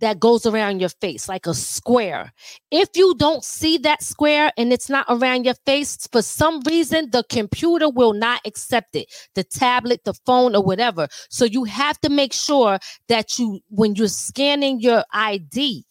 that 0.00 0.18
goes 0.20 0.46
around 0.46 0.80
your 0.80 0.88
face 0.88 1.28
like 1.28 1.46
a 1.46 1.54
square. 1.54 2.32
If 2.70 2.88
you 2.94 3.14
don't 3.16 3.44
see 3.44 3.78
that 3.78 4.02
square 4.02 4.50
and 4.56 4.72
it's 4.72 4.88
not 4.88 5.06
around 5.08 5.44
your 5.44 5.54
face, 5.66 6.08
for 6.10 6.22
some 6.22 6.60
reason, 6.62 7.10
the 7.10 7.24
computer 7.24 7.88
will 7.88 8.12
not 8.12 8.40
accept 8.44 8.96
it, 8.96 9.12
the 9.34 9.44
tablet, 9.44 10.04
the 10.04 10.14
phone, 10.26 10.56
or 10.56 10.62
whatever. 10.62 11.08
So 11.28 11.44
you 11.44 11.64
have 11.64 12.00
to 12.00 12.08
make 12.08 12.32
sure 12.32 12.78
that 13.08 13.38
you, 13.38 13.60
when 13.68 13.94
you're 13.94 14.08
scanning 14.08 14.80
your 14.80 15.04
ID, 15.12 15.84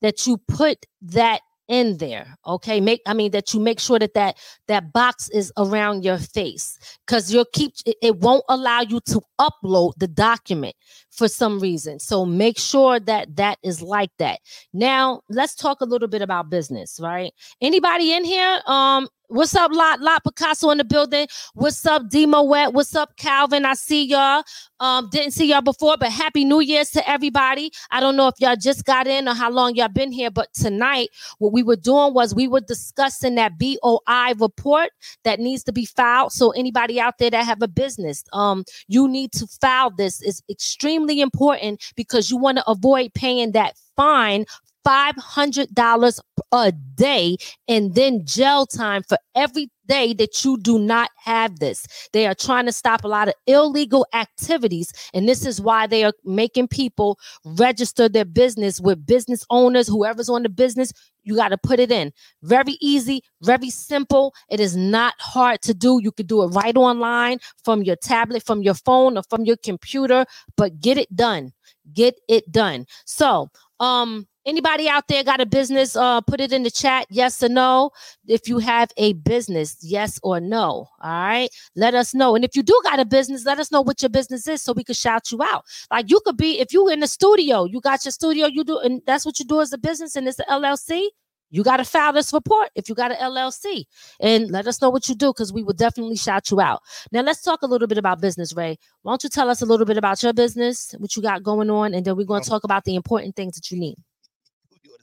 that 0.00 0.26
you 0.26 0.38
put 0.48 0.86
that 1.02 1.40
in 1.68 1.96
there 1.98 2.36
okay? 2.46 2.80
Make 2.80 3.00
i 3.06 3.14
mean 3.14 3.30
that 3.32 3.54
you 3.54 3.60
make 3.60 3.80
sure 3.80 3.98
that 3.98 4.14
that 4.14 4.36
that 4.68 4.92
box 4.92 5.28
is 5.30 5.52
around 5.56 6.04
your 6.04 6.18
face 6.18 6.78
because 7.06 7.32
you'll 7.32 7.46
keep 7.52 7.72
it, 7.86 7.96
it 8.02 8.16
won't 8.18 8.44
allow 8.48 8.80
you 8.82 9.00
to 9.06 9.20
upload 9.40 9.92
the 9.96 10.08
document 10.08 10.74
for 11.10 11.28
some 11.28 11.60
reason. 11.60 11.98
So 11.98 12.26
make 12.26 12.58
sure 12.58 12.98
that 13.00 13.36
that 13.36 13.58
is 13.62 13.80
like 13.80 14.10
that. 14.18 14.40
Now 14.72 15.20
let's 15.28 15.54
talk 15.54 15.80
a 15.80 15.84
little 15.86 16.08
bit 16.08 16.22
about 16.22 16.50
business 16.50 16.98
right? 17.00 17.32
Anybody 17.60 18.12
in 18.12 18.24
here 18.24 18.60
um 18.66 19.08
What's 19.34 19.56
up, 19.56 19.72
Lot 19.72 20.00
Lot 20.00 20.22
Picasso 20.22 20.70
in 20.70 20.78
the 20.78 20.84
building? 20.84 21.26
What's 21.54 21.84
up, 21.86 22.08
Demo 22.08 22.44
Wet? 22.44 22.72
What's 22.72 22.94
up, 22.94 23.16
Calvin? 23.16 23.64
I 23.64 23.74
see 23.74 24.04
y'all. 24.04 24.44
Um, 24.78 25.08
didn't 25.10 25.32
see 25.32 25.50
y'all 25.50 25.60
before, 25.60 25.96
but 25.98 26.12
happy 26.12 26.44
New 26.44 26.60
Year's 26.60 26.90
to 26.90 27.10
everybody. 27.10 27.72
I 27.90 27.98
don't 27.98 28.14
know 28.14 28.28
if 28.28 28.36
y'all 28.38 28.54
just 28.54 28.84
got 28.84 29.08
in 29.08 29.26
or 29.26 29.34
how 29.34 29.50
long 29.50 29.74
y'all 29.74 29.88
been 29.88 30.12
here, 30.12 30.30
but 30.30 30.54
tonight 30.54 31.08
what 31.38 31.52
we 31.52 31.64
were 31.64 31.74
doing 31.74 32.14
was 32.14 32.32
we 32.32 32.46
were 32.46 32.60
discussing 32.60 33.34
that 33.34 33.58
BOI 33.58 34.34
report 34.38 34.90
that 35.24 35.40
needs 35.40 35.64
to 35.64 35.72
be 35.72 35.84
filed. 35.84 36.30
So 36.30 36.50
anybody 36.52 37.00
out 37.00 37.18
there 37.18 37.30
that 37.30 37.44
have 37.44 37.60
a 37.60 37.66
business, 37.66 38.22
um, 38.32 38.64
you 38.86 39.08
need 39.08 39.32
to 39.32 39.48
file 39.48 39.90
this. 39.90 40.22
It's 40.22 40.44
extremely 40.48 41.20
important 41.20 41.82
because 41.96 42.30
you 42.30 42.36
want 42.36 42.58
to 42.58 42.70
avoid 42.70 43.14
paying 43.14 43.50
that 43.50 43.76
fine 43.96 44.44
$500 44.86 46.20
a 46.52 46.72
day 46.94 47.36
and 47.68 47.94
then 47.94 48.24
jail 48.24 48.66
time 48.66 49.02
for 49.08 49.18
every 49.34 49.70
day 49.86 50.14
that 50.14 50.44
you 50.44 50.58
do 50.58 50.78
not 50.78 51.10
have 51.18 51.58
this. 51.58 51.86
They 52.12 52.26
are 52.26 52.34
trying 52.34 52.66
to 52.66 52.72
stop 52.72 53.04
a 53.04 53.08
lot 53.08 53.28
of 53.28 53.34
illegal 53.46 54.06
activities. 54.12 54.92
And 55.12 55.28
this 55.28 55.44
is 55.44 55.60
why 55.60 55.86
they 55.86 56.04
are 56.04 56.12
making 56.24 56.68
people 56.68 57.18
register 57.44 58.08
their 58.08 58.24
business 58.24 58.80
with 58.80 59.06
business 59.06 59.44
owners, 59.50 59.88
whoever's 59.88 60.28
on 60.28 60.42
the 60.42 60.48
business. 60.48 60.92
You 61.22 61.36
got 61.36 61.48
to 61.48 61.58
put 61.58 61.80
it 61.80 61.90
in. 61.90 62.12
Very 62.42 62.76
easy, 62.80 63.22
very 63.42 63.70
simple. 63.70 64.34
It 64.50 64.60
is 64.60 64.76
not 64.76 65.14
hard 65.18 65.62
to 65.62 65.74
do. 65.74 65.98
You 66.02 66.12
could 66.12 66.26
do 66.26 66.42
it 66.42 66.48
right 66.48 66.76
online 66.76 67.38
from 67.64 67.82
your 67.82 67.96
tablet, 67.96 68.44
from 68.44 68.62
your 68.62 68.74
phone, 68.74 69.16
or 69.16 69.22
from 69.30 69.44
your 69.44 69.56
computer, 69.56 70.26
but 70.56 70.80
get 70.80 70.98
it 70.98 71.14
done. 71.14 71.52
Get 71.92 72.18
it 72.28 72.50
done. 72.50 72.86
So, 73.06 73.48
um, 73.80 74.26
Anybody 74.46 74.90
out 74.90 75.08
there 75.08 75.24
got 75.24 75.40
a 75.40 75.46
business? 75.46 75.96
Uh, 75.96 76.20
put 76.20 76.38
it 76.38 76.52
in 76.52 76.64
the 76.64 76.70
chat, 76.70 77.06
yes 77.08 77.42
or 77.42 77.48
no. 77.48 77.90
If 78.26 78.46
you 78.46 78.58
have 78.58 78.90
a 78.98 79.14
business, 79.14 79.78
yes 79.80 80.20
or 80.22 80.38
no. 80.38 80.60
All 80.62 80.88
right, 81.00 81.48
let 81.76 81.94
us 81.94 82.12
know. 82.14 82.36
And 82.36 82.44
if 82.44 82.54
you 82.54 82.62
do 82.62 82.78
got 82.84 83.00
a 83.00 83.06
business, 83.06 83.46
let 83.46 83.58
us 83.58 83.72
know 83.72 83.80
what 83.80 84.02
your 84.02 84.10
business 84.10 84.46
is 84.46 84.60
so 84.60 84.74
we 84.74 84.84
could 84.84 84.96
shout 84.96 85.32
you 85.32 85.42
out. 85.42 85.64
Like 85.90 86.10
you 86.10 86.20
could 86.26 86.36
be 86.36 86.60
if 86.60 86.74
you 86.74 86.88
in 86.88 87.00
the 87.00 87.06
studio, 87.06 87.64
you 87.64 87.80
got 87.80 88.04
your 88.04 88.12
studio, 88.12 88.46
you 88.46 88.64
do, 88.64 88.78
and 88.80 89.00
that's 89.06 89.24
what 89.24 89.38
you 89.38 89.46
do 89.46 89.62
as 89.62 89.72
a 89.72 89.78
business, 89.78 90.14
and 90.14 90.28
it's 90.28 90.38
an 90.38 90.46
LLC. 90.50 91.08
You 91.50 91.62
got 91.62 91.76
to 91.78 91.84
file 91.84 92.12
this 92.12 92.32
report 92.32 92.68
if 92.74 92.88
you 92.88 92.94
got 92.94 93.12
an 93.12 93.18
LLC 93.18 93.84
and 94.20 94.50
let 94.50 94.66
us 94.66 94.82
know 94.82 94.90
what 94.90 95.08
you 95.08 95.14
do 95.14 95.28
because 95.28 95.52
we 95.52 95.62
will 95.62 95.72
definitely 95.72 96.16
shout 96.16 96.50
you 96.50 96.60
out. 96.60 96.82
Now, 97.12 97.20
let's 97.22 97.42
talk 97.42 97.62
a 97.62 97.66
little 97.66 97.86
bit 97.86 97.96
about 97.96 98.20
business, 98.20 98.54
Ray. 98.54 98.76
Why 99.02 99.12
don't 99.12 99.22
you 99.22 99.30
tell 99.30 99.48
us 99.48 99.62
a 99.62 99.66
little 99.66 99.86
bit 99.86 99.96
about 99.96 100.22
your 100.22 100.32
business, 100.32 100.94
what 100.98 101.14
you 101.14 101.22
got 101.22 101.44
going 101.44 101.70
on, 101.70 101.94
and 101.94 102.04
then 102.04 102.16
we're 102.16 102.26
going 102.26 102.42
to 102.42 102.50
talk 102.50 102.64
about 102.64 102.84
the 102.84 102.96
important 102.96 103.36
things 103.36 103.54
that 103.54 103.70
you 103.70 103.78
need 103.78 103.96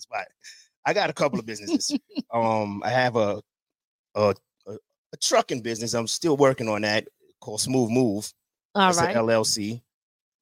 spot. 0.02 0.26
I 0.86 0.94
got 0.94 1.10
a 1.10 1.14
couple 1.14 1.40
of 1.40 1.46
businesses. 1.46 1.98
um, 2.34 2.82
I 2.84 2.90
have 2.90 3.16
a, 3.16 3.42
a 4.16 4.36
a, 4.68 4.74
a 5.14 5.18
trucking 5.22 5.62
business. 5.62 5.94
I'm 5.94 6.08
still 6.08 6.38
working 6.38 6.68
on 6.68 6.82
that 6.82 7.08
called 7.40 7.62
Smooth 7.62 7.92
Move. 7.92 8.32
All 8.76 8.88
that's 8.88 9.00
right. 9.00 9.16
LLC. 9.16 9.82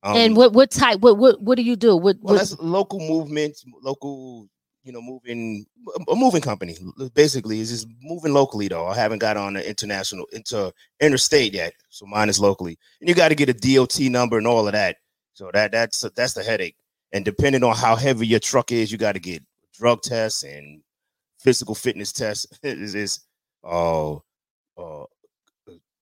Um, 0.04 0.16
and 0.16 0.36
what 0.36 0.54
what 0.54 0.72
type? 0.72 1.00
What 1.00 1.18
what 1.18 1.42
what 1.42 1.56
do 1.56 1.64
you 1.64 1.76
do? 1.76 1.96
What, 1.96 2.18
well, 2.22 2.34
what? 2.34 2.38
that's 2.38 2.58
local 2.60 3.00
movement, 3.00 3.58
local. 3.82 4.48
You 4.84 4.94
know, 4.94 5.02
moving 5.02 5.66
a 6.10 6.16
moving 6.16 6.42
company. 6.42 6.78
Basically, 7.14 7.60
is 7.60 7.70
just 7.70 7.88
moving 8.02 8.34
locally 8.34 8.70
though. 8.70 8.88
I 8.88 8.96
haven't 8.96 9.20
got 9.20 9.36
on 9.36 9.54
the 9.54 9.70
international 9.70 10.26
into 10.32 10.74
interstate 11.02 11.54
yet, 11.54 11.74
so 11.90 12.06
mine 12.06 12.30
is 12.30 12.40
locally. 12.40 12.80
And 13.02 13.10
you 13.10 13.14
got 13.14 13.28
to 13.28 13.36
get 13.36 13.50
a 13.50 13.54
DOT 13.54 14.00
number 14.10 14.38
and 14.38 14.48
all 14.48 14.68
of 14.68 14.74
that. 14.74 14.96
So 15.34 15.52
that 15.54 15.74
that's 15.74 16.00
that's 16.16 16.34
the 16.34 16.44
headache. 16.44 16.78
And 17.12 17.26
depending 17.26 17.64
on 17.64 17.76
how 17.76 17.98
heavy 17.98 18.26
your 18.26 18.40
truck 18.40 18.72
is, 18.72 18.92
you 18.92 18.98
got 18.98 19.14
to 19.14 19.20
get 19.20 19.44
drug 19.80 20.02
tests 20.02 20.44
and 20.44 20.82
physical 21.40 21.74
fitness 21.74 22.12
tests. 22.12 22.46
is 22.64 22.94
is 22.94 23.22
uh, 23.64 24.14
uh, 24.16 25.06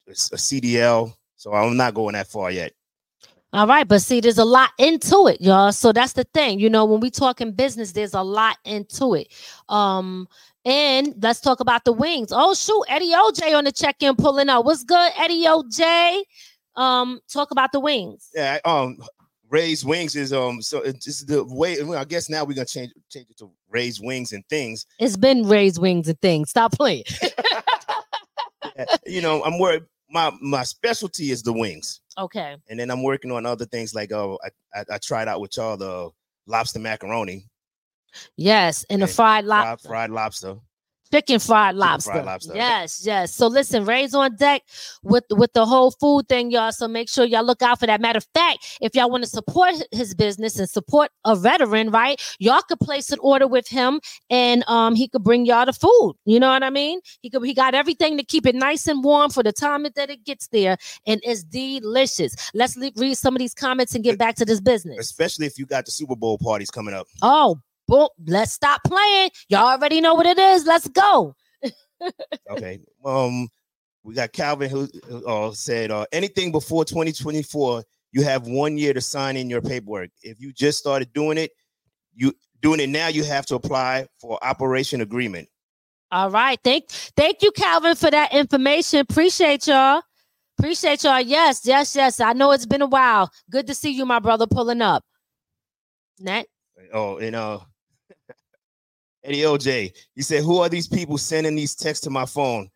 a 0.07 0.11
CDL. 0.11 1.13
So 1.35 1.53
I'm 1.53 1.77
not 1.77 1.93
going 1.93 2.13
that 2.13 2.27
far 2.27 2.51
yet. 2.51 2.73
All 3.53 3.65
right, 3.65 3.87
but 3.87 4.01
see, 4.01 4.19
there's 4.19 4.39
a 4.39 4.45
lot 4.45 4.71
into 4.77 5.27
it, 5.27 5.39
y'all. 5.39 5.71
So 5.71 5.93
that's 5.93 6.13
the 6.13 6.25
thing. 6.25 6.59
You 6.59 6.69
know, 6.69 6.83
when 6.83 6.99
we 6.99 7.09
talk 7.09 7.39
in 7.39 7.53
business, 7.53 7.93
there's 7.93 8.13
a 8.13 8.21
lot 8.21 8.57
into 8.65 9.13
it. 9.13 9.29
Um, 9.69 10.27
and 10.65 11.15
let's 11.21 11.39
talk 11.39 11.61
about 11.61 11.85
the 11.85 11.93
wings. 11.93 12.29
Oh 12.31 12.53
shoot, 12.53 12.83
Eddie 12.89 13.13
OJ 13.13 13.55
on 13.55 13.63
the 13.63 13.71
check-in 13.71 14.15
pulling 14.17 14.49
up. 14.49 14.65
What's 14.65 14.83
good, 14.83 15.11
Eddie 15.17 15.45
OJ? 15.45 16.23
Um, 16.75 17.21
talk 17.31 17.51
about 17.51 17.71
the 17.71 17.79
wings. 17.79 18.29
Yeah, 18.35 18.59
um, 18.65 18.97
Ray's 19.49 19.85
wings 19.85 20.15
is 20.15 20.33
um 20.33 20.61
so 20.61 20.81
it's 20.81 21.05
just 21.05 21.27
the 21.27 21.43
way 21.45 21.81
well, 21.83 21.97
I 21.99 22.03
guess 22.05 22.29
now 22.29 22.43
we're 22.43 22.53
gonna 22.55 22.65
change 22.65 22.91
change 23.09 23.29
it 23.29 23.37
to 23.37 23.49
Ray's 23.69 23.99
wings 24.01 24.33
and 24.33 24.43
things. 24.49 24.85
It's 24.99 25.15
been 25.17 25.47
Ray's 25.47 25.79
wings 25.79 26.07
and 26.09 26.19
things. 26.21 26.49
Stop 26.49 26.73
playing. 26.73 27.03
You 29.07 29.21
know, 29.21 29.43
I'm 29.43 29.57
worried. 29.57 29.83
My 30.09 30.31
my 30.41 30.63
specialty 30.63 31.31
is 31.31 31.41
the 31.41 31.51
wings, 31.51 32.01
okay. 32.17 32.57
and 32.69 32.79
then 32.79 32.91
I'm 32.91 33.01
working 33.01 33.31
on 33.31 33.45
other 33.45 33.65
things 33.65 33.95
like 33.95 34.11
oh 34.11 34.37
I 34.43 34.79
I, 34.79 34.85
I 34.93 34.97
tried 34.99 35.27
out 35.27 35.41
with 35.41 35.57
y'all 35.57 35.77
the 35.77 36.09
lobster 36.45 36.79
macaroni, 36.79 37.45
Yes, 38.35 38.85
and 38.89 39.01
the 39.01 39.05
Okay. 39.05 39.13
fried 39.13 39.45
fried, 39.45 39.47
lobster. 39.47 39.87
fried 39.87 40.09
lobster. 40.11 40.55
Chicken 41.11 41.39
fried 41.39 41.75
lobster. 41.75 42.11
fried 42.11 42.25
lobster. 42.25 42.55
Yes, 42.55 43.03
yes. 43.05 43.33
So 43.33 43.47
listen, 43.47 43.85
Ray's 43.85 44.13
on 44.13 44.35
deck 44.35 44.63
with 45.03 45.23
with 45.31 45.53
the 45.53 45.65
whole 45.65 45.91
food 45.91 46.27
thing, 46.27 46.51
y'all. 46.51 46.71
So 46.71 46.87
make 46.87 47.09
sure 47.09 47.25
y'all 47.25 47.43
look 47.43 47.61
out 47.61 47.79
for 47.79 47.85
that. 47.87 48.01
Matter 48.01 48.17
of 48.17 48.27
fact, 48.33 48.77
if 48.81 48.95
y'all 48.95 49.09
want 49.09 49.23
to 49.23 49.29
support 49.29 49.73
his 49.91 50.13
business 50.13 50.59
and 50.59 50.69
support 50.69 51.09
a 51.25 51.35
veteran, 51.35 51.91
right? 51.91 52.21
Y'all 52.39 52.61
could 52.61 52.79
place 52.79 53.11
an 53.11 53.19
order 53.21 53.47
with 53.47 53.67
him, 53.67 53.99
and 54.29 54.63
um, 54.67 54.95
he 54.95 55.07
could 55.07 55.23
bring 55.23 55.45
y'all 55.45 55.65
the 55.65 55.73
food. 55.73 56.15
You 56.25 56.39
know 56.39 56.49
what 56.49 56.63
I 56.63 56.69
mean? 56.69 56.99
He 57.21 57.29
could. 57.29 57.43
He 57.43 57.53
got 57.53 57.73
everything 57.75 58.17
to 58.17 58.23
keep 58.23 58.45
it 58.45 58.55
nice 58.55 58.87
and 58.87 59.03
warm 59.03 59.29
for 59.31 59.43
the 59.43 59.53
time 59.53 59.83
that 59.83 60.09
it 60.09 60.25
gets 60.25 60.47
there, 60.47 60.77
and 61.05 61.21
it's 61.23 61.43
delicious. 61.43 62.35
Let's 62.53 62.75
le- 62.77 62.91
read 62.95 63.15
some 63.15 63.35
of 63.35 63.39
these 63.39 63.53
comments 63.53 63.95
and 63.95 64.03
get 64.03 64.17
back 64.17 64.35
to 64.35 64.45
this 64.45 64.59
business. 64.59 64.97
especially 64.99 65.45
if 65.45 65.57
you 65.57 65.65
got 65.65 65.85
the 65.85 65.91
Super 65.91 66.15
Bowl 66.15 66.37
parties 66.37 66.69
coming 66.69 66.93
up. 66.93 67.07
Oh, 67.21 67.59
boom! 67.87 68.07
Let's 68.25 68.53
stop 68.53 68.81
playing. 68.85 69.29
Y'all 69.49 69.67
already 69.67 70.01
know 70.01 70.13
what 70.13 70.25
it 70.25 70.37
is. 70.37 70.65
Let's 70.65 70.87
go. 70.87 71.35
Okay. 72.51 72.79
um, 73.03 73.49
we 74.03 74.13
got 74.13 74.31
Calvin 74.31 74.69
who 74.69 74.87
uh, 75.27 75.51
said 75.51 75.89
uh, 75.89 76.05
anything 76.11 76.51
before 76.51 76.85
2024, 76.85 77.83
you 78.11 78.23
have 78.23 78.47
one 78.47 78.77
year 78.77 78.93
to 78.93 79.01
sign 79.01 79.35
in 79.35 79.49
your 79.49 79.61
paperwork. 79.61 80.11
If 80.21 80.39
you 80.39 80.53
just 80.53 80.77
started 80.77 81.11
doing 81.11 81.37
it, 81.37 81.51
you 82.13 82.33
doing 82.61 82.79
it 82.79 82.89
now, 82.89 83.07
you 83.07 83.23
have 83.23 83.45
to 83.47 83.55
apply 83.55 84.07
for 84.19 84.37
operation 84.43 85.01
agreement. 85.01 85.49
All 86.11 86.29
right. 86.29 86.57
Thank 86.63 86.89
thank 86.89 87.41
you, 87.41 87.51
Calvin, 87.51 87.95
for 87.95 88.09
that 88.09 88.33
information. 88.33 88.99
Appreciate 88.99 89.67
y'all. 89.67 90.01
Appreciate 90.57 91.03
y'all. 91.03 91.19
Yes, 91.19 91.65
yes, 91.65 91.95
yes. 91.95 92.19
I 92.19 92.33
know 92.33 92.51
it's 92.51 92.65
been 92.65 92.81
a 92.81 92.87
while. 92.87 93.29
Good 93.49 93.67
to 93.67 93.75
see 93.75 93.91
you, 93.91 94.05
my 94.05 94.19
brother, 94.19 94.47
pulling 94.47 94.81
up. 94.81 95.03
Net. 96.19 96.47
Oh, 96.93 97.17
and 97.17 97.35
uh, 97.35 97.59
Eddie 99.27 99.41
OJ, 99.41 99.91
he 100.15 100.21
said, 100.21 100.43
"Who 100.43 100.59
are 100.59 100.69
these 100.69 100.87
people 100.87 101.17
sending 101.17 101.55
these 101.55 101.75
texts 101.75 102.03
to 102.05 102.09
my 102.09 102.25
phone? 102.25 102.69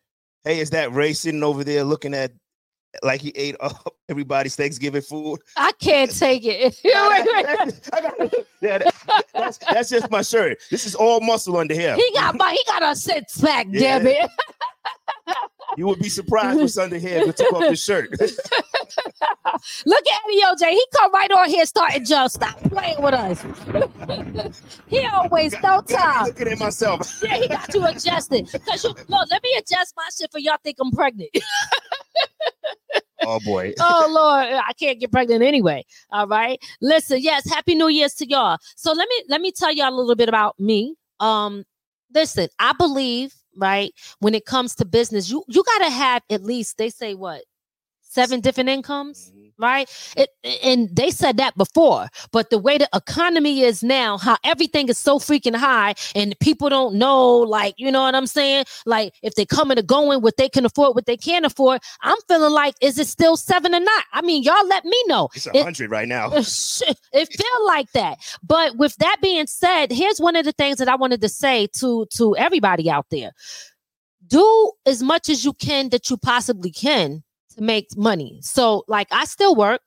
Hey, 0.44 0.60
is 0.60 0.70
that 0.70 0.92
Ray 0.92 1.14
sitting 1.14 1.42
over 1.42 1.64
there 1.64 1.82
looking 1.82 2.12
at 2.14 2.32
like 3.02 3.22
he 3.22 3.30
ate 3.36 3.56
up 3.60 3.94
everybody's 4.10 4.54
Thanksgiving 4.54 5.00
food?" 5.02 5.38
I 5.56 5.72
can't 5.80 6.14
take 6.16 6.42
it. 6.44 6.78
Nah, 6.84 7.08
Wait, 7.08 7.26
wait. 7.32 7.46
that- 7.46 7.90
I 7.94 8.00
got- 8.02 8.32
yeah, 8.60 8.78
that- 8.78 9.24
that's, 9.32 9.58
that's 9.58 9.88
just 9.88 10.10
my 10.10 10.20
shirt. 10.22 10.58
This 10.70 10.84
is 10.86 10.94
all 10.94 11.20
muscle 11.20 11.56
under 11.56 11.74
here. 11.74 11.96
He 11.96 12.10
got 12.14 12.36
my 12.36 12.52
he 12.52 12.62
got 12.70 12.82
a 12.82 12.94
six 12.94 13.40
pack, 13.40 13.66
Yeah. 13.70 13.98
damn 13.98 14.06
it. 14.08 14.30
You 15.76 15.86
would 15.86 15.98
be 15.98 16.08
surprised 16.08 16.60
what's 16.60 16.76
under 16.78 16.98
here 16.98 17.18
if 17.18 17.26
you 17.26 17.32
took 17.32 17.52
off 17.52 17.68
the 17.68 17.76
shirt. 17.76 18.10
Look 19.86 20.06
at 20.06 20.20
Eddie 20.26 20.42
OJ. 20.42 20.70
He 20.70 20.86
come 20.94 21.12
right 21.12 21.30
on 21.30 21.48
here 21.48 21.64
starting 21.66 22.04
just 22.04 22.34
stop 22.34 22.58
playing 22.64 23.00
with 23.00 23.14
us. 23.14 23.42
he 24.88 25.04
always 25.06 25.52
no 25.54 25.60
Got 25.60 25.88
me 25.88 25.96
time. 25.96 26.24
looking 26.26 26.48
at 26.48 26.58
myself. 26.58 27.08
Yeah, 27.22 27.36
he 27.36 27.48
got 27.48 27.72
you 27.74 27.86
adjusted. 27.86 28.48
Cause 28.66 28.84
you 28.84 28.90
look, 29.08 29.30
let 29.30 29.42
me 29.42 29.54
adjust 29.58 29.94
my 29.96 30.08
shit 30.16 30.30
for 30.30 30.38
y'all 30.38 30.56
think 30.62 30.76
I'm 30.80 30.90
pregnant. 30.90 31.30
Oh 33.24 33.38
boy. 33.44 33.72
oh 33.78 34.08
Lord, 34.10 34.60
I 34.64 34.72
can't 34.78 34.98
get 34.98 35.12
pregnant 35.12 35.42
anyway. 35.42 35.84
All 36.10 36.26
right. 36.26 36.58
Listen, 36.80 37.20
yes, 37.20 37.48
happy 37.48 37.74
New 37.74 37.88
Year's 37.88 38.14
to 38.14 38.28
y'all. 38.28 38.58
So 38.76 38.92
let 38.92 39.08
me 39.08 39.24
let 39.28 39.40
me 39.40 39.52
tell 39.52 39.72
y'all 39.72 39.90
a 39.90 39.96
little 39.96 40.16
bit 40.16 40.28
about 40.28 40.58
me. 40.58 40.96
Um, 41.20 41.64
listen, 42.12 42.48
I 42.58 42.72
believe, 42.72 43.32
right, 43.56 43.92
when 44.20 44.34
it 44.34 44.46
comes 44.46 44.74
to 44.76 44.84
business, 44.84 45.30
you 45.30 45.44
you 45.48 45.62
gotta 45.78 45.90
have 45.90 46.22
at 46.30 46.42
least 46.42 46.78
they 46.78 46.90
say 46.90 47.14
what 47.14 47.42
seven 48.02 48.40
different 48.40 48.70
incomes 48.70 49.32
right? 49.62 49.88
It, 50.16 50.30
and 50.62 50.94
they 50.94 51.10
said 51.10 51.36
that 51.38 51.56
before, 51.56 52.08
but 52.32 52.50
the 52.50 52.58
way 52.58 52.76
the 52.76 52.88
economy 52.94 53.62
is 53.62 53.82
now, 53.82 54.18
how 54.18 54.36
everything 54.44 54.88
is 54.88 54.98
so 54.98 55.18
freaking 55.18 55.56
high, 55.56 55.94
and 56.14 56.38
people 56.40 56.68
don't 56.68 56.96
know, 56.96 57.38
like, 57.38 57.74
you 57.78 57.90
know 57.90 58.02
what 58.02 58.14
I'm 58.14 58.26
saying? 58.26 58.64
Like, 58.84 59.14
if 59.22 59.34
they 59.36 59.46
coming 59.46 59.78
or 59.78 59.82
going, 59.82 60.20
what 60.20 60.36
they 60.36 60.48
can 60.48 60.66
afford, 60.66 60.94
what 60.94 61.06
they 61.06 61.16
can't 61.16 61.46
afford. 61.46 61.80
I'm 62.02 62.18
feeling 62.28 62.52
like, 62.52 62.74
is 62.80 62.98
it 62.98 63.06
still 63.06 63.36
seven 63.36 63.74
or 63.74 63.80
not? 63.80 64.04
I 64.12 64.22
mean, 64.22 64.42
y'all 64.42 64.66
let 64.66 64.84
me 64.84 65.02
know. 65.06 65.28
It's 65.34 65.46
a 65.46 65.62
hundred 65.62 65.90
right 65.90 66.08
now. 66.08 66.30
Shit, 66.42 66.98
it 67.12 67.28
feel 67.32 67.66
like 67.66 67.90
that. 67.92 68.18
But 68.42 68.76
with 68.76 68.96
that 68.96 69.18
being 69.22 69.46
said, 69.46 69.92
here's 69.92 70.18
one 70.18 70.36
of 70.36 70.44
the 70.44 70.52
things 70.52 70.78
that 70.78 70.88
I 70.88 70.96
wanted 70.96 71.20
to 71.20 71.28
say 71.28 71.68
to 71.78 72.06
to 72.14 72.36
everybody 72.36 72.90
out 72.90 73.06
there. 73.10 73.32
Do 74.26 74.72
as 74.86 75.02
much 75.02 75.28
as 75.28 75.44
you 75.44 75.52
can 75.52 75.90
that 75.90 76.08
you 76.10 76.16
possibly 76.16 76.70
can 76.70 77.22
to 77.56 77.62
make 77.62 77.96
money. 77.96 78.40
So 78.42 78.84
like 78.88 79.08
I 79.10 79.24
still 79.24 79.54
work, 79.54 79.82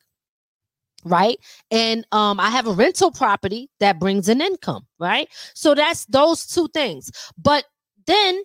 right? 1.03 1.37
And 1.71 2.05
um 2.11 2.39
I 2.39 2.49
have 2.49 2.67
a 2.67 2.73
rental 2.73 3.11
property 3.11 3.69
that 3.79 3.99
brings 3.99 4.29
an 4.29 4.41
income, 4.41 4.85
right? 4.99 5.29
So 5.53 5.75
that's 5.75 6.05
those 6.07 6.45
two 6.45 6.67
things. 6.69 7.11
But 7.37 7.65
then 8.07 8.41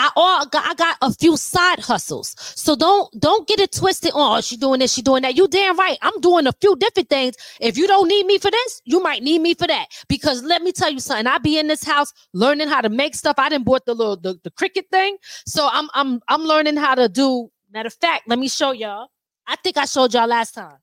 I 0.00 0.10
all 0.16 0.46
got, 0.46 0.66
I 0.66 0.74
got 0.74 0.96
a 1.02 1.12
few 1.12 1.36
side 1.36 1.78
hustles. 1.80 2.34
So 2.38 2.74
don't 2.74 3.08
don't 3.20 3.46
get 3.46 3.60
it 3.60 3.70
twisted. 3.70 4.12
Oh, 4.14 4.40
she 4.40 4.56
doing 4.56 4.80
this, 4.80 4.94
she 4.94 5.02
doing 5.02 5.22
that. 5.22 5.36
You 5.36 5.46
damn 5.46 5.76
right. 5.76 5.98
I'm 6.00 6.18
doing 6.20 6.46
a 6.46 6.52
few 6.60 6.74
different 6.76 7.10
things. 7.10 7.36
If 7.60 7.76
you 7.76 7.86
don't 7.86 8.08
need 8.08 8.24
me 8.24 8.38
for 8.38 8.50
this, 8.50 8.80
you 8.86 9.00
might 9.02 9.22
need 9.22 9.40
me 9.42 9.52
for 9.54 9.66
that. 9.66 9.88
Because 10.08 10.42
let 10.42 10.62
me 10.62 10.72
tell 10.72 10.90
you 10.90 11.00
something. 11.00 11.26
I 11.26 11.36
be 11.36 11.58
in 11.58 11.66
this 11.66 11.84
house 11.84 12.14
learning 12.32 12.68
how 12.68 12.80
to 12.80 12.88
make 12.88 13.14
stuff. 13.14 13.34
I 13.38 13.50
didn't 13.50 13.66
bought 13.66 13.84
the 13.84 13.94
little 13.94 14.16
the, 14.16 14.38
the 14.42 14.50
Cricut 14.52 14.88
thing. 14.90 15.18
So 15.46 15.68
I'm 15.70 15.90
I'm 15.92 16.20
I'm 16.28 16.42
learning 16.44 16.76
how 16.76 16.94
to 16.94 17.08
do. 17.08 17.50
Matter 17.72 17.86
of 17.88 17.94
fact, 17.94 18.24
let 18.28 18.38
me 18.38 18.48
show 18.48 18.72
y'all. 18.72 19.08
I 19.46 19.56
think 19.56 19.76
I 19.76 19.84
showed 19.84 20.12
y'all 20.14 20.26
last 20.28 20.54
time. 20.54 20.78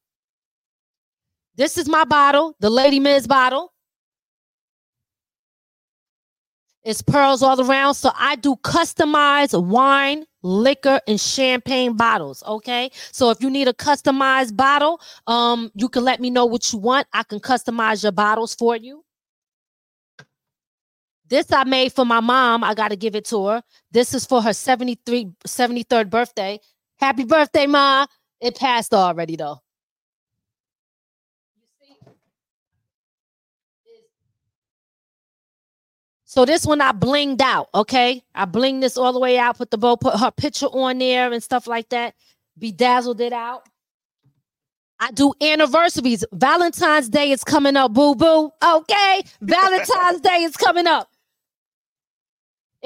This 1.56 1.78
is 1.78 1.90
my 1.90 2.06
bottle, 2.06 2.56
the 2.60 2.70
Ladi 2.70 3.00
Miz 3.00 3.28
bottle. 3.28 3.74
It's 6.84 7.02
pearls 7.02 7.44
all 7.44 7.60
around. 7.60 7.96
So 7.96 8.12
I 8.16 8.38
do 8.38 8.56
customized 8.58 9.62
wine, 9.62 10.24
liquor, 10.42 11.02
and 11.06 11.20
champagne 11.20 11.98
bottles. 11.98 12.42
Okay. 12.48 12.92
So 13.12 13.30
if 13.30 13.42
you 13.42 13.50
need 13.50 13.68
a 13.68 13.74
customized 13.74 14.56
bottle, 14.56 15.02
um, 15.26 15.70
you 15.76 15.90
can 15.90 16.06
let 16.06 16.22
me 16.22 16.30
know 16.30 16.46
what 16.46 16.72
you 16.72 16.80
want. 16.80 17.06
I 17.12 17.24
can 17.24 17.42
customize 17.42 18.04
your 18.04 18.14
bottles 18.14 18.56
for 18.56 18.78
you. 18.78 19.04
This 21.28 21.52
I 21.52 21.66
made 21.66 21.92
for 21.92 22.06
my 22.06 22.22
mom. 22.22 22.64
I 22.64 22.74
got 22.74 22.90
to 22.90 22.96
give 22.96 23.16
it 23.16 23.26
to 23.26 23.48
her. 23.48 23.64
This 23.92 24.14
is 24.14 24.26
for 24.26 24.42
her 24.42 24.54
73, 24.54 25.30
73rd 25.46 26.10
birthday. 26.10 26.58
Happy 27.00 27.24
birthday, 27.26 27.68
Ma. 27.68 28.06
It 28.42 28.56
passed 28.56 28.94
already, 28.94 29.36
though. 29.36 29.60
So 36.30 36.44
this 36.44 36.66
one 36.66 36.82
I 36.82 36.92
blinged 36.92 37.42
out, 37.42 37.70
okay? 37.74 38.22
I 38.36 38.46
blinged 38.46 38.82
this 38.82 38.98
all 38.98 39.14
the 39.14 39.20
way 39.20 39.40
out, 39.40 39.58
put 39.58 39.72
the 39.72 39.78
bow, 39.78 39.96
put 39.96 40.20
her 40.20 40.30
picture 40.30 40.66
on 40.68 40.98
there 40.98 41.32
and 41.32 41.42
stuff 41.42 41.68
like 41.68 41.88
that. 41.90 42.16
Bedazzled 42.60 43.22
it 43.22 43.32
out. 43.32 43.68
I 45.00 45.12
do 45.12 45.34
anniversaries. 45.42 46.26
Valentine's 46.34 47.08
Day 47.08 47.32
is 47.32 47.44
coming 47.44 47.78
up, 47.78 47.94
boo 47.94 48.14
boo. 48.14 48.52
Okay. 48.64 49.24
Valentine's 49.42 50.20
Day 50.22 50.44
is 50.44 50.58
coming 50.58 50.86
up. 50.86 51.10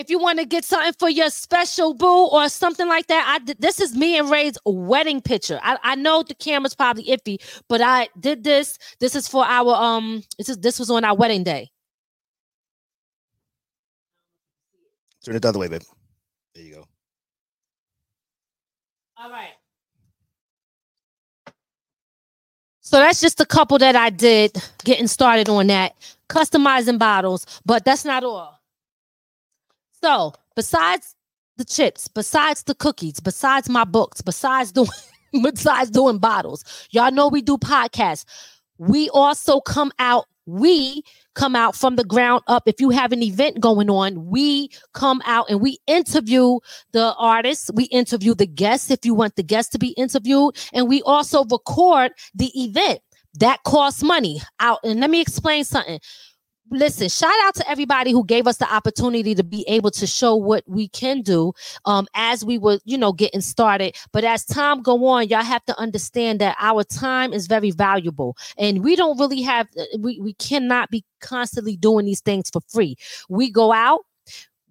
If 0.02 0.10
you 0.10 0.18
want 0.18 0.40
to 0.40 0.46
get 0.46 0.66
something 0.66 0.94
for 0.98 1.10
your 1.12 1.30
special 1.30 1.94
boo 1.94 2.26
or 2.26 2.50
something 2.50 2.88
like 2.88 3.06
that, 3.06 3.24
I 3.28 3.38
did, 3.46 3.62
this 3.62 3.80
is 3.80 3.96
me 3.96 4.18
and 4.18 4.32
Ray's 4.32 4.58
wedding 4.66 5.22
picture. 5.22 5.60
I, 5.62 5.78
I 5.84 5.94
know 5.94 6.24
the 6.24 6.34
camera's 6.34 6.74
probably 6.74 7.04
iffy, 7.06 7.38
but 7.70 7.82
I 7.82 8.10
did 8.20 8.44
this. 8.44 8.80
This 9.00 9.16
is 9.16 9.28
for 9.28 9.46
our 9.46 9.76
um. 9.76 10.24
This 10.40 10.50
is 10.50 10.58
this 10.58 10.80
was 10.80 10.90
on 10.90 11.06
our 11.06 11.16
wedding 11.16 11.44
day. 11.44 11.70
Turn 15.24 15.36
it 15.36 15.44
the 15.44 15.50
other 15.50 15.60
way, 15.60 15.68
babe. 15.68 15.84
There 16.56 16.64
you 16.64 16.74
go. 16.74 16.88
All 19.18 19.30
right. 19.30 19.52
So 22.80 22.98
that's 22.98 23.22
just 23.22 23.40
a 23.40 23.46
couple 23.46 23.78
that 23.78 23.96
I 23.96 24.10
did 24.10 24.58
getting 24.84 25.06
started 25.06 25.48
on 25.48 25.68
that, 25.68 25.94
customizing 26.28 26.98
bottles, 26.98 27.46
but 27.64 27.86
that's 27.86 28.04
not 28.04 28.24
all. 28.24 28.61
So, 30.04 30.34
besides 30.56 31.16
the 31.58 31.66
chips, 31.66 32.08
besides 32.08 32.64
the 32.64 32.76
cookies, 32.76 33.20
besides 33.20 33.70
my 33.70 33.84
books, 33.84 34.22
besides 34.22 34.72
doing 34.72 34.90
besides 35.44 35.90
doing 35.90 36.18
bottles, 36.18 36.64
y'all 36.92 37.12
know 37.12 37.28
we 37.28 37.42
do 37.42 37.58
podcasts. 37.58 38.26
We 38.78 39.10
also 39.10 39.60
come 39.62 39.92
out 40.00 40.26
we 40.48 41.04
come 41.36 41.56
out 41.56 41.76
from 41.76 41.96
the 41.96 42.04
ground 42.04 42.42
up. 42.48 42.64
If 42.66 42.82
you 42.82 42.90
have 42.90 43.12
an 43.12 43.22
event 43.22 43.60
going 43.60 43.90
on, 43.90 44.26
we 44.26 44.70
come 44.94 45.22
out 45.26 45.50
and 45.50 45.62
we 45.62 45.78
interview 45.88 46.60
the 46.92 47.14
artists, 47.18 47.70
we 47.74 47.86
interview 47.86 48.34
the 48.34 48.48
guests 48.48 48.90
if 48.90 49.06
you 49.06 49.14
want 49.14 49.36
the 49.36 49.44
guests 49.44 49.72
to 49.72 49.80
be 49.80 49.90
interviewed, 49.90 50.58
and 50.74 50.90
we 50.90 51.02
also 51.04 51.46
record 51.46 52.12
the 52.34 52.52
event. 52.60 53.00
that 53.36 53.64
costs 53.64 54.04
money 54.04 54.42
out 54.60 54.80
and 54.84 55.00
let 55.00 55.10
me 55.10 55.22
explain 55.22 55.64
something 55.64 56.02
listen 56.72 57.10
shout 57.10 57.34
out 57.44 57.54
to 57.56 57.70
everybody 57.70 58.12
who 58.12 58.26
gave 58.26 58.48
us 58.48 58.58
the 58.58 58.74
opportunity 58.74 59.36
to 59.36 59.44
be 59.44 59.66
able 59.68 59.92
to 59.92 60.08
show 60.08 60.36
what 60.36 60.64
we 60.68 60.88
can 60.88 61.22
do 61.22 61.52
um 61.86 62.08
as 62.16 62.46
we 62.46 62.58
were 62.58 62.80
you 62.86 62.98
know 62.98 63.12
getting 63.14 63.42
started. 63.42 63.96
But 64.12 64.24
as 64.24 64.46
time 64.46 64.82
go 64.82 65.06
on 65.08 65.28
y'all 65.28 65.44
have 65.44 65.66
to 65.66 65.78
understand 65.80 66.40
that 66.40 66.56
our 66.60 66.84
time 66.84 67.34
is 67.34 67.48
very 67.48 67.72
valuable. 67.72 68.38
And 68.58 68.84
we 68.84 68.96
don't 68.96 69.20
really 69.20 69.42
have 69.42 69.68
uh, 69.78 69.84
we, 70.00 70.20
we 70.20 70.34
cannot 70.36 70.90
be 70.90 71.04
constantly 71.20 71.76
doing 71.76 72.06
these 72.06 72.22
things 72.22 72.50
for 72.50 72.62
free. 72.70 72.96
We 73.30 73.52
go 73.52 73.72
out 73.74 74.02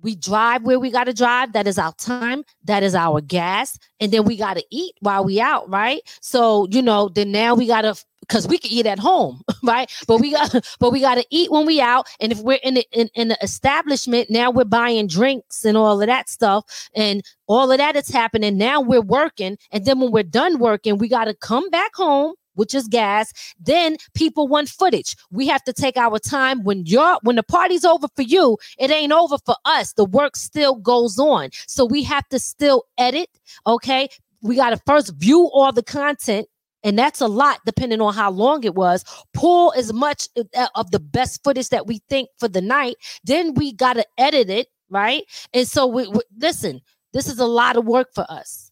we 0.03 0.17
drive 0.17 0.63
where 0.63 0.79
we 0.79 0.91
got 0.91 1.05
to 1.05 1.13
drive. 1.13 1.53
That 1.53 1.67
is 1.67 1.79
our 1.79 1.93
time. 1.95 2.45
That 2.65 2.83
is 2.83 2.95
our 2.95 3.21
gas. 3.21 3.79
And 4.01 4.13
then 4.13 4.25
we 4.25 4.37
got 4.37 4.55
to 4.55 4.65
eat 4.71 4.95
while 5.01 5.25
we 5.25 5.41
out 5.41 5.69
right? 5.69 6.01
So 6.21 6.67
you 6.71 6.83
know 6.83 7.09
then 7.09 7.33
now 7.33 7.55
we 7.55 7.67
got 7.67 7.83
to 7.83 7.95
because 8.21 8.47
we 8.47 8.59
can 8.59 8.71
eat 8.71 8.87
at 8.87 8.99
home 8.99 9.43
right? 9.63 9.91
But 10.07 10.21
we 10.21 10.33
got 10.33 10.55
but 10.81 10.91
we 10.91 11.01
got 11.01 11.17
to 11.17 11.27
eat 11.31 11.51
when 11.51 11.67
we 11.67 11.81
out. 11.81 12.09
And 12.21 12.33
if 12.33 12.41
we're 12.41 12.61
in 12.63 12.75
the 12.75 12.87
in, 12.93 13.09
in 13.15 13.29
the 13.29 13.39
establishment 13.43 14.31
now 14.31 14.51
we're 14.51 14.65
buying 14.65 15.07
drinks 15.07 15.65
and 15.65 15.77
all 15.77 16.01
of 16.01 16.07
that 16.07 16.29
stuff. 16.29 16.89
And 16.95 17.23
all 17.47 17.71
of 17.71 17.79
that 17.79 17.97
is 17.97 18.09
happening. 18.09 18.57
Now 18.57 18.81
we're 18.81 19.01
working. 19.01 19.59
And 19.73 19.85
then 19.85 20.01
when 20.01 20.13
we're 20.13 20.23
done 20.23 20.59
working 20.59 20.99
we 20.99 21.09
got 21.09 21.25
to 21.27 21.35
come 21.35 21.71
back 21.71 21.95
home 21.95 22.35
which 22.61 22.75
is 22.75 22.87
gas. 22.89 23.33
Then 23.59 23.97
people 24.13 24.47
want 24.47 24.69
footage. 24.69 25.17
We 25.31 25.49
have 25.49 25.65
to 25.65 25.73
take 25.73 25.97
our 25.97 26.19
time 26.19 26.63
when 26.63 26.85
you're 26.85 27.19
when 27.23 27.37
the 27.37 27.43
party's 27.43 27.87
over 27.87 28.07
for 28.15 28.21
you, 28.21 28.59
it 28.79 28.91
ain't 28.91 29.13
over 29.13 29.39
for 29.47 29.57
us. 29.65 29.95
The 29.95 30.05
work 30.05 30.37
still 30.37 30.75
goes 30.75 31.19
on. 31.19 31.49
So 31.67 31.87
we 31.87 32.03
have 32.03 32.29
to 32.29 32.39
still 32.39 32.85
edit, 32.99 33.31
okay? 33.67 34.11
We 34.43 34.57
got 34.57 34.71
to 34.71 34.81
first 34.87 35.15
view 35.15 35.49
all 35.55 35.73
the 35.73 35.83
content 35.83 36.49
and 36.85 36.99
that's 36.99 37.23
a 37.23 37.27
lot 37.27 37.61
depending 37.65 38.03
on 38.03 38.13
how 38.13 38.31
long 38.31 38.63
it 38.65 38.75
was 38.75 39.05
pull 39.33 39.73
as 39.75 39.91
much 39.93 40.29
of 40.75 40.91
the 40.91 41.01
best 41.01 41.43
footage 41.43 41.71
that 41.71 41.87
we 41.87 42.01
think 42.11 42.29
for 42.39 42.49
the 42.49 42.61
night 42.61 42.97
then 43.25 43.55
we 43.55 43.73
got 43.73 43.95
to 43.95 44.05
edit 44.17 44.49
it 44.49 44.69
right 44.89 45.25
and 45.53 45.69
so 45.69 45.87
we, 45.87 46.07
we, 46.09 46.21
listen 46.39 46.81
this 47.13 47.29
is 47.29 47.39
a 47.39 47.45
lot 47.45 47.77
of 47.77 47.85
work 47.85 48.09
for 48.15 48.25
us 48.31 48.70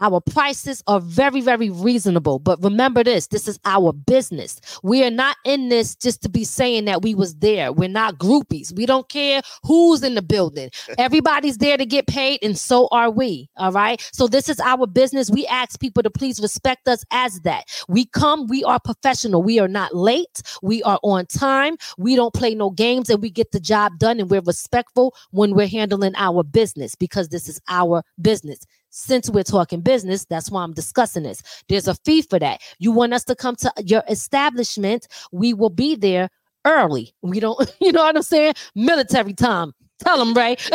our 0.00 0.20
prices 0.20 0.82
are 0.86 1.00
very, 1.00 1.40
very 1.40 1.70
reasonable. 1.70 2.38
But 2.38 2.62
remember 2.62 3.04
this 3.04 3.26
this 3.28 3.48
is 3.48 3.58
our 3.64 3.92
business. 3.92 4.60
We 4.82 5.04
are 5.04 5.10
not 5.10 5.36
in 5.44 5.68
this 5.68 5.94
just 5.94 6.22
to 6.22 6.28
be 6.28 6.44
saying 6.44 6.86
that 6.86 7.02
we 7.02 7.14
was 7.14 7.34
there. 7.36 7.72
We're 7.72 7.88
not 7.88 8.18
groupies. 8.18 8.74
We 8.74 8.86
don't 8.86 9.08
care 9.08 9.42
who's 9.64 10.02
in 10.02 10.14
the 10.14 10.22
building. 10.22 10.70
Everybody's 10.98 11.58
there 11.58 11.76
to 11.76 11.86
get 11.86 12.06
paid, 12.06 12.38
and 12.42 12.58
so 12.58 12.88
are 12.90 13.10
we. 13.10 13.48
All 13.56 13.72
right. 13.72 14.00
So 14.12 14.26
this 14.26 14.48
is 14.48 14.60
our 14.60 14.86
business. 14.86 15.30
We 15.30 15.46
ask 15.46 15.78
people 15.78 16.02
to 16.02 16.10
please 16.10 16.40
respect 16.40 16.88
us 16.88 17.04
as 17.10 17.40
that. 17.40 17.64
We 17.88 18.06
come, 18.06 18.46
we 18.46 18.64
are 18.64 18.80
professional. 18.80 19.42
We 19.42 19.58
are 19.58 19.68
not 19.68 19.94
late. 19.94 20.42
We 20.62 20.82
are 20.84 20.98
on 21.02 21.26
time. 21.26 21.76
We 21.98 22.16
don't 22.16 22.34
play 22.34 22.54
no 22.54 22.70
games 22.70 23.10
and 23.10 23.20
we 23.20 23.30
get 23.30 23.52
the 23.52 23.60
job 23.60 23.98
done 23.98 24.20
and 24.20 24.30
we're 24.30 24.42
respectful 24.42 25.14
when 25.30 25.54
we're 25.54 25.68
handling 25.68 26.14
our 26.16 26.42
business 26.42 26.94
because 26.94 27.28
this 27.28 27.48
is 27.48 27.60
our 27.68 28.02
business 28.20 28.66
since 28.92 29.28
we're 29.30 29.42
talking 29.42 29.80
business, 29.80 30.24
that's 30.26 30.50
why 30.50 30.62
I'm 30.62 30.74
discussing 30.74 31.24
this. 31.24 31.42
There's 31.68 31.88
a 31.88 31.94
fee 32.04 32.22
for 32.22 32.38
that. 32.38 32.60
You 32.78 32.92
want 32.92 33.14
us 33.14 33.24
to 33.24 33.34
come 33.34 33.56
to 33.56 33.72
your 33.84 34.04
establishment, 34.08 35.08
we 35.32 35.54
will 35.54 35.70
be 35.70 35.96
there 35.96 36.28
early. 36.64 37.14
We 37.22 37.40
don't, 37.40 37.58
you 37.80 37.90
know 37.90 38.04
what 38.04 38.16
I'm 38.16 38.22
saying? 38.22 38.54
Military 38.74 39.32
time. 39.34 39.72
Tell 39.98 40.18
them, 40.18 40.34
right? 40.34 40.60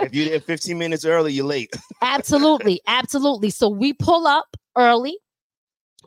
if 0.00 0.14
you're 0.14 0.28
there 0.28 0.40
15 0.40 0.78
minutes 0.78 1.04
early, 1.04 1.32
you're 1.32 1.46
late. 1.46 1.74
absolutely. 2.02 2.80
Absolutely. 2.86 3.50
So 3.50 3.68
we 3.68 3.92
pull 3.92 4.26
up 4.26 4.56
early 4.76 5.18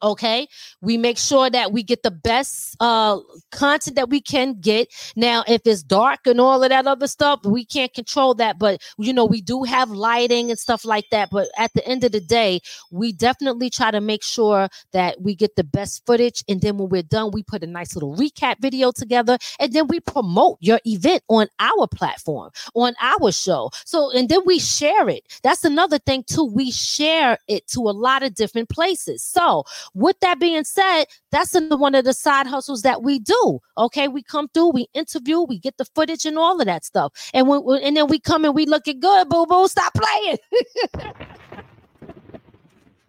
okay? 0.03 0.47
We 0.81 0.97
make 0.97 1.17
sure 1.17 1.49
that 1.49 1.71
we 1.71 1.83
get 1.83 2.03
the 2.03 2.11
best 2.11 2.75
uh 2.79 3.19
content 3.51 3.95
that 3.95 4.09
we 4.09 4.21
can 4.21 4.59
get. 4.59 4.89
Now 5.15 5.43
if 5.47 5.61
it's 5.65 5.83
dark 5.83 6.21
and 6.25 6.39
all 6.39 6.63
of 6.63 6.69
that 6.69 6.87
other 6.87 7.07
stuff 7.07 7.39
we 7.45 7.65
can't 7.65 7.93
control 7.93 8.33
that 8.35 8.59
but 8.59 8.81
you 8.97 9.13
know 9.13 9.25
we 9.25 9.41
do 9.41 9.63
have 9.63 9.89
lighting 9.89 10.49
and 10.49 10.59
stuff 10.59 10.85
like 10.85 11.05
that 11.11 11.29
but 11.31 11.47
at 11.57 11.71
the 11.73 11.85
end 11.87 12.03
of 12.03 12.11
the 12.11 12.21
day 12.21 12.59
we 12.91 13.11
definitely 13.11 13.69
try 13.69 13.91
to 13.91 14.01
make 14.01 14.23
sure 14.23 14.69
that 14.91 15.21
we 15.21 15.35
get 15.35 15.55
the 15.55 15.63
best 15.63 16.05
footage 16.05 16.43
and 16.47 16.61
then 16.61 16.77
when 16.77 16.89
we're 16.89 17.03
done 17.03 17.31
we 17.31 17.43
put 17.43 17.63
a 17.63 17.67
nice 17.67 17.95
little 17.95 18.15
recap 18.15 18.59
video 18.59 18.91
together 18.91 19.37
and 19.59 19.73
then 19.73 19.87
we 19.87 19.99
promote 19.99 20.57
your 20.61 20.79
event 20.85 21.23
on 21.27 21.47
our 21.59 21.87
platform 21.87 22.51
on 22.75 22.93
our 23.01 23.31
show. 23.31 23.69
So 23.85 24.11
and 24.11 24.29
then 24.29 24.41
we 24.45 24.59
share 24.59 25.09
it. 25.09 25.23
That's 25.43 25.63
another 25.63 25.99
thing 25.99 26.23
too. 26.23 26.45
We 26.45 26.71
share 26.71 27.37
it 27.47 27.67
to 27.69 27.81
a 27.81 27.91
lot 27.91 28.23
of 28.23 28.35
different 28.35 28.69
places. 28.69 29.23
So 29.23 29.65
with 29.93 30.19
that 30.21 30.39
being 30.39 30.63
said, 30.63 31.05
that's 31.31 31.55
one 31.69 31.95
of 31.95 32.05
the 32.05 32.13
side 32.13 32.47
hustles 32.47 32.81
that 32.83 33.03
we 33.03 33.19
do. 33.19 33.59
Okay, 33.77 34.07
we 34.07 34.23
come 34.23 34.47
through, 34.53 34.69
we 34.69 34.87
interview, 34.93 35.41
we 35.41 35.59
get 35.59 35.77
the 35.77 35.85
footage 35.85 36.25
and 36.25 36.37
all 36.37 36.59
of 36.59 36.65
that 36.65 36.85
stuff, 36.85 37.13
and 37.33 37.47
we, 37.47 37.57
when, 37.57 37.81
and 37.83 37.97
then 37.97 38.07
we 38.07 38.19
come 38.19 38.45
and 38.45 38.55
we 38.55 38.65
look 38.65 38.87
at 38.87 38.99
good. 38.99 39.29
Boo 39.29 39.45
boo, 39.45 39.67
stop 39.67 39.93
playing. 39.93 40.37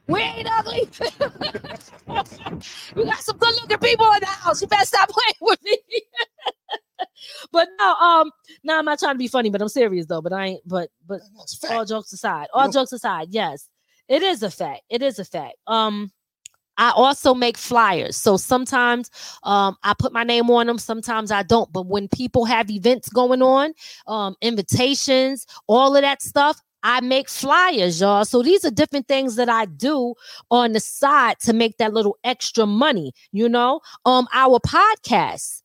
we 0.06 0.20
ain't 0.20 0.48
ugly. 0.50 0.88
we 2.94 3.04
got 3.04 3.20
some 3.20 3.38
good 3.38 3.54
looking 3.54 3.78
people 3.78 4.06
in 4.12 4.20
the 4.20 4.26
house. 4.26 4.60
You 4.60 4.68
better 4.68 4.84
stop 4.84 5.08
playing 5.08 5.34
with 5.40 5.62
me. 5.62 5.78
but 7.52 7.68
no, 7.78 7.94
um, 7.94 8.30
no, 8.64 8.78
I'm 8.78 8.84
not 8.84 8.98
trying 8.98 9.14
to 9.14 9.18
be 9.18 9.28
funny, 9.28 9.50
but 9.50 9.62
I'm 9.62 9.68
serious 9.68 10.06
though. 10.06 10.22
But 10.22 10.32
I 10.32 10.46
ain't. 10.46 10.62
But 10.66 10.90
but 11.06 11.20
all 11.70 11.84
jokes 11.84 12.12
aside, 12.12 12.48
all 12.52 12.70
jokes 12.70 12.92
aside, 12.92 13.28
yes, 13.30 13.68
it 14.08 14.22
is 14.22 14.42
a 14.42 14.50
fact. 14.50 14.82
It 14.90 15.02
is 15.02 15.18
a 15.18 15.24
fact. 15.24 15.56
Um, 15.66 16.10
I 16.80 16.92
also 16.96 17.34
make 17.34 17.58
flyers. 17.58 18.16
So 18.16 18.38
sometimes 18.38 19.10
um, 19.42 19.76
I 19.84 19.94
put 19.96 20.14
my 20.14 20.24
name 20.24 20.50
on 20.50 20.66
them, 20.66 20.78
sometimes 20.78 21.30
I 21.30 21.42
don't. 21.42 21.70
But 21.72 21.86
when 21.86 22.08
people 22.08 22.46
have 22.46 22.70
events 22.70 23.10
going 23.10 23.42
on, 23.42 23.74
um, 24.06 24.34
invitations, 24.40 25.46
all 25.68 25.94
of 25.94 26.02
that 26.02 26.22
stuff, 26.22 26.60
I 26.82 27.02
make 27.02 27.28
flyers, 27.28 28.00
y'all. 28.00 28.24
So 28.24 28.42
these 28.42 28.64
are 28.64 28.70
different 28.70 29.06
things 29.08 29.36
that 29.36 29.50
I 29.50 29.66
do 29.66 30.14
on 30.50 30.72
the 30.72 30.80
side 30.80 31.38
to 31.40 31.52
make 31.52 31.76
that 31.76 31.92
little 31.92 32.16
extra 32.24 32.64
money, 32.64 33.12
you 33.32 33.50
know? 33.50 33.80
Um, 34.06 34.26
our 34.32 34.58
podcasts 34.60 35.60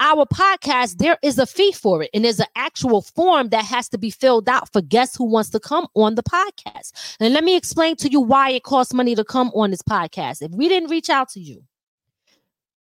our 0.00 0.26
podcast, 0.26 0.98
there 0.98 1.18
is 1.22 1.38
a 1.38 1.46
fee 1.46 1.72
for 1.72 2.02
it, 2.02 2.10
and 2.12 2.24
there's 2.24 2.40
an 2.40 2.46
actual 2.54 3.02
form 3.02 3.48
that 3.48 3.64
has 3.64 3.88
to 3.90 3.98
be 3.98 4.10
filled 4.10 4.48
out 4.48 4.72
for 4.72 4.82
guests 4.82 5.16
who 5.16 5.24
wants 5.24 5.50
to 5.50 5.60
come 5.60 5.86
on 5.94 6.14
the 6.14 6.22
podcast. 6.22 7.16
And 7.20 7.32
let 7.32 7.44
me 7.44 7.56
explain 7.56 7.96
to 7.96 8.08
you 8.08 8.20
why 8.20 8.50
it 8.50 8.62
costs 8.62 8.92
money 8.92 9.14
to 9.14 9.24
come 9.24 9.50
on 9.54 9.70
this 9.70 9.82
podcast. 9.82 10.42
If 10.42 10.52
we 10.52 10.68
didn't 10.68 10.90
reach 10.90 11.08
out 11.10 11.28
to 11.30 11.40
you, 11.40 11.62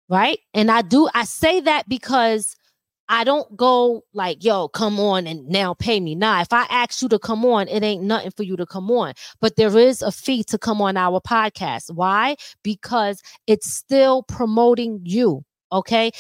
right? 0.08 0.40
And 0.54 0.70
I 0.70 0.82
do, 0.82 1.10
I 1.14 1.24
say 1.24 1.62
that 1.62 1.90
because 1.90 2.56
I 3.12 3.24
don't 3.24 3.58
go 3.58 4.04
like, 4.14 4.44
yo, 4.44 4.68
come 4.68 5.00
on 5.00 5.26
and 5.26 5.48
now 5.48 5.74
pay 5.74 6.00
me. 6.00 6.14
Nah, 6.14 6.42
if 6.42 6.54
I 6.54 6.68
ask 6.70 7.02
you 7.02 7.10
to 7.10 7.18
come 7.18 7.44
on, 7.44 7.68
it 7.68 7.82
ain't 7.84 8.04
nothing 8.04 8.32
for 8.38 8.44
you 8.44 8.56
to 8.56 8.68
come 8.68 8.92
on. 8.92 9.14
But 9.42 9.56
there 9.56 9.76
is 9.80 10.04
a 10.04 10.12
fee 10.12 10.44
to 10.44 10.60
come 10.60 10.80
on 10.80 10.96
our 10.96 11.20
podcast. 11.20 11.92
Why? 11.92 12.36
Because 12.64 13.22
it's 13.48 13.74
still 13.74 14.22
promoting 14.22 15.02
you. 15.04 15.44
Okay. 15.72 16.12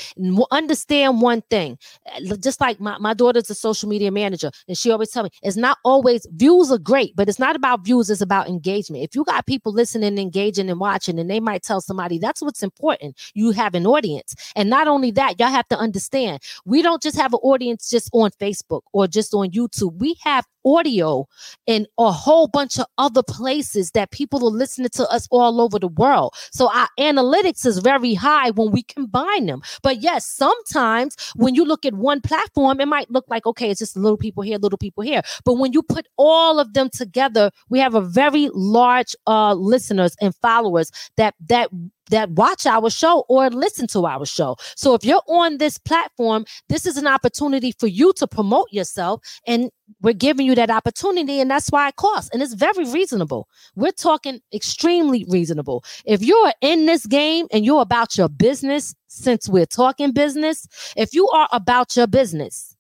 Understand 0.51 1.21
one 1.21 1.41
thing. 1.49 1.77
Eh, 2.07 2.35
just 2.39 2.61
like 2.61 2.79
my, 2.79 2.97
my 2.99 3.13
daughter's 3.13 3.49
a 3.49 3.55
social 3.55 3.89
media 3.89 4.11
manager, 4.11 4.51
and 4.67 4.77
she 4.77 4.91
always 4.91 5.09
tell 5.11 5.23
me 5.23 5.29
it's 5.41 5.57
not 5.57 5.77
always 5.83 6.27
views 6.33 6.71
are 6.71 6.77
great, 6.77 7.15
but 7.15 7.27
it's 7.29 7.39
not 7.39 7.55
about 7.55 7.83
views, 7.83 8.09
it's 8.09 8.21
about 8.21 8.47
engagement. 8.47 9.03
If 9.03 9.15
you 9.15 9.23
got 9.23 9.45
people 9.45 9.71
listening, 9.71 10.17
engaging, 10.17 10.69
and 10.69 10.79
watching, 10.79 11.19
and 11.19 11.29
they 11.29 11.39
might 11.39 11.63
tell 11.63 11.81
somebody 11.81 12.19
that's 12.19 12.41
what's 12.41 12.63
important. 12.63 13.17
You 13.33 13.51
have 13.51 13.75
an 13.75 13.85
audience. 13.85 14.35
And 14.55 14.69
not 14.69 14.87
only 14.87 15.11
that, 15.11 15.39
y'all 15.39 15.49
have 15.49 15.67
to 15.69 15.77
understand 15.77 16.41
we 16.65 16.81
don't 16.81 17.01
just 17.01 17.17
have 17.17 17.33
an 17.33 17.39
audience 17.41 17.89
just 17.89 18.09
on 18.13 18.31
Facebook 18.31 18.81
or 18.93 19.07
just 19.07 19.33
on 19.33 19.49
YouTube. 19.51 19.97
We 19.97 20.15
have 20.23 20.45
audio 20.65 21.27
in 21.67 21.87
a 21.97 22.11
whole 22.11 22.47
bunch 22.47 22.79
of 22.79 22.85
other 22.97 23.23
places 23.23 23.91
that 23.91 24.11
people 24.11 24.45
are 24.47 24.51
listening 24.51 24.89
to 24.89 25.07
us 25.09 25.27
all 25.31 25.61
over 25.61 25.79
the 25.79 25.87
world. 25.87 26.33
So 26.51 26.71
our 26.73 26.87
analytics 26.99 27.65
is 27.65 27.79
very 27.79 28.13
high 28.13 28.51
when 28.51 28.71
we 28.71 28.83
combine 28.83 29.45
them. 29.45 29.61
But 29.83 30.01
yes, 30.01 30.25
sometimes 30.25 31.15
when 31.35 31.55
you 31.55 31.65
look 31.65 31.85
at 31.85 31.93
one 31.93 32.21
platform, 32.21 32.79
it 32.79 32.87
might 32.87 33.09
look 33.09 33.25
like, 33.29 33.45
okay, 33.45 33.69
it's 33.69 33.79
just 33.79 33.97
little 33.97 34.17
people 34.17 34.43
here, 34.43 34.57
little 34.57 34.77
people 34.77 35.03
here. 35.03 35.21
But 35.45 35.55
when 35.55 35.73
you 35.73 35.81
put 35.81 36.07
all 36.17 36.59
of 36.59 36.73
them 36.73 36.89
together, 36.89 37.51
we 37.69 37.79
have 37.79 37.95
a 37.95 38.01
very 38.01 38.49
large 38.53 39.15
uh 39.27 39.53
listeners 39.53 40.15
and 40.21 40.35
followers 40.35 40.91
that 41.17 41.35
that 41.47 41.69
that 42.09 42.29
watch 42.31 42.65
our 42.65 42.89
show 42.89 43.25
or 43.29 43.49
listen 43.49 43.87
to 43.87 44.05
our 44.05 44.25
show. 44.25 44.55
So 44.75 44.93
if 44.93 45.03
you're 45.03 45.21
on 45.27 45.57
this 45.57 45.77
platform, 45.77 46.45
this 46.67 46.85
is 46.85 46.97
an 46.97 47.07
opportunity 47.07 47.71
for 47.71 47.87
you 47.87 48.13
to 48.13 48.27
promote 48.27 48.67
yourself 48.71 49.21
and 49.47 49.69
we're 50.01 50.13
giving 50.13 50.45
you 50.45 50.55
that 50.55 50.69
opportunity 50.69 51.39
and 51.39 51.49
that's 51.49 51.69
why 51.69 51.87
it 51.89 51.95
costs 51.95 52.29
and 52.33 52.41
it's 52.41 52.53
very 52.53 52.85
reasonable. 52.85 53.47
We're 53.75 53.91
talking 53.91 54.39
extremely 54.53 55.25
reasonable. 55.29 55.83
If 56.05 56.21
you're 56.21 56.53
in 56.61 56.85
this 56.85 57.05
game 57.05 57.47
and 57.51 57.65
you're 57.65 57.81
about 57.81 58.17
your 58.17 58.29
business, 58.29 58.93
since 59.07 59.49
we're 59.49 59.65
talking 59.65 60.11
business, 60.11 60.67
if 60.95 61.13
you 61.13 61.27
are 61.29 61.49
about 61.51 61.95
your 61.95 62.07
business, 62.07 62.75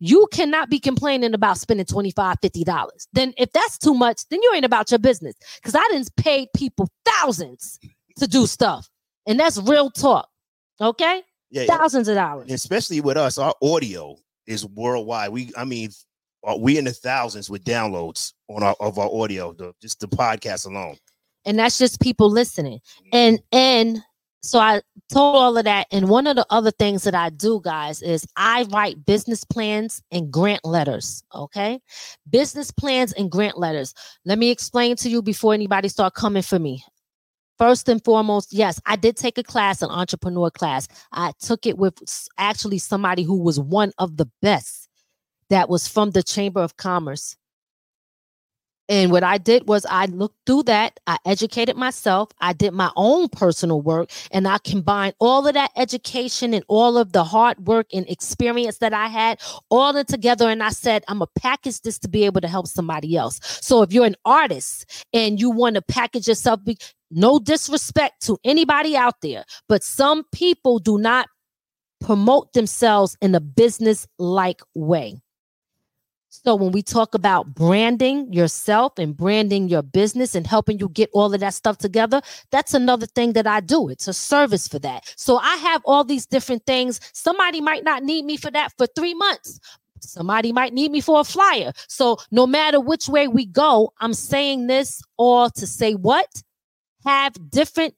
you 0.00 0.26
cannot 0.32 0.70
be 0.70 0.80
complaining 0.80 1.34
about 1.34 1.58
spending 1.58 1.86
$25, 1.86 2.36
50 2.40 2.64
dollars 2.64 3.06
then 3.12 3.32
if 3.36 3.52
that's 3.52 3.78
too 3.78 3.94
much 3.94 4.22
then 4.30 4.40
you 4.42 4.52
ain't 4.54 4.64
about 4.64 4.90
your 4.90 4.98
business 4.98 5.34
because 5.56 5.74
i 5.74 5.86
didn't 5.90 6.14
pay 6.16 6.46
people 6.56 6.88
thousands 7.04 7.78
to 8.20 8.28
do 8.28 8.46
stuff. 8.46 8.88
And 9.26 9.38
that's 9.38 9.58
real 9.58 9.90
talk. 9.90 10.28
Okay? 10.80 11.22
Yeah, 11.50 11.64
Thousands 11.66 12.08
of 12.08 12.14
dollars. 12.14 12.50
especially 12.52 13.00
with 13.00 13.16
us, 13.16 13.36
our 13.36 13.54
audio 13.62 14.16
is 14.46 14.64
worldwide. 14.66 15.30
We, 15.32 15.50
I 15.56 15.64
mean, 15.64 15.90
uh, 16.46 16.56
we 16.58 16.78
in 16.78 16.84
the 16.84 16.92
thousands 16.92 17.50
with 17.50 17.64
downloads 17.64 18.32
on 18.48 18.62
our 18.62 18.74
of 18.80 18.98
our 18.98 19.10
audio, 19.12 19.52
the, 19.52 19.74
just 19.82 20.00
the 20.00 20.06
podcast 20.08 20.66
alone. 20.66 20.96
and 21.44 21.58
that's 21.58 21.76
just 21.78 22.00
people 22.00 22.30
listening 22.30 22.78
and 23.12 23.40
and 23.52 23.98
so 24.42 24.58
i 24.58 24.80
told 25.12 25.36
all 25.36 25.56
of 25.58 25.64
that 25.64 25.86
and 25.92 26.08
one 26.08 26.26
of 26.26 26.36
the 26.36 26.46
other 26.50 26.70
things 26.70 27.02
that 27.04 27.14
i 27.14 27.28
do 27.30 27.60
guys 27.62 28.00
is 28.02 28.26
i 28.36 28.62
write 28.70 29.04
business 29.04 29.44
plans 29.44 30.02
and 30.12 30.30
grant 30.30 30.64
letters 30.64 31.22
okay 31.34 31.78
business 32.30 32.70
plans 32.70 33.12
and 33.14 33.30
grant 33.30 33.58
letters 33.58 33.92
let 34.24 34.38
me 34.38 34.50
explain 34.50 34.96
to 34.96 35.08
you 35.10 35.20
before 35.22 35.52
anybody 35.54 35.88
start 35.88 36.14
coming 36.14 36.42
for 36.42 36.58
me 36.58 36.82
first 37.60 37.88
and 37.88 38.02
foremost 38.02 38.52
yes 38.52 38.80
i 38.86 38.96
did 38.96 39.16
take 39.16 39.36
a 39.38 39.42
class 39.42 39.82
an 39.82 39.90
entrepreneur 39.90 40.50
class 40.50 40.88
i 41.12 41.32
took 41.40 41.66
it 41.66 41.78
with 41.78 41.94
actually 42.38 42.78
somebody 42.78 43.22
who 43.22 43.38
was 43.38 43.60
one 43.60 43.92
of 43.98 44.16
the 44.16 44.26
best 44.40 44.88
that 45.50 45.68
was 45.68 45.86
from 45.86 46.10
the 46.12 46.22
chamber 46.22 46.60
of 46.60 46.76
commerce 46.78 47.36
and 48.90 49.12
what 49.12 49.22
I 49.22 49.38
did 49.38 49.68
was 49.68 49.86
I 49.88 50.06
looked 50.06 50.34
through 50.46 50.64
that, 50.64 50.98
I 51.06 51.16
educated 51.24 51.76
myself, 51.76 52.30
I 52.40 52.52
did 52.52 52.72
my 52.72 52.90
own 52.96 53.28
personal 53.28 53.80
work, 53.80 54.10
and 54.32 54.48
I 54.48 54.58
combined 54.58 55.14
all 55.20 55.46
of 55.46 55.54
that 55.54 55.70
education 55.76 56.52
and 56.52 56.64
all 56.66 56.98
of 56.98 57.12
the 57.12 57.22
hard 57.22 57.68
work 57.68 57.86
and 57.92 58.04
experience 58.10 58.78
that 58.78 58.92
I 58.92 59.06
had 59.06 59.40
all 59.70 59.96
in 59.96 60.06
together. 60.06 60.48
And 60.48 60.60
I 60.60 60.70
said, 60.70 61.04
I'm 61.06 61.18
gonna 61.18 61.28
package 61.38 61.82
this 61.82 62.00
to 62.00 62.08
be 62.08 62.24
able 62.24 62.40
to 62.40 62.48
help 62.48 62.66
somebody 62.66 63.16
else. 63.16 63.38
So 63.62 63.82
if 63.82 63.92
you're 63.92 64.06
an 64.06 64.16
artist 64.24 65.06
and 65.12 65.40
you 65.40 65.50
want 65.50 65.76
to 65.76 65.82
package 65.82 66.26
yourself, 66.26 66.58
no 67.10 67.38
disrespect 67.38 68.22
to 68.26 68.38
anybody 68.44 68.96
out 68.96 69.20
there, 69.22 69.44
but 69.68 69.82
some 69.82 70.24
people 70.32 70.78
do 70.78 70.98
not 70.98 71.26
promote 72.00 72.52
themselves 72.52 73.16
in 73.20 73.34
a 73.34 73.40
business 73.40 74.06
like 74.18 74.62
way. 74.74 75.20
So 76.32 76.54
when 76.54 76.70
we 76.70 76.80
talk 76.80 77.14
about 77.14 77.54
branding 77.54 78.32
yourself 78.32 78.92
and 78.98 79.16
branding 79.16 79.68
your 79.68 79.82
business 79.82 80.36
and 80.36 80.46
helping 80.46 80.78
you 80.78 80.88
get 80.88 81.10
all 81.12 81.34
of 81.34 81.40
that 81.40 81.54
stuff 81.54 81.78
together, 81.78 82.22
that's 82.52 82.72
another 82.72 83.06
thing 83.06 83.32
that 83.32 83.48
I 83.48 83.58
do. 83.58 83.88
It's 83.88 84.06
a 84.06 84.12
service 84.14 84.68
for 84.68 84.78
that. 84.78 85.12
So 85.16 85.38
I 85.38 85.56
have 85.56 85.82
all 85.84 86.04
these 86.04 86.26
different 86.26 86.64
things. 86.66 87.00
Somebody 87.12 87.60
might 87.60 87.82
not 87.82 88.04
need 88.04 88.24
me 88.24 88.36
for 88.36 88.50
that 88.52 88.72
for 88.78 88.86
3 88.86 89.12
months. 89.14 89.58
Somebody 89.98 90.52
might 90.52 90.72
need 90.72 90.92
me 90.92 91.00
for 91.00 91.20
a 91.20 91.24
flyer. 91.24 91.72
So 91.88 92.16
no 92.30 92.46
matter 92.46 92.80
which 92.80 93.08
way 93.08 93.26
we 93.26 93.44
go, 93.44 93.92
I'm 94.00 94.14
saying 94.14 94.68
this 94.68 95.02
all 95.16 95.50
to 95.50 95.66
say 95.66 95.94
what? 95.94 96.28
Have 97.04 97.34
different 97.50 97.94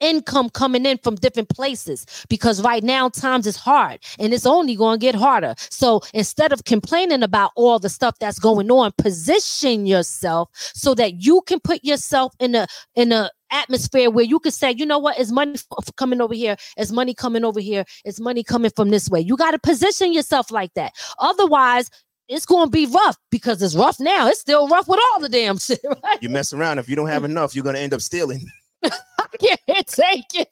income 0.00 0.48
coming 0.50 0.86
in 0.86 0.98
from 0.98 1.14
different 1.16 1.48
places 1.48 2.06
because 2.28 2.62
right 2.62 2.82
now 2.82 3.08
times 3.08 3.46
is 3.46 3.56
hard 3.56 4.00
and 4.18 4.32
it's 4.32 4.46
only 4.46 4.74
going 4.74 4.98
to 4.98 5.00
get 5.00 5.14
harder. 5.14 5.54
So 5.58 6.00
instead 6.14 6.52
of 6.52 6.64
complaining 6.64 7.22
about 7.22 7.52
all 7.54 7.78
the 7.78 7.88
stuff 7.88 8.18
that's 8.18 8.38
going 8.38 8.70
on, 8.70 8.92
position 8.98 9.86
yourself 9.86 10.48
so 10.54 10.94
that 10.94 11.22
you 11.22 11.42
can 11.46 11.60
put 11.60 11.84
yourself 11.84 12.34
in 12.40 12.54
a 12.54 12.66
in 12.94 13.12
a 13.12 13.30
atmosphere 13.52 14.10
where 14.10 14.24
you 14.24 14.38
can 14.38 14.52
say, 14.52 14.72
you 14.76 14.86
know 14.86 14.98
what, 14.98 15.18
is 15.18 15.32
money 15.32 15.54
f- 15.54 15.96
coming 15.96 16.20
over 16.20 16.34
here? 16.34 16.56
Is 16.78 16.92
money 16.92 17.14
coming 17.14 17.44
over 17.44 17.60
here? 17.60 17.84
Is 18.04 18.20
money 18.20 18.44
coming 18.44 18.70
from 18.74 18.90
this 18.90 19.08
way? 19.10 19.20
You 19.20 19.36
got 19.36 19.50
to 19.52 19.58
position 19.58 20.12
yourself 20.12 20.50
like 20.50 20.72
that. 20.74 20.92
Otherwise, 21.18 21.90
it's 22.30 22.46
going 22.46 22.66
to 22.66 22.70
be 22.70 22.86
rough 22.86 23.18
because 23.30 23.60
it's 23.60 23.74
rough 23.74 23.98
now. 23.98 24.28
It's 24.28 24.40
still 24.40 24.68
rough 24.68 24.86
with 24.86 25.00
all 25.12 25.20
the 25.20 25.28
damn 25.28 25.58
shit, 25.58 25.80
right? 26.04 26.22
You 26.22 26.28
mess 26.28 26.52
around. 26.52 26.78
If 26.78 26.88
you 26.88 26.94
don't 26.94 27.08
have 27.08 27.24
enough, 27.24 27.54
you're 27.54 27.64
gonna 27.64 27.80
end 27.80 27.92
up 27.92 28.00
stealing. 28.00 28.46
I 28.84 28.90
can't 29.38 29.86
take 29.86 30.26
it. 30.34 30.48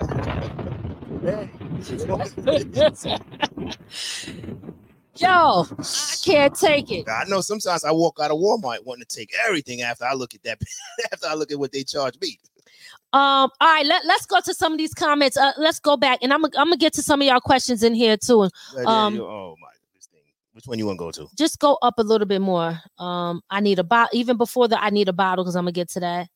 Yo, 5.16 5.66
I 5.78 6.14
can't 6.24 6.54
take 6.54 6.92
it. 6.92 7.08
I 7.08 7.24
know 7.24 7.40
sometimes 7.40 7.84
I 7.84 7.90
walk 7.90 8.18
out 8.22 8.30
of 8.30 8.38
Walmart 8.38 8.84
wanting 8.84 9.04
to 9.06 9.16
take 9.16 9.32
everything 9.46 9.82
after 9.82 10.04
I 10.04 10.14
look 10.14 10.34
at 10.34 10.42
that 10.44 10.60
after 11.12 11.26
I 11.26 11.34
look 11.34 11.50
at 11.50 11.58
what 11.58 11.72
they 11.72 11.82
charge 11.82 12.14
me. 12.20 12.38
Um, 13.12 13.50
all 13.60 13.60
right, 13.60 13.84
let, 13.84 14.06
let's 14.06 14.24
go 14.24 14.40
to 14.40 14.54
some 14.54 14.72
of 14.72 14.78
these 14.78 14.94
comments. 14.94 15.36
Uh, 15.36 15.50
let's 15.58 15.80
go 15.80 15.96
back 15.96 16.20
and 16.22 16.32
I'm 16.32 16.42
gonna 16.42 16.54
I'm 16.56 16.68
gonna 16.68 16.76
get 16.76 16.92
to 16.94 17.02
some 17.02 17.20
of 17.20 17.26
y'all 17.26 17.40
questions 17.40 17.82
in 17.82 17.92
here 17.92 18.16
too. 18.16 18.48
Um, 18.86 19.20
oh 19.20 19.56
my. 19.60 19.68
Which 20.52 20.66
one 20.66 20.78
you 20.78 20.86
want 20.86 20.98
to 20.98 21.04
go 21.04 21.10
to? 21.12 21.28
Just 21.36 21.58
go 21.58 21.78
up 21.82 21.94
a 21.98 22.02
little 22.02 22.26
bit 22.26 22.40
more. 22.40 22.78
Um, 22.98 23.40
I 23.50 23.60
need 23.60 23.78
a 23.78 23.84
bottle 23.84 24.10
even 24.12 24.36
before 24.36 24.68
the 24.68 24.82
I 24.82 24.90
need 24.90 25.08
a 25.08 25.12
bottle 25.12 25.44
because 25.44 25.54
I'm 25.56 25.64
gonna 25.64 25.72
get 25.72 25.88
to 25.90 26.00
that. 26.00 26.28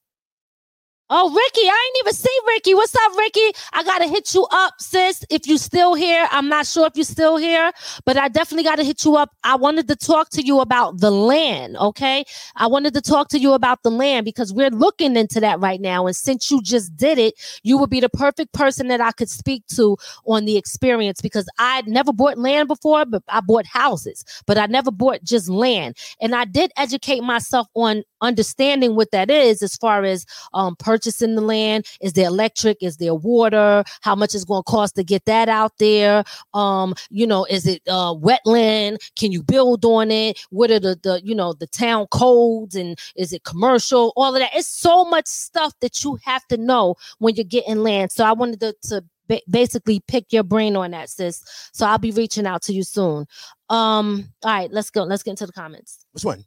Oh, 1.10 1.28
Ricky, 1.28 1.68
I 1.68 1.88
ain't 1.88 2.06
even 2.06 2.14
see 2.14 2.38
Ricky. 2.48 2.74
What's 2.74 2.94
up, 2.96 3.16
Ricky? 3.16 3.52
I 3.74 3.84
gotta 3.84 4.08
hit 4.08 4.34
you 4.34 4.46
up, 4.50 4.72
sis. 4.80 5.22
If 5.30 5.46
you 5.46 5.58
still 5.58 5.94
here, 5.94 6.26
I'm 6.30 6.48
not 6.48 6.66
sure 6.66 6.86
if 6.86 6.94
you're 6.96 7.04
still 7.04 7.36
here, 7.36 7.72
but 8.06 8.16
I 8.16 8.28
definitely 8.28 8.64
gotta 8.64 8.82
hit 8.82 9.04
you 9.04 9.14
up. 9.14 9.30
I 9.44 9.54
wanted 9.54 9.86
to 9.88 9.96
talk 9.96 10.30
to 10.30 10.42
you 10.42 10.60
about 10.60 10.98
the 11.00 11.10
land, 11.10 11.76
okay? 11.76 12.24
I 12.56 12.66
wanted 12.66 12.94
to 12.94 13.02
talk 13.02 13.28
to 13.28 13.38
you 13.38 13.52
about 13.52 13.82
the 13.82 13.90
land 13.90 14.24
because 14.24 14.52
we're 14.52 14.70
looking 14.70 15.14
into 15.14 15.40
that 15.40 15.60
right 15.60 15.80
now. 15.80 16.06
And 16.06 16.16
since 16.16 16.50
you 16.50 16.62
just 16.62 16.96
did 16.96 17.18
it, 17.18 17.34
you 17.62 17.76
would 17.76 17.90
be 17.90 18.00
the 18.00 18.08
perfect 18.08 18.54
person 18.54 18.88
that 18.88 19.02
I 19.02 19.12
could 19.12 19.28
speak 19.28 19.64
to 19.76 19.96
on 20.26 20.46
the 20.46 20.56
experience 20.56 21.20
because 21.20 21.46
I'd 21.58 21.86
never 21.86 22.12
bought 22.14 22.38
land 22.38 22.66
before, 22.66 23.04
but 23.04 23.22
I 23.28 23.42
bought 23.42 23.66
houses, 23.66 24.24
but 24.46 24.56
I 24.56 24.66
never 24.66 24.90
bought 24.90 25.22
just 25.22 25.50
land. 25.50 25.98
And 26.20 26.34
I 26.34 26.46
did 26.46 26.72
educate 26.78 27.22
myself 27.22 27.68
on 27.74 28.02
understanding 28.24 28.96
what 28.96 29.10
that 29.12 29.30
is 29.30 29.62
as 29.62 29.76
far 29.76 30.04
as 30.04 30.26
um, 30.52 30.76
purchasing 30.76 31.34
the 31.34 31.40
land. 31.40 31.86
Is 32.00 32.14
there 32.14 32.26
electric? 32.26 32.82
Is 32.82 32.96
there 32.96 33.14
water? 33.14 33.84
How 34.00 34.14
much 34.14 34.34
is 34.34 34.44
going 34.44 34.62
to 34.62 34.70
cost 34.70 34.96
to 34.96 35.04
get 35.04 35.24
that 35.26 35.48
out 35.48 35.72
there? 35.78 36.24
Um, 36.52 36.94
you 37.10 37.26
know, 37.26 37.44
is 37.44 37.66
it 37.66 37.82
uh, 37.88 38.14
wetland? 38.14 38.98
Can 39.16 39.32
you 39.32 39.42
build 39.42 39.84
on 39.84 40.10
it? 40.10 40.40
What 40.50 40.70
are 40.70 40.80
the, 40.80 40.98
the 41.02 41.20
you 41.22 41.34
know 41.34 41.52
the 41.52 41.66
town 41.66 42.06
codes 42.10 42.74
and 42.74 42.98
is 43.16 43.32
it 43.32 43.44
commercial? 43.44 44.12
All 44.16 44.34
of 44.34 44.40
that. 44.40 44.50
It's 44.54 44.68
so 44.68 45.04
much 45.04 45.26
stuff 45.26 45.72
that 45.80 46.02
you 46.02 46.18
have 46.24 46.46
to 46.48 46.56
know 46.56 46.96
when 47.18 47.34
you're 47.34 47.44
getting 47.44 47.78
land. 47.78 48.12
So 48.12 48.24
I 48.24 48.32
wanted 48.32 48.60
to, 48.60 48.74
to 48.88 49.04
ba- 49.28 49.42
basically 49.48 50.00
pick 50.06 50.32
your 50.32 50.42
brain 50.42 50.76
on 50.76 50.92
that, 50.92 51.10
sis. 51.10 51.42
So 51.72 51.86
I'll 51.86 51.98
be 51.98 52.10
reaching 52.10 52.46
out 52.46 52.62
to 52.62 52.72
you 52.72 52.82
soon. 52.82 53.26
Um, 53.70 54.28
all 54.42 54.52
right, 54.52 54.70
let's 54.70 54.90
go. 54.90 55.04
Let's 55.04 55.22
get 55.22 55.32
into 55.32 55.46
the 55.46 55.52
comments. 55.52 56.04
Which 56.12 56.24
one? 56.24 56.44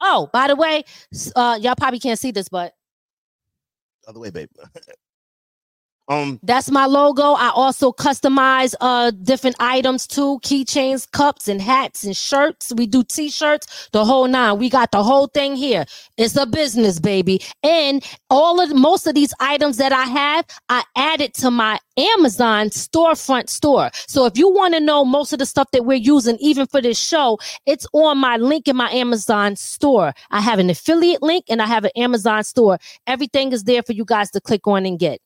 Oh, 0.00 0.28
by 0.32 0.48
the 0.48 0.56
way, 0.56 0.84
uh, 1.36 1.58
y'all 1.60 1.74
probably 1.76 1.98
can't 2.00 2.18
see 2.18 2.30
this, 2.30 2.48
but 2.48 2.74
Other 4.06 4.20
way, 4.20 4.30
babe. 4.30 4.48
um, 6.08 6.40
that's 6.42 6.70
my 6.70 6.86
logo. 6.86 7.32
I 7.32 7.50
also 7.50 7.92
customize 7.92 8.74
uh 8.80 9.10
different 9.22 9.56
items 9.60 10.06
too, 10.06 10.40
keychains, 10.42 11.10
cups, 11.10 11.48
and 11.48 11.60
hats 11.60 12.04
and 12.04 12.16
shirts. 12.16 12.72
We 12.74 12.86
do 12.86 13.04
t-shirts, 13.04 13.88
the 13.92 14.04
whole 14.04 14.26
nine. 14.26 14.58
We 14.58 14.70
got 14.70 14.90
the 14.92 15.02
whole 15.02 15.26
thing 15.28 15.56
here. 15.56 15.84
It's 16.16 16.36
a 16.36 16.46
business, 16.46 16.98
baby. 16.98 17.42
And 17.62 18.04
all 18.30 18.60
of 18.60 18.74
most 18.74 19.06
of 19.06 19.14
these 19.14 19.34
items 19.40 19.76
that 19.78 19.92
I 19.92 20.04
have, 20.04 20.46
I 20.68 20.82
added 20.96 21.34
to 21.34 21.50
my 21.50 21.78
Amazon 21.98 22.68
storefront 22.68 23.48
store. 23.48 23.90
So 24.06 24.24
if 24.26 24.38
you 24.38 24.48
want 24.50 24.74
to 24.74 24.80
know 24.80 25.04
most 25.04 25.32
of 25.32 25.38
the 25.38 25.46
stuff 25.46 25.70
that 25.72 25.84
we're 25.84 25.98
using, 25.98 26.36
even 26.40 26.66
for 26.66 26.80
this 26.80 26.98
show, 26.98 27.38
it's 27.66 27.86
on 27.92 28.18
my 28.18 28.36
link 28.36 28.68
in 28.68 28.76
my 28.76 28.90
Amazon 28.90 29.56
store. 29.56 30.12
I 30.30 30.40
have 30.40 30.58
an 30.58 30.70
affiliate 30.70 31.22
link 31.22 31.44
and 31.48 31.60
I 31.60 31.66
have 31.66 31.84
an 31.84 31.90
Amazon 31.96 32.44
store. 32.44 32.78
Everything 33.06 33.52
is 33.52 33.64
there 33.64 33.82
for 33.82 33.92
you 33.92 34.04
guys 34.04 34.30
to 34.32 34.40
click 34.40 34.66
on 34.66 34.86
and 34.86 34.98
get. 34.98 35.20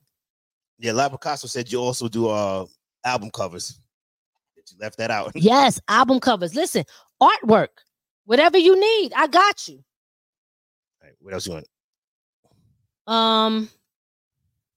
Yeah, 0.82 0.92
La 0.92 1.08
Picasso 1.08 1.46
said 1.46 1.70
you 1.70 1.78
also 1.78 2.08
do 2.08 2.28
uh 2.28 2.66
album 3.04 3.30
covers. 3.30 3.78
You 4.56 4.62
left 4.80 4.98
that 4.98 5.10
out. 5.10 5.32
Yes, 5.36 5.80
album 5.88 6.18
covers. 6.18 6.54
Listen, 6.54 6.84
artwork, 7.22 7.68
whatever 8.24 8.58
you 8.58 8.78
need, 8.78 9.12
I 9.14 9.28
got 9.28 9.68
you. 9.68 9.76
All 11.00 11.04
right, 11.04 11.14
what 11.20 11.34
else 11.34 11.46
you 11.46 11.52
want? 11.52 11.66
Um, 13.06 13.68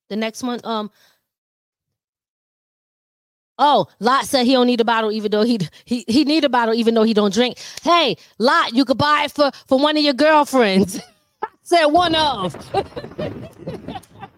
the 0.09 0.15
next 0.15 0.43
one, 0.43 0.59
um. 0.63 0.91
Oh, 3.57 3.87
Lot 3.99 4.25
said 4.25 4.45
he 4.45 4.51
don't 4.51 4.67
need 4.67 4.81
a 4.81 4.85
bottle, 4.85 5.11
even 5.11 5.31
though 5.31 5.43
he 5.43 5.57
he 5.85 6.05
he 6.07 6.23
need 6.23 6.43
a 6.43 6.49
bottle, 6.49 6.75
even 6.75 6.93
though 6.93 7.03
he 7.03 7.13
don't 7.13 7.33
drink. 7.33 7.57
Hey, 7.81 8.17
Lot, 8.37 8.73
you 8.73 8.85
could 8.85 8.97
buy 8.97 9.23
it 9.25 9.31
for 9.31 9.49
for 9.67 9.79
one 9.79 9.97
of 9.97 10.03
your 10.03 10.13
girlfriends. 10.13 10.99
said 11.63 11.85
one 11.85 12.13
of. 12.13 12.55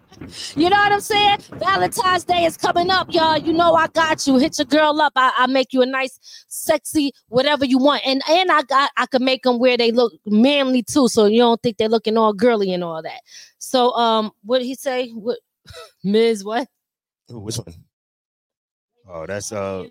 you 0.56 0.70
know 0.70 0.76
what 0.76 0.92
I'm 0.92 1.00
saying? 1.00 1.38
Valentine's 1.52 2.24
Day 2.24 2.44
is 2.44 2.56
coming 2.56 2.90
up, 2.90 3.12
y'all. 3.12 3.38
You 3.38 3.52
know 3.52 3.74
I 3.74 3.88
got 3.88 4.26
you. 4.26 4.36
Hit 4.36 4.58
your 4.58 4.66
girl 4.66 5.00
up. 5.00 5.12
I, 5.16 5.32
I 5.36 5.46
make 5.46 5.72
you 5.72 5.82
a 5.82 5.86
nice, 5.86 6.18
sexy, 6.48 7.12
whatever 7.28 7.64
you 7.64 7.78
want. 7.78 8.02
And 8.06 8.22
and 8.28 8.50
I 8.50 8.62
got 8.62 8.90
I 8.96 9.06
can 9.06 9.24
make 9.24 9.42
them 9.42 9.58
where 9.58 9.76
they 9.76 9.90
look 9.90 10.12
manly 10.26 10.82
too, 10.82 11.08
so 11.08 11.26
you 11.26 11.40
don't 11.40 11.62
think 11.62 11.76
they're 11.76 11.88
looking 11.88 12.16
all 12.16 12.32
girly 12.32 12.72
and 12.72 12.84
all 12.84 13.02
that. 13.02 13.20
So 13.58 13.92
um, 13.92 14.32
what 14.44 14.58
did 14.58 14.66
he 14.66 14.74
say? 14.74 15.10
What 15.10 15.38
Ms. 16.04 16.44
What? 16.44 16.68
Ooh, 17.32 17.40
which 17.40 17.56
one? 17.56 17.74
Oh, 19.08 19.26
that's 19.26 19.52
uh 19.52 19.84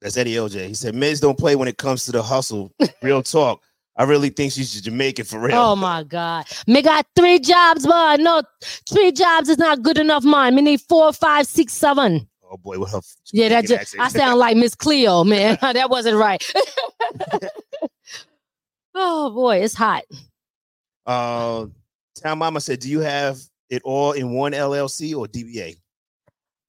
that's 0.00 0.16
Eddie 0.16 0.34
LJ. 0.34 0.66
He 0.66 0.74
said 0.74 0.94
Miz 0.94 1.20
don't 1.20 1.38
play 1.38 1.54
when 1.54 1.68
it 1.68 1.78
comes 1.78 2.04
to 2.06 2.12
the 2.12 2.22
hustle. 2.22 2.72
Real 3.02 3.22
talk. 3.22 3.62
I 3.96 4.04
really 4.04 4.30
think 4.30 4.52
she's 4.52 4.80
Jamaican 4.80 5.26
for 5.26 5.38
real. 5.38 5.56
Oh 5.56 5.76
my 5.76 6.02
God. 6.02 6.46
Me 6.66 6.80
got 6.80 7.06
three 7.14 7.38
jobs, 7.38 7.86
but 7.86 8.20
no, 8.20 8.42
three 8.88 9.12
jobs 9.12 9.48
is 9.48 9.58
not 9.58 9.82
good 9.82 9.98
enough, 9.98 10.24
man. 10.24 10.54
Me 10.54 10.62
need 10.62 10.80
four, 10.80 11.12
five, 11.12 11.46
six, 11.46 11.74
seven. 11.74 12.26
Oh 12.50 12.56
boy, 12.56 12.78
what 12.78 12.90
her 12.90 13.00
Yeah, 13.32 13.50
that 13.50 13.66
just, 13.66 13.94
I 13.98 14.08
sound 14.08 14.38
like 14.38 14.56
Miss 14.56 14.74
Cleo, 14.74 15.24
man. 15.24 15.58
that 15.60 15.90
wasn't 15.90 16.16
right. 16.16 16.42
oh 18.94 19.30
boy, 19.30 19.58
it's 19.58 19.74
hot. 19.74 20.04
Uh, 21.04 21.66
Town 22.22 22.38
Mama 22.38 22.60
said, 22.60 22.80
"Do 22.80 22.88
you 22.88 23.00
have 23.00 23.40
it 23.68 23.82
all 23.84 24.12
in 24.12 24.32
one 24.32 24.52
LLC 24.52 25.16
or 25.16 25.26
DBA?" 25.26 25.76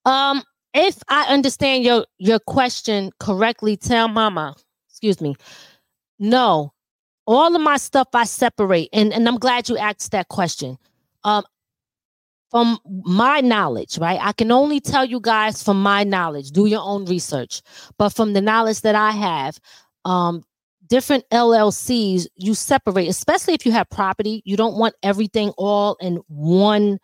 Um, 0.04 0.42
if 0.74 0.98
I 1.08 1.24
understand 1.26 1.84
your 1.84 2.04
your 2.18 2.38
question 2.38 3.12
correctly, 3.18 3.76
tell 3.76 4.08
mama, 4.08 4.54
excuse 4.90 5.20
me. 5.20 5.36
No, 6.18 6.73
all 7.26 7.54
of 7.54 7.62
my 7.62 7.76
stuff 7.76 8.08
I 8.14 8.24
separate, 8.24 8.88
and, 8.92 9.12
and 9.12 9.28
I'm 9.28 9.38
glad 9.38 9.68
you 9.68 9.76
asked 9.76 10.12
that 10.12 10.28
question. 10.28 10.78
Um, 11.24 11.44
from 12.50 12.78
my 13.04 13.40
knowledge, 13.40 13.98
right? 13.98 14.20
I 14.22 14.32
can 14.32 14.52
only 14.52 14.78
tell 14.78 15.04
you 15.04 15.18
guys 15.18 15.60
from 15.60 15.82
my 15.82 16.04
knowledge, 16.04 16.50
do 16.50 16.66
your 16.66 16.82
own 16.82 17.04
research. 17.06 17.62
But 17.98 18.10
from 18.10 18.32
the 18.32 18.40
knowledge 18.40 18.82
that 18.82 18.94
I 18.94 19.10
have, 19.10 19.58
um, 20.04 20.44
different 20.86 21.24
LLCs 21.32 22.26
you 22.36 22.54
separate, 22.54 23.08
especially 23.08 23.54
if 23.54 23.66
you 23.66 23.72
have 23.72 23.90
property. 23.90 24.40
You 24.44 24.56
don't 24.56 24.76
want 24.76 24.94
everything 25.02 25.50
all 25.56 25.96
in 26.00 26.20
one 26.28 26.98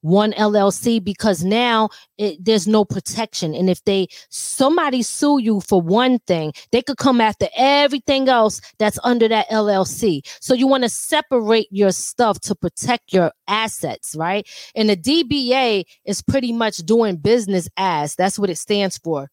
one 0.00 0.32
LLC 0.32 1.02
because 1.02 1.44
now 1.44 1.88
it, 2.18 2.42
there's 2.44 2.66
no 2.66 2.84
protection. 2.84 3.54
And 3.54 3.68
if 3.68 3.82
they 3.84 4.08
somebody 4.30 5.02
sue 5.02 5.38
you 5.38 5.60
for 5.60 5.80
one 5.80 6.18
thing, 6.20 6.52
they 6.72 6.82
could 6.82 6.98
come 6.98 7.20
after 7.20 7.48
everything 7.56 8.28
else 8.28 8.60
that's 8.78 8.98
under 9.04 9.28
that 9.28 9.48
LLC. 9.48 10.20
So 10.40 10.54
you 10.54 10.66
want 10.66 10.84
to 10.84 10.88
separate 10.88 11.68
your 11.70 11.92
stuff 11.92 12.40
to 12.40 12.54
protect 12.54 13.12
your 13.12 13.32
assets, 13.48 14.14
right? 14.16 14.48
And 14.74 14.90
the 14.90 14.96
DBA 14.96 15.84
is 16.04 16.22
pretty 16.22 16.52
much 16.52 16.78
doing 16.78 17.16
business 17.16 17.68
as 17.76 18.14
that's 18.14 18.38
what 18.38 18.50
it 18.50 18.58
stands 18.58 18.98
for 18.98 19.28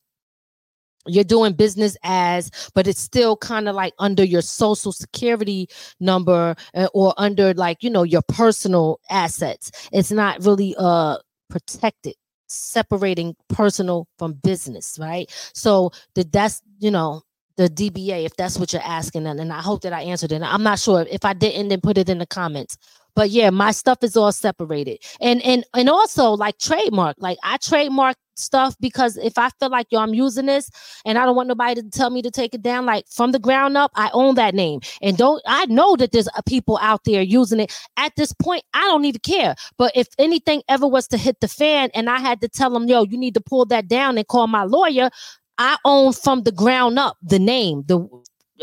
you're 1.07 1.23
doing 1.23 1.53
business 1.53 1.97
as 2.03 2.49
but 2.73 2.87
it's 2.87 2.99
still 3.01 3.35
kind 3.37 3.67
of 3.67 3.75
like 3.75 3.93
under 3.99 4.23
your 4.23 4.41
social 4.41 4.91
security 4.91 5.67
number 5.99 6.55
uh, 6.75 6.87
or 6.93 7.13
under 7.17 7.53
like 7.55 7.81
you 7.83 7.89
know 7.89 8.03
your 8.03 8.21
personal 8.27 8.99
assets. 9.09 9.71
It's 9.91 10.11
not 10.11 10.43
really 10.45 10.75
uh 10.77 11.17
protected 11.49 12.15
separating 12.47 13.35
personal 13.49 14.07
from 14.17 14.33
business 14.43 14.97
right? 14.99 15.29
So 15.53 15.91
the, 16.15 16.23
that's 16.23 16.61
you 16.79 16.91
know 16.91 17.21
the 17.57 17.69
DBA 17.69 18.25
if 18.25 18.35
that's 18.35 18.57
what 18.57 18.73
you're 18.73 18.81
asking 18.81 19.27
and, 19.27 19.39
and 19.39 19.53
I 19.53 19.61
hope 19.61 19.81
that 19.81 19.93
I 19.93 20.01
answered 20.01 20.31
it. 20.31 20.41
I'm 20.41 20.63
not 20.63 20.79
sure 20.79 21.05
if 21.09 21.25
I 21.25 21.33
didn't 21.33 21.69
then 21.69 21.81
put 21.81 21.97
it 21.97 22.09
in 22.09 22.19
the 22.19 22.27
comments. 22.27 22.77
But 23.15 23.29
yeah 23.29 23.49
my 23.49 23.71
stuff 23.71 23.99
is 24.03 24.15
all 24.15 24.31
separated. 24.31 24.99
And 25.21 25.41
and 25.43 25.65
and 25.73 25.89
also 25.89 26.31
like 26.31 26.57
trademark. 26.59 27.17
Like 27.19 27.37
I 27.43 27.57
trademark 27.57 28.15
stuff 28.35 28.75
because 28.79 29.17
if 29.17 29.37
I 29.37 29.49
feel 29.59 29.69
like 29.69 29.87
yo 29.91 29.99
I'm 29.99 30.13
using 30.13 30.47
this 30.47 30.69
and 31.05 31.17
I 31.17 31.25
don't 31.25 31.35
want 31.35 31.47
nobody 31.49 31.81
to 31.81 31.89
tell 31.89 32.09
me 32.09 32.21
to 32.23 32.31
take 32.31 32.53
it 32.55 32.61
down 32.61 32.85
like 32.85 33.05
from 33.09 33.31
the 33.31 33.39
ground 33.39 33.77
up 33.77 33.91
I 33.95 34.09
own 34.13 34.35
that 34.35 34.55
name. 34.55 34.81
And 35.01 35.17
don't 35.17 35.41
I 35.47 35.65
know 35.67 35.95
that 35.97 36.11
there's 36.11 36.27
uh, 36.29 36.41
people 36.45 36.79
out 36.81 37.03
there 37.05 37.21
using 37.21 37.59
it. 37.59 37.73
At 37.97 38.15
this 38.15 38.33
point 38.33 38.63
I 38.73 38.81
don't 38.81 39.05
even 39.05 39.21
care. 39.21 39.55
But 39.77 39.91
if 39.95 40.07
anything 40.19 40.63
ever 40.69 40.87
was 40.87 41.07
to 41.09 41.17
hit 41.17 41.39
the 41.41 41.47
fan 41.47 41.89
and 41.95 42.09
I 42.09 42.19
had 42.19 42.41
to 42.41 42.47
tell 42.49 42.71
them 42.71 42.87
yo 42.87 43.03
you 43.03 43.17
need 43.17 43.33
to 43.35 43.41
pull 43.41 43.65
that 43.65 43.87
down 43.87 44.17
and 44.17 44.27
call 44.27 44.47
my 44.47 44.63
lawyer 44.63 45.09
I 45.57 45.77
own 45.85 46.13
from 46.13 46.43
the 46.43 46.51
ground 46.51 46.99
up 46.99 47.17
the 47.23 47.39
name 47.39 47.83
the 47.87 48.07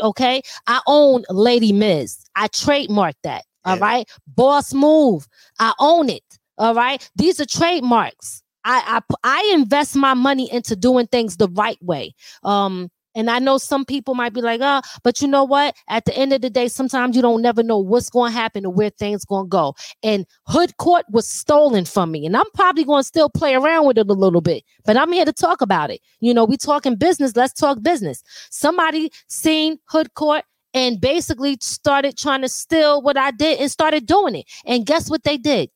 okay? 0.01 0.41
I 0.67 0.81
own 0.87 1.23
Ladi 1.29 1.73
Miz. 1.73 2.17
I 2.35 2.47
trademark 2.47 3.15
that 3.23 3.45
all 3.65 3.77
Yeah. 3.77 3.81
right? 3.81 4.09
Boss 4.27 4.73
move 4.73 5.27
I 5.59 5.73
own 5.79 6.09
it 6.09 6.23
all 6.57 6.75
right? 6.75 7.09
These 7.15 7.39
are 7.39 7.45
trademarks 7.45 8.43
I, 8.63 9.01
I 9.01 9.15
I 9.23 9.51
invest 9.53 9.95
my 9.95 10.13
money 10.13 10.51
into 10.51 10.75
doing 10.75 11.07
things 11.07 11.37
the 11.37 11.49
right 11.49 11.81
way. 11.81 12.13
Um, 12.43 12.89
and 13.15 13.29
I 13.29 13.39
know 13.39 13.57
some 13.57 13.85
people 13.85 14.15
might 14.15 14.33
be 14.33 14.41
like, 14.41 14.61
oh, 14.63 14.81
but 15.03 15.21
you 15.21 15.27
know 15.27 15.43
what? 15.43 15.75
At 15.89 16.05
the 16.05 16.15
end 16.17 16.33
of 16.33 16.41
the 16.41 16.49
day, 16.49 16.67
sometimes 16.67 17.15
you 17.15 17.21
don't 17.21 17.41
never 17.41 17.63
know 17.63 17.77
what's 17.77 18.09
going 18.09 18.31
to 18.31 18.37
happen 18.37 18.65
or 18.65 18.71
where 18.71 18.89
things 18.89 19.25
going 19.25 19.45
to 19.45 19.49
go. 19.49 19.75
And 20.01 20.25
Hood 20.47 20.77
Court 20.77 21.05
was 21.09 21.27
stolen 21.27 21.85
from 21.85 22.11
me, 22.11 22.25
and 22.25 22.37
I'm 22.37 22.49
probably 22.53 22.85
going 22.85 23.01
to 23.01 23.07
still 23.07 23.29
play 23.29 23.53
around 23.53 23.85
with 23.87 23.97
it 23.97 24.09
a 24.09 24.13
little 24.13 24.41
bit. 24.41 24.63
But 24.85 24.97
I'm 24.97 25.11
here 25.11 25.25
to 25.25 25.33
talk 25.33 25.61
about 25.61 25.91
it. 25.91 25.99
You 26.19 26.33
know, 26.33 26.45
we 26.45 26.57
talking 26.57 26.95
business. 26.95 27.35
Let's 27.35 27.53
talk 27.53 27.81
business. 27.81 28.23
Somebody 28.49 29.11
seen 29.27 29.77
Hood 29.85 30.13
Court 30.13 30.45
and 30.73 31.01
basically 31.01 31.57
started 31.61 32.17
trying 32.17 32.41
to 32.41 32.49
steal 32.49 33.01
what 33.01 33.17
I 33.17 33.31
did 33.31 33.59
and 33.59 33.69
started 33.69 34.05
doing 34.05 34.35
it. 34.35 34.45
And 34.65 34.85
guess 34.85 35.09
what 35.09 35.23
they 35.23 35.37
did? 35.37 35.69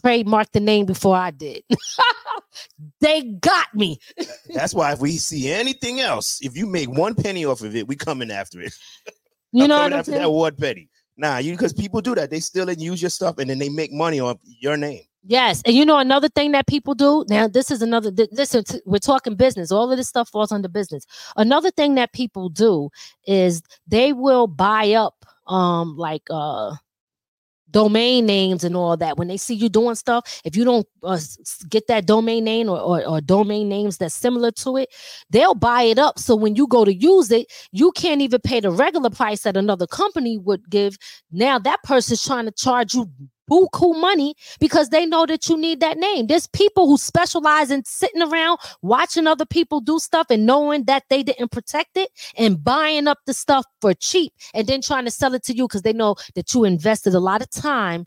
Trademark 0.00 0.52
the 0.52 0.60
name 0.60 0.86
before 0.86 1.16
I 1.16 1.30
did. 1.30 1.62
they 3.00 3.22
got 3.22 3.74
me. 3.74 3.98
That's 4.54 4.74
why 4.74 4.92
if 4.92 5.00
we 5.00 5.12
see 5.12 5.50
anything 5.50 6.00
else, 6.00 6.38
if 6.42 6.56
you 6.56 6.66
make 6.66 6.90
one 6.90 7.14
penny 7.14 7.44
off 7.44 7.62
of 7.62 7.74
it, 7.76 7.86
we 7.86 7.96
coming 7.96 8.30
after 8.30 8.60
it. 8.60 8.74
You 9.52 9.68
know 9.68 9.76
coming 9.76 9.84
what 9.84 9.92
I'm 9.92 9.98
after 10.00 10.10
saying? 10.12 10.22
that 10.22 10.30
one 10.30 10.56
penny. 10.56 10.88
Nah, 11.16 11.38
you 11.38 11.52
because 11.52 11.72
people 11.72 12.00
do 12.00 12.14
that. 12.14 12.30
They 12.30 12.40
steal 12.40 12.68
and 12.68 12.80
use 12.80 13.02
your 13.02 13.10
stuff, 13.10 13.38
and 13.38 13.50
then 13.50 13.58
they 13.58 13.68
make 13.68 13.92
money 13.92 14.18
off 14.18 14.38
your 14.44 14.76
name. 14.76 15.02
Yes, 15.24 15.62
and 15.64 15.76
you 15.76 15.84
know 15.84 15.98
another 15.98 16.28
thing 16.28 16.52
that 16.52 16.66
people 16.66 16.94
do. 16.94 17.24
Now, 17.28 17.46
this 17.46 17.70
is 17.70 17.80
another. 17.82 18.10
th- 18.10 18.30
Listen, 18.32 18.64
t- 18.64 18.80
we're 18.86 18.98
talking 18.98 19.36
business. 19.36 19.70
All 19.70 19.90
of 19.92 19.96
this 19.96 20.08
stuff 20.08 20.28
falls 20.30 20.50
under 20.50 20.68
business. 20.68 21.06
Another 21.36 21.70
thing 21.70 21.94
that 21.94 22.12
people 22.12 22.48
do 22.48 22.88
is 23.26 23.62
they 23.86 24.12
will 24.12 24.46
buy 24.48 24.92
up, 24.94 25.24
um, 25.46 25.96
like 25.96 26.22
uh, 26.30 26.74
domain 27.72 28.26
names 28.26 28.64
and 28.64 28.76
all 28.76 28.96
that. 28.96 29.18
When 29.18 29.28
they 29.28 29.36
see 29.36 29.54
you 29.54 29.68
doing 29.68 29.96
stuff, 29.96 30.40
if 30.44 30.56
you 30.56 30.64
don't 30.64 30.86
uh, 31.02 31.18
get 31.68 31.88
that 31.88 32.06
domain 32.06 32.44
name 32.44 32.68
or, 32.68 32.78
or 32.78 33.04
or 33.06 33.20
domain 33.20 33.68
names 33.68 33.98
that's 33.98 34.14
similar 34.14 34.50
to 34.52 34.76
it, 34.76 34.90
they'll 35.30 35.54
buy 35.54 35.82
it 35.82 35.98
up. 35.98 36.18
So 36.18 36.36
when 36.36 36.54
you 36.54 36.66
go 36.66 36.84
to 36.84 36.94
use 36.94 37.30
it, 37.30 37.50
you 37.72 37.92
can't 37.92 38.20
even 38.20 38.40
pay 38.40 38.60
the 38.60 38.70
regular 38.70 39.10
price 39.10 39.42
that 39.42 39.56
another 39.56 39.86
company 39.86 40.38
would 40.38 40.70
give. 40.70 40.96
Now 41.32 41.58
that 41.58 41.82
person's 41.82 42.22
trying 42.22 42.44
to 42.44 42.52
charge 42.52 42.94
you 42.94 43.10
buku 43.52 44.00
money 44.00 44.34
because 44.60 44.88
they 44.88 45.04
know 45.04 45.26
that 45.26 45.48
you 45.48 45.58
need 45.58 45.80
that 45.80 45.98
name. 45.98 46.26
There's 46.26 46.46
people 46.46 46.86
who 46.86 46.96
specialize 46.96 47.70
in 47.70 47.84
sitting 47.84 48.22
around 48.22 48.58
watching 48.80 49.26
other 49.26 49.44
people 49.44 49.80
do 49.80 49.98
stuff 49.98 50.28
and 50.30 50.46
knowing 50.46 50.84
that 50.84 51.04
they 51.10 51.22
didn't 51.22 51.50
protect 51.52 51.96
it 51.96 52.10
and 52.36 52.62
buying 52.62 53.06
up 53.06 53.18
the 53.26 53.34
stuff 53.34 53.66
for 53.80 53.92
cheap 53.94 54.32
and 54.54 54.66
then 54.66 54.80
trying 54.80 55.04
to 55.04 55.10
sell 55.10 55.34
it 55.34 55.44
to 55.44 55.54
you 55.54 55.68
because 55.68 55.82
they 55.82 55.92
know 55.92 56.16
that 56.34 56.54
you 56.54 56.64
invested 56.64 57.14
a 57.14 57.20
lot 57.20 57.42
of 57.42 57.50
time 57.50 58.06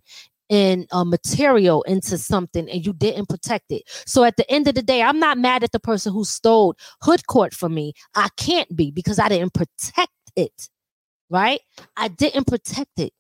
in 0.49 0.85
uh, 0.91 1.03
material 1.03 1.81
into 1.83 2.17
something 2.17 2.69
and 2.69 2.85
you 2.85 2.93
didn't 2.93 3.29
protect 3.29 3.71
it. 3.71 3.83
So 4.05 4.23
at 4.23 4.37
the 4.37 4.49
end 4.51 4.67
of 4.67 4.75
the 4.75 4.83
day, 4.83 5.01
I'm 5.01 5.19
not 5.19 5.37
mad 5.37 5.63
at 5.63 5.71
the 5.71 5.79
person 5.79 6.13
who 6.13 6.23
stole 6.23 6.75
hood 7.01 7.25
court 7.27 7.53
from 7.53 7.73
me. 7.73 7.93
I 8.15 8.29
can't 8.37 8.75
be 8.75 8.91
because 8.91 9.19
I 9.19 9.29
didn't 9.29 9.53
protect 9.53 10.11
it. 10.35 10.69
Right? 11.29 11.61
I 11.97 12.07
didn't 12.07 12.45
protect 12.45 12.99
it. 12.99 13.11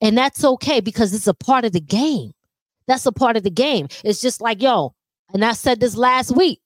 And 0.00 0.16
that's 0.16 0.44
okay 0.44 0.80
because 0.80 1.12
it's 1.14 1.26
a 1.26 1.34
part 1.34 1.64
of 1.64 1.72
the 1.72 1.80
game. 1.80 2.32
That's 2.86 3.06
a 3.06 3.12
part 3.12 3.36
of 3.36 3.42
the 3.42 3.50
game. 3.50 3.88
It's 4.04 4.20
just 4.20 4.40
like, 4.40 4.62
yo, 4.62 4.94
and 5.32 5.44
I 5.44 5.52
said 5.52 5.80
this 5.80 5.96
last 5.96 6.34
week. 6.34 6.60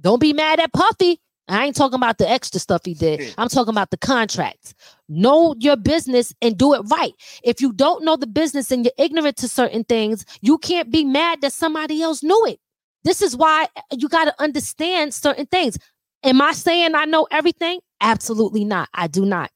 Don't 0.00 0.20
be 0.20 0.32
mad 0.32 0.60
at 0.60 0.72
Puffy. 0.72 1.20
I 1.48 1.64
ain't 1.64 1.76
talking 1.76 1.96
about 1.96 2.18
the 2.18 2.28
extra 2.28 2.60
stuff 2.60 2.82
he 2.84 2.94
did. 2.94 3.34
I'm 3.38 3.48
talking 3.48 3.72
about 3.72 3.90
the 3.90 3.96
contracts. 3.96 4.74
Know 5.08 5.54
your 5.58 5.76
business 5.76 6.34
and 6.42 6.58
do 6.58 6.74
it 6.74 6.82
right. 6.90 7.14
If 7.42 7.60
you 7.60 7.72
don't 7.72 8.04
know 8.04 8.16
the 8.16 8.26
business 8.26 8.70
and 8.70 8.84
you're 8.84 8.92
ignorant 8.98 9.38
to 9.38 9.48
certain 9.48 9.84
things, 9.84 10.24
you 10.42 10.58
can't 10.58 10.90
be 10.90 11.04
mad 11.04 11.40
that 11.40 11.52
somebody 11.52 12.02
else 12.02 12.22
knew 12.22 12.46
it. 12.46 12.60
This 13.04 13.22
is 13.22 13.36
why 13.36 13.68
you 13.92 14.08
got 14.08 14.26
to 14.26 14.34
understand 14.42 15.14
certain 15.14 15.46
things. 15.46 15.78
Am 16.22 16.42
I 16.42 16.52
saying 16.52 16.94
I 16.94 17.06
know 17.06 17.26
everything? 17.30 17.80
Absolutely 18.00 18.64
not. 18.64 18.88
I 18.92 19.06
do 19.06 19.24
not. 19.24 19.50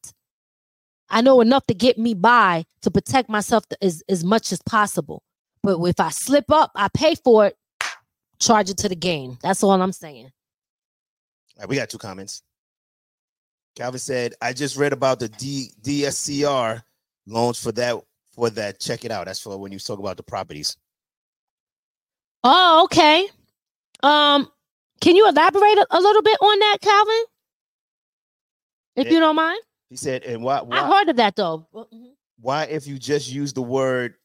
I 1.13 1.21
know 1.21 1.41
enough 1.41 1.65
to 1.67 1.75
get 1.75 1.97
me 1.97 2.15
by 2.15 2.65
to 2.81 2.91
protect 2.91 3.29
myself 3.29 3.65
as, 3.81 4.03
as 4.09 4.23
much 4.23 4.51
as 4.51 4.61
possible. 4.63 5.23
But 5.63 5.79
if 5.85 5.99
I 5.99 6.09
slip 6.09 6.51
up, 6.51 6.71
I 6.75 6.89
pay 6.93 7.15
for 7.15 7.47
it, 7.47 7.57
charge 8.39 8.69
it 8.69 8.77
to 8.79 8.89
the 8.89 8.95
game. 8.95 9.37
That's 9.43 9.63
all 9.63 9.81
I'm 9.81 9.93
saying. 9.93 10.25
All 10.25 11.61
right, 11.61 11.69
we 11.69 11.75
got 11.77 11.89
two 11.89 11.99
comments. 11.99 12.43
Calvin 13.75 13.99
said, 13.99 14.35
"I 14.41 14.53
just 14.53 14.77
read 14.77 14.93
about 14.93 15.19
the 15.19 15.29
D, 15.29 15.71
DSCR 15.81 16.83
loans 17.27 17.59
for 17.61 17.71
that. 17.73 17.97
For 18.33 18.49
that, 18.51 18.79
check 18.79 19.05
it 19.05 19.11
out. 19.11 19.27
That's 19.27 19.39
for 19.39 19.57
when 19.59 19.71
you 19.71 19.79
talk 19.79 19.99
about 19.99 20.17
the 20.17 20.23
properties. 20.23 20.75
Oh, 22.43 22.83
okay. 22.85 23.27
Um, 24.03 24.49
can 25.01 25.15
you 25.15 25.27
elaborate 25.29 25.77
a, 25.77 25.87
a 25.91 25.99
little 25.99 26.23
bit 26.23 26.37
on 26.41 26.59
that, 26.59 26.77
Calvin? 26.81 27.23
If 28.95 29.07
Yeah. 29.07 29.13
you 29.13 29.19
don't 29.19 29.35
mind. 29.35 29.61
He 29.89 29.95
said, 29.97 30.23
and 30.23 30.43
why, 30.43 30.57
I 30.57 30.61
why, 30.61 30.79
heard 30.87 31.09
of 31.09 31.17
that 31.17 31.35
though. 31.35 31.67
Mhm. 31.73 32.13
why 32.39 32.63
if 32.65 32.87
you 32.87 32.97
just 32.97 33.31
use 33.31 33.53
the 33.53 33.61
word 33.61 34.15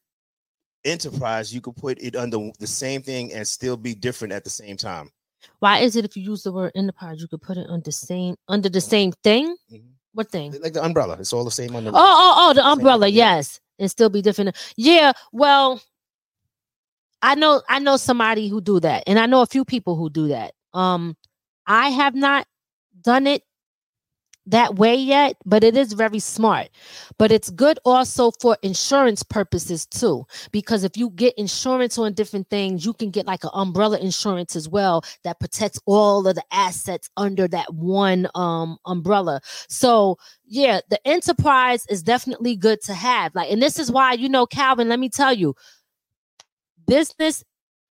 enterprise, 0.85 1.53
you 1.53 1.61
could 1.61 1.75
put 1.75 1.99
it 2.01 2.15
under 2.15 2.51
the 2.59 2.67
same 2.67 3.01
thing 3.01 3.33
and 3.33 3.47
still 3.47 3.77
be 3.77 3.93
different 3.93 4.33
at 4.33 4.43
the 4.43 4.49
same 4.49 4.77
time. 4.77 5.11
Why 5.59 5.79
is 5.79 5.95
it 5.95 6.05
if 6.05 6.17
you 6.17 6.23
use 6.23 6.43
the 6.43 6.51
word 6.51 6.71
enterprise, 6.75 7.21
you 7.21 7.27
could 7.27 7.41
put 7.41 7.57
it 7.57 7.67
under 7.69 7.91
same 7.91 8.35
under 8.47 8.69
the 8.69 8.81
same 8.81 9.11
thing? 9.23 9.55
Mhm. 9.71 9.93
What 10.13 10.31
thing? 10.31 10.51
Like 10.61 10.73
the 10.73 10.83
umbrella. 10.83 11.17
It's 11.19 11.33
all 11.33 11.45
the 11.45 11.51
same 11.51 11.75
under. 11.75 11.91
Oh, 11.91 11.93
oh, 11.95 12.33
oh, 12.49 12.53
the 12.53 12.65
umbrella, 12.65 13.07
yes. 13.07 13.59
And 13.77 13.89
still 13.89 14.09
be 14.09 14.21
different. 14.21 14.55
Yeah, 14.75 15.13
well, 15.31 15.81
I 17.21 17.35
know 17.35 17.61
I 17.69 17.79
know 17.79 17.97
somebody 17.97 18.47
who 18.47 18.59
do 18.61 18.79
that, 18.79 19.03
and 19.07 19.19
I 19.19 19.25
know 19.27 19.41
a 19.41 19.45
few 19.45 19.63
people 19.65 19.95
who 19.95 20.09
do 20.09 20.29
that. 20.29 20.53
Um, 20.73 21.15
I 21.67 21.89
have 21.89 22.15
not 22.15 22.47
done 23.01 23.27
it 23.27 23.43
that 24.49 24.75
way 24.75 24.95
yet, 24.95 25.35
but 25.45 25.63
it 25.63 25.77
is 25.77 25.93
very 25.93 26.19
smart. 26.19 26.69
But 27.17 27.31
it's 27.31 27.49
good 27.51 27.79
also 27.85 28.31
for 28.41 28.57
insurance 28.63 29.23
purposes 29.23 29.85
too, 29.85 30.25
because 30.51 30.83
if 30.83 30.97
you 30.97 31.11
get 31.11 31.33
insurance 31.37 31.97
on 31.97 32.13
different 32.13 32.49
things, 32.49 32.85
you 32.85 32.93
can 32.93 33.11
get 33.11 33.25
like 33.27 33.43
an 33.43 33.51
umbrella 33.53 33.99
insurance 33.99 34.55
as 34.55 34.69
well 34.69 35.03
that 35.23 35.39
protects 35.39 35.79
all 35.85 36.27
of 36.27 36.35
the 36.35 36.43
assets 36.51 37.09
under 37.17 37.47
that 37.49 37.73
one 37.73 38.27
um 38.35 38.77
umbrella. 38.85 39.41
So 39.69 40.17
yeah, 40.45 40.81
the 40.89 40.99
enterprise 41.07 41.85
is 41.89 42.03
definitely 42.03 42.55
good 42.55 42.81
to 42.83 42.93
have. 42.93 43.35
Like, 43.35 43.51
and 43.51 43.61
this 43.61 43.79
is 43.79 43.91
why 43.91 44.13
you 44.13 44.29
know, 44.29 44.45
Calvin. 44.45 44.89
Let 44.89 44.99
me 44.99 45.09
tell 45.09 45.33
you, 45.33 45.55
business 46.87 47.43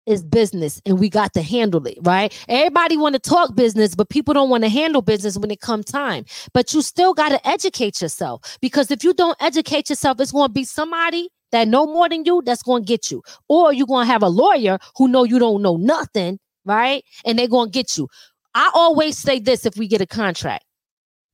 is 0.07 0.22
business 0.22 0.80
and 0.86 0.98
we 0.98 1.09
got 1.09 1.32
to 1.34 1.42
handle 1.42 1.86
it 1.86 1.98
right? 2.02 2.36
Everybody 2.48 2.96
want 2.96 3.14
to 3.14 3.18
talk 3.18 3.54
business 3.54 3.94
but 3.94 4.09
people 4.09 4.34
don't 4.34 4.50
want 4.50 4.64
to 4.64 4.68
handle 4.68 5.02
business 5.02 5.36
when 5.36 5.50
it 5.50 5.61
come 5.61 5.82
time. 5.82 6.24
But 6.52 6.72
you 6.72 6.82
still 6.82 7.14
got 7.14 7.30
to 7.30 7.48
educate 7.48 8.00
yourself 8.00 8.59
because 8.61 8.90
if 8.90 9.04
you 9.04 9.14
don't 9.14 9.36
educate 9.40 9.90
yourself 9.90 10.20
it's 10.20 10.32
going 10.32 10.48
to 10.48 10.52
be 10.52 10.64
somebody 10.64 11.28
that 11.52 11.68
know 11.68 11.86
more 11.86 12.09
than 12.09 12.24
you 12.24 12.42
that's 12.44 12.62
going 12.62 12.82
to 12.82 12.86
get 12.86 13.11
you. 13.11 13.22
Or 13.48 13.72
you're 13.72 13.86
going 13.86 14.07
to 14.07 14.12
have 14.12 14.22
a 14.22 14.28
lawyer 14.28 14.78
who 14.96 15.09
know 15.09 15.24
you 15.24 15.38
don't 15.38 15.62
know 15.62 15.76
nothing 15.76 16.38
right? 16.64 17.04
And 17.24 17.38
they're 17.38 17.46
going 17.46 17.68
to 17.68 17.72
get 17.72 17.96
you. 17.96 18.09
I 18.54 18.70
always 18.74 19.16
say 19.16 19.38
this 19.38 19.64
if 19.66 19.76
we 19.76 19.86
get 19.86 20.00
a 20.00 20.07
contract. 20.07 20.64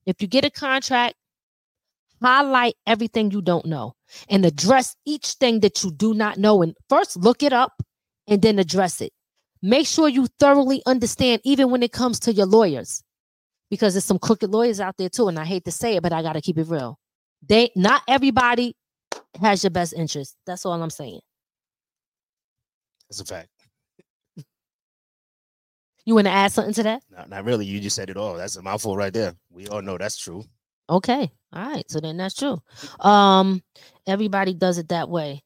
If 0.04 0.20
you 0.20 0.28
get 0.28 0.44
a 0.44 0.50
contract 0.50 1.14
highlight 2.22 2.74
everything 2.86 3.30
you 3.30 3.42
don't 3.42 3.66
know 3.66 3.94
and 4.28 4.44
address 4.44 4.96
each 5.04 5.32
thing 5.32 5.60
that 5.60 5.82
you 5.82 5.90
do 5.90 6.14
not 6.14 6.38
know 6.38 6.62
and 6.62 6.74
first 6.88 7.16
look 7.16 7.42
it 7.42 7.52
up 7.52 7.82
and 8.28 8.40
then 8.42 8.58
address 8.58 9.00
it. 9.00 9.12
Make 9.62 9.86
sure 9.86 10.08
you 10.08 10.26
thoroughly 10.38 10.82
understand, 10.86 11.40
even 11.44 11.70
when 11.70 11.82
it 11.82 11.92
comes 11.92 12.18
to 12.20 12.32
your 12.32 12.46
lawyers, 12.46 13.02
because 13.70 13.94
there's 13.94 14.04
some 14.04 14.18
crooked 14.18 14.50
lawyers 14.50 14.80
out 14.80 14.96
there 14.98 15.08
too. 15.08 15.28
And 15.28 15.38
I 15.38 15.44
hate 15.44 15.64
to 15.66 15.72
say 15.72 15.96
it, 15.96 16.02
but 16.02 16.12
I 16.12 16.22
got 16.22 16.32
to 16.32 16.40
keep 16.40 16.58
it 16.58 16.66
real. 16.68 16.98
They 17.46 17.70
not 17.76 18.02
everybody 18.08 18.76
has 19.40 19.62
your 19.62 19.70
best 19.70 19.92
interest. 19.92 20.36
That's 20.46 20.66
all 20.66 20.82
I'm 20.82 20.90
saying. 20.90 21.20
That's 23.08 23.20
a 23.20 23.24
fact. 23.24 23.48
You 26.04 26.16
want 26.16 26.26
to 26.26 26.32
add 26.32 26.50
something 26.50 26.74
to 26.74 26.82
that? 26.82 27.02
Not, 27.10 27.28
not 27.28 27.44
really. 27.44 27.64
You 27.64 27.78
just 27.78 27.94
said 27.94 28.10
it 28.10 28.16
all. 28.16 28.34
That's 28.34 28.56
a 28.56 28.62
mouthful 28.62 28.96
right 28.96 29.12
there. 29.12 29.34
We 29.50 29.68
all 29.68 29.82
know 29.82 29.96
that's 29.98 30.16
true. 30.16 30.44
Okay. 30.90 31.30
All 31.52 31.68
right. 31.68 31.88
So 31.88 32.00
then 32.00 32.16
that's 32.16 32.34
true. 32.34 32.60
Um, 32.98 33.62
everybody 34.06 34.54
does 34.54 34.78
it 34.78 34.88
that 34.88 35.08
way. 35.08 35.42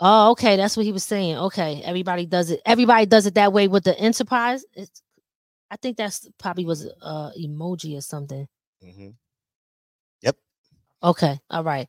Oh, 0.00 0.32
okay. 0.32 0.56
That's 0.56 0.76
what 0.76 0.86
he 0.86 0.92
was 0.92 1.04
saying. 1.04 1.36
Okay. 1.36 1.82
Everybody 1.84 2.26
does 2.26 2.50
it. 2.50 2.60
Everybody 2.66 3.06
does 3.06 3.26
it 3.26 3.34
that 3.34 3.52
way 3.52 3.68
with 3.68 3.84
the 3.84 3.98
enterprise. 3.98 4.64
It's 4.74 5.02
I 5.70 5.76
think 5.76 5.96
that's 5.96 6.28
probably 6.38 6.64
was 6.64 6.86
uh 7.02 7.30
emoji 7.40 7.96
or 7.96 8.02
something. 8.02 8.46
hmm 8.82 9.10
Yep. 10.22 10.36
Okay. 11.02 11.40
All 11.50 11.64
right. 11.64 11.88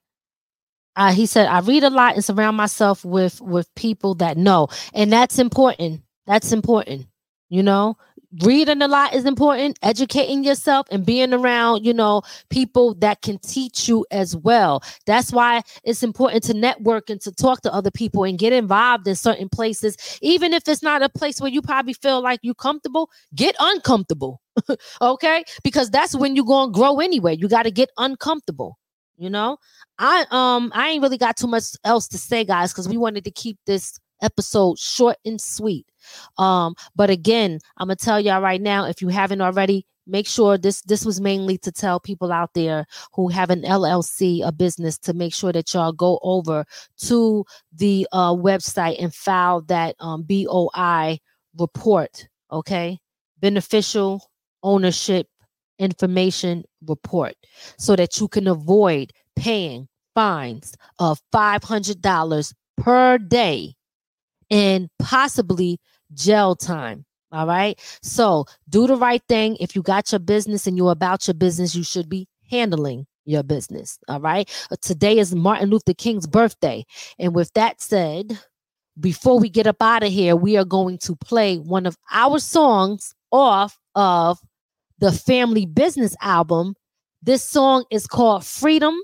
Uh, 0.95 1.12
he 1.14 1.26
said, 1.26 1.47
I 1.47 1.60
read 1.60 1.84
a 1.84 1.89
lot 1.89 2.16
and 2.16 2.24
surround 2.24 2.58
myself 2.58 3.03
with 3.06 3.41
with 3.41 3.74
people 3.76 4.16
that 4.16 4.38
know. 4.38 4.70
And 4.93 5.12
that's 5.12 5.39
important. 5.39 6.01
That's 6.28 6.51
important. 6.51 7.08
You 7.49 7.64
know, 7.64 7.97
reading 8.42 8.82
a 8.82 8.88
lot 8.88 9.14
is 9.14 9.26
important, 9.26 9.80
educating 9.82 10.44
yourself 10.44 10.88
and 10.92 11.06
being 11.06 11.34
around, 11.34 11.86
you 11.86 11.94
know, 11.94 12.22
people 12.50 12.94
that 12.96 13.22
can 13.22 13.40
teach 13.40 13.88
you 13.88 14.06
as 14.12 14.36
well. 14.36 14.84
That's 15.06 15.32
why 15.32 15.62
it's 15.84 16.04
important 16.04 16.44
to 16.46 16.54
network 16.54 17.10
and 17.10 17.22
to 17.22 17.32
talk 17.32 17.62
to 17.62 17.74
other 17.74 17.92
people 17.92 18.24
and 18.24 18.38
get 18.38 18.54
involved 18.54 19.08
in 19.08 19.16
certain 19.16 19.50
places. 19.50 19.98
Even 20.22 20.54
if 20.54 20.68
it's 20.68 20.84
not 20.84 21.02
a 21.02 21.10
place 21.10 21.40
where 21.40 21.52
you 21.52 21.62
probably 21.62 21.94
feel 21.94 22.22
like 22.22 22.40
you're 22.44 22.56
comfortable, 22.56 23.10
get 23.36 23.56
uncomfortable. 23.60 24.42
okay? 25.02 25.44
Because 25.64 25.90
that's 25.90 26.16
when 26.16 26.36
you're 26.36 26.46
going 26.46 26.72
to 26.72 26.78
grow 26.78 27.00
anyway. 27.00 27.36
You 27.36 27.48
got 27.48 27.64
to 27.64 27.72
get 27.72 27.90
uncomfortable. 27.98 28.78
You 29.18 29.30
know, 29.30 29.58
I 29.98 30.26
um 30.32 30.74
I 30.76 30.90
ain't 30.90 31.02
really 31.02 31.18
got 31.18 31.38
too 31.38 31.48
much 31.48 31.64
else 31.86 32.06
to 32.10 32.18
say, 32.18 32.44
guys, 32.44 32.74
because 32.74 32.90
we 32.90 32.98
wanted 32.98 33.24
to 33.24 33.32
keep 33.32 33.58
this 33.66 33.98
episode 34.22 34.80
short 34.80 35.18
and 35.26 35.39
sweet. 35.39 35.86
Um, 36.38 36.76
but 36.95 37.09
again, 37.09 37.59
I'm 37.78 37.88
gonna 37.88 37.95
tell 37.95 38.20
y'all 38.20 38.41
right 38.41 38.61
now, 38.61 38.86
if 38.86 39.01
you 39.01 39.09
haven't 39.09 39.41
already, 39.41 39.86
make 40.07 40.28
sure 40.28 40.57
this 40.57 40.82
this 40.82 41.05
was 41.05 41.20
mainly 41.20 41.57
to 41.59 41.72
tell 41.72 41.99
people 41.99 42.32
out 42.32 42.53
there 42.53 42.86
who 43.13 43.28
have 43.30 43.49
an 43.49 43.63
LLC, 43.63 44.45
a 44.45 44.51
business, 44.51 44.97
to 44.99 45.13
make 45.13 45.34
sure 45.34 45.51
that 45.51 45.74
y'all 45.74 45.91
go 45.91 46.20
over 46.22 46.66
to 46.97 47.45
the 47.74 48.07
uh 48.11 48.34
website 48.34 49.01
and 49.01 49.13
file 49.13 49.61
that 49.61 49.95
um 49.99 50.24
BOI 50.24 51.20
report, 51.57 52.28
okay? 52.51 52.99
Beneficial 53.39 54.30
ownership 54.63 55.28
information 55.80 56.63
report 56.88 57.36
so 57.78 57.95
that 57.95 58.20
you 58.20 58.28
can 58.28 58.47
avoid 58.47 59.11
paying 59.36 59.88
fines 60.13 60.74
of 60.99 61.20
$500 61.34 62.53
per 62.78 63.18
day 63.18 63.76
and 64.50 64.89
possibly 65.00 65.80
jail 66.14 66.56
time. 66.56 67.06
All 67.32 67.48
right. 67.48 67.80
So 68.02 68.46
do 68.70 68.88
the 68.88 68.96
right 68.96 69.22
thing. 69.28 69.58
If 69.60 69.76
you 69.76 69.82
got 69.82 70.12
your 70.12 70.20
business 70.20 70.68
and 70.68 70.78
you're 70.78 70.91
about 70.91 71.28
your 71.28 71.34
business, 71.34 71.76
you 71.76 71.84
should 71.84 72.08
be 72.08 72.28
handling 72.50 73.08
your 73.26 73.43
business. 73.43 74.00
All 74.08 74.22
right. 74.22 74.50
Uh, 74.72 74.76
Today 74.82 75.18
is 75.18 75.36
Martin 75.36 75.70
Luther 75.70 75.93
King's 75.93 76.28
birthday. 76.28 76.86
And 77.20 77.36
with 77.36 77.52
that 77.54 77.82
said, 77.82 78.39
before 79.00 79.39
we 79.39 79.50
get 79.50 79.68
up 79.68 79.82
out 79.82 80.04
of 80.04 80.12
here, 80.12 80.36
we 80.36 80.56
are 80.56 80.64
going 80.66 80.98
to 81.00 81.16
play 81.18 81.58
one 81.58 81.86
of 81.86 81.98
our 82.12 82.39
songs 82.39 83.14
off 83.32 83.78
of 83.96 84.39
the 85.00 85.12
Family 85.12 85.66
Business 85.66 86.16
album. 86.22 86.76
This 87.22 87.43
song 87.43 87.84
is 87.91 88.08
called 88.08 88.46
Freedom, 88.46 88.96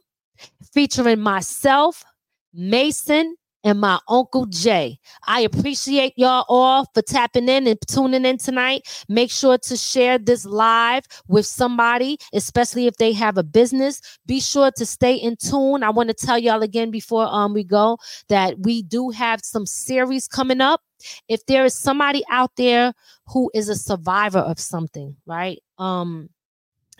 featuring 0.73 1.19
myself, 1.19 2.03
Mason, 2.53 3.35
and 3.63 3.79
my 3.79 3.99
Uncle 4.07 4.45
Jay. 4.45 4.99
I 5.27 5.41
appreciate 5.41 6.13
y'all 6.15 6.45
all 6.49 6.85
for 6.93 7.01
tapping 7.01 7.47
in 7.49 7.67
and 7.67 7.79
tuning 7.87 8.25
in 8.25 8.37
tonight. 8.37 8.87
Make 9.07 9.31
sure 9.31 9.57
to 9.57 9.77
share 9.77 10.17
this 10.17 10.45
live 10.45 11.05
with 11.27 11.45
somebody, 11.45 12.17
especially 12.33 12.87
if 12.87 12.97
they 12.97 13.13
have 13.13 13.37
a 13.37 13.43
business. 13.43 14.01
Be 14.25 14.39
sure 14.39 14.71
to 14.77 14.85
stay 14.85 15.15
in 15.15 15.35
tune. 15.37 15.83
I 15.83 15.89
want 15.89 16.09
to 16.09 16.15
tell 16.15 16.37
y'all 16.37 16.63
again 16.63 16.91
before 16.91 17.27
um 17.27 17.53
we 17.53 17.63
go 17.63 17.97
that 18.29 18.59
we 18.59 18.83
do 18.83 19.09
have 19.09 19.41
some 19.43 19.65
series 19.65 20.27
coming 20.27 20.61
up. 20.61 20.81
If 21.27 21.45
there 21.45 21.65
is 21.65 21.73
somebody 21.73 22.23
out 22.29 22.51
there 22.57 22.93
who 23.27 23.49
is 23.53 23.69
a 23.69 23.75
survivor 23.75 24.39
of 24.39 24.59
something, 24.59 25.15
right? 25.25 25.59
Um 25.77 26.29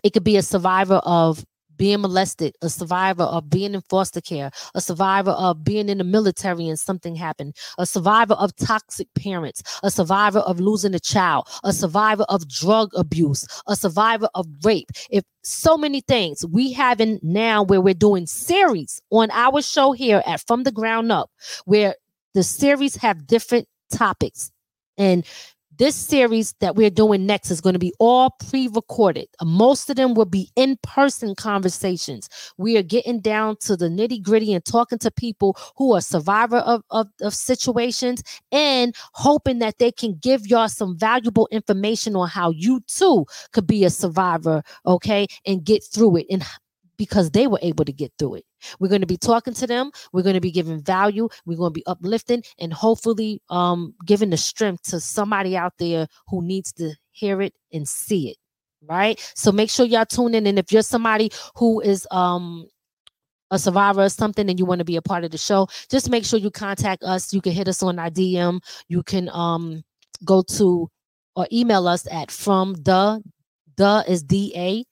it 0.03 0.13
could 0.13 0.23
be 0.23 0.37
a 0.37 0.41
survivor 0.41 1.01
of 1.03 1.45
being 1.81 2.01
molested, 2.01 2.55
a 2.61 2.69
survivor 2.69 3.23
of 3.23 3.49
being 3.49 3.73
in 3.73 3.81
foster 3.81 4.21
care, 4.21 4.51
a 4.75 4.79
survivor 4.79 5.31
of 5.31 5.63
being 5.63 5.89
in 5.89 5.97
the 5.97 6.03
military 6.03 6.69
and 6.69 6.77
something 6.77 7.15
happened, 7.15 7.55
a 7.79 7.87
survivor 7.87 8.35
of 8.35 8.55
toxic 8.55 9.07
parents, 9.15 9.63
a 9.81 9.89
survivor 9.89 10.41
of 10.41 10.59
losing 10.59 10.93
a 10.93 10.99
child, 10.99 11.47
a 11.63 11.73
survivor 11.73 12.23
of 12.29 12.47
drug 12.47 12.91
abuse, 12.95 13.47
a 13.65 13.75
survivor 13.75 14.29
of 14.35 14.45
rape. 14.63 14.91
If 15.09 15.23
so 15.41 15.75
many 15.75 16.01
things 16.01 16.45
we 16.45 16.71
having 16.71 17.19
now 17.23 17.63
where 17.63 17.81
we're 17.81 17.95
doing 17.95 18.27
series 18.27 19.01
on 19.09 19.31
our 19.31 19.63
show 19.63 19.91
here 19.91 20.21
at 20.27 20.45
From 20.45 20.61
the 20.61 20.71
Ground 20.71 21.11
Up, 21.11 21.31
where 21.65 21.95
the 22.35 22.43
series 22.43 22.95
have 22.97 23.25
different 23.25 23.67
topics. 23.91 24.51
And 24.99 25.25
this 25.77 25.95
series 25.95 26.53
that 26.59 26.75
we're 26.75 26.89
doing 26.89 27.25
next 27.25 27.49
is 27.51 27.61
going 27.61 27.73
to 27.73 27.79
be 27.79 27.93
all 27.99 28.31
pre-recorded. 28.49 29.27
Uh, 29.39 29.45
Most 29.45 29.89
of 29.89 29.95
them 29.95 30.13
will 30.13 30.25
be 30.25 30.49
in-person 30.55 31.35
conversations. 31.35 32.29
We 32.57 32.77
are 32.77 32.83
getting 32.83 33.19
down 33.21 33.57
to 33.61 33.77
the 33.77 33.87
nitty-gritty 33.87 34.53
and 34.53 34.63
talking 34.63 34.99
to 34.99 35.11
people 35.11 35.57
who 35.75 35.93
are 35.93 36.01
survivor 36.01 36.57
of, 36.57 36.83
of, 36.89 37.07
of 37.21 37.33
situations 37.33 38.21
and 38.51 38.95
hoping 39.13 39.59
that 39.59 39.79
they 39.79 39.91
can 39.91 40.15
give 40.21 40.45
y'all 40.47 40.69
some 40.69 40.97
valuable 40.97 41.47
information 41.51 42.15
on 42.15 42.27
how 42.27 42.51
you 42.51 42.81
too 42.87 43.25
could 43.51 43.67
be 43.67 43.83
a 43.83 43.89
survivor, 43.89 44.61
okay, 44.85 45.25
and 45.45 45.63
get 45.63 45.83
through 45.83 46.17
it 46.17 46.25
and 46.29 46.43
because 47.01 47.31
they 47.31 47.47
were 47.47 47.57
able 47.63 47.83
to 47.83 47.91
get 47.91 48.13
through 48.19 48.35
it. 48.35 48.45
We're 48.79 48.87
going 48.87 49.01
to 49.01 49.07
be 49.07 49.17
talking 49.17 49.55
to 49.55 49.65
them. 49.65 49.89
We're 50.13 50.21
going 50.21 50.35
to 50.35 50.39
be 50.39 50.51
giving 50.51 50.83
value. 50.83 51.29
We're 51.47 51.57
going 51.57 51.71
to 51.71 51.79
be 51.79 51.85
uplifting 51.87 52.43
and 52.59 52.71
hopefully 52.71 53.41
um 53.49 53.95
giving 54.05 54.29
the 54.29 54.37
strength 54.37 54.83
to 54.91 54.99
somebody 54.99 55.57
out 55.57 55.73
there 55.79 56.05
who 56.27 56.43
needs 56.43 56.71
to 56.73 56.93
hear 57.09 57.41
it 57.41 57.55
and 57.73 57.87
see 57.87 58.29
it. 58.29 58.37
Right. 58.87 59.19
So 59.35 59.51
make 59.51 59.71
sure 59.71 59.87
y'all 59.87 60.05
tune 60.05 60.35
in. 60.35 60.45
And 60.45 60.59
if 60.59 60.71
you're 60.71 60.83
somebody 60.83 61.31
who 61.55 61.81
is 61.81 62.07
um 62.11 62.67
a 63.49 63.57
survivor 63.57 64.03
or 64.03 64.09
something 64.09 64.47
and 64.47 64.59
you 64.59 64.65
want 64.67 64.77
to 64.77 64.85
be 64.85 64.95
a 64.95 65.01
part 65.01 65.23
of 65.23 65.31
the 65.31 65.39
show, 65.39 65.67
just 65.89 66.07
make 66.11 66.23
sure 66.23 66.37
you 66.37 66.51
contact 66.51 67.01
us. 67.01 67.33
You 67.33 67.41
can 67.41 67.53
hit 67.53 67.67
us 67.67 67.81
on 67.81 67.97
our 67.97 68.11
DM. 68.11 68.59
You 68.89 69.01
can 69.01 69.27
um 69.29 69.81
go 70.23 70.43
to 70.43 70.87
or 71.35 71.47
email 71.51 71.87
us 71.87 72.05
at 72.11 72.29
from 72.29 72.75
the 72.75 73.23
the 73.77 74.05
is 74.07 74.21
da 74.21 74.83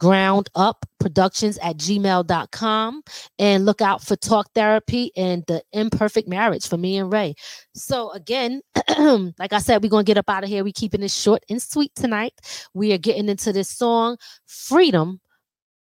ground 0.00 0.48
up 0.54 0.84
productions 0.98 1.58
at 1.58 1.76
gmail.com 1.76 3.02
and 3.38 3.66
look 3.66 3.80
out 3.80 4.02
for 4.02 4.16
talk 4.16 4.50
therapy 4.54 5.12
and 5.16 5.44
the 5.46 5.62
imperfect 5.72 6.26
marriage 6.26 6.66
for 6.66 6.76
me 6.76 6.96
and 6.96 7.12
ray. 7.12 7.34
So 7.74 8.10
again 8.12 8.62
like 9.38 9.52
i 9.52 9.58
said 9.58 9.82
we're 9.82 9.90
gonna 9.90 10.02
get 10.04 10.18
up 10.18 10.28
out 10.28 10.42
of 10.42 10.50
here. 10.50 10.64
We're 10.64 10.72
keeping 10.74 11.02
it 11.02 11.10
short 11.10 11.44
and 11.48 11.62
sweet 11.62 11.94
tonight. 11.94 12.32
We 12.74 12.92
are 12.92 12.98
getting 12.98 13.28
into 13.28 13.52
this 13.52 13.68
song 13.68 14.16
freedom 14.46 15.20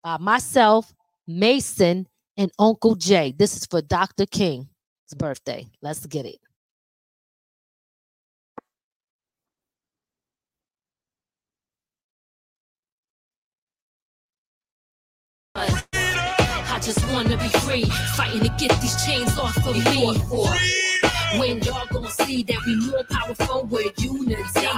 by 0.03 0.17
myself 0.19 0.93
mason 1.27 2.07
and 2.37 2.51
uncle 2.59 2.95
jay. 2.95 3.35
This 3.37 3.57
is 3.57 3.67
for 3.67 3.83
dr 3.83 4.25
king's 4.27 4.67
birthday. 5.17 5.67
Let's 5.83 6.07
get 6.07 6.25
it 6.25 6.39
I 15.65 16.79
just 16.83 17.07
wanna 17.13 17.37
be 17.37 17.49
free, 17.61 17.85
fighting 18.17 18.41
to 18.41 18.49
get 18.59 18.81
these 18.81 19.05
chains 19.05 19.37
off 19.39 19.57
of 19.67 19.77
me. 19.77 20.19
When 21.39 21.63
y'all 21.63 21.87
gonna 21.91 22.11
see 22.11 22.43
that 22.45 22.59
we 22.67 22.77
more 22.91 23.05
powerful 23.11 23.65
with 23.65 23.93
unity. 24.03 24.69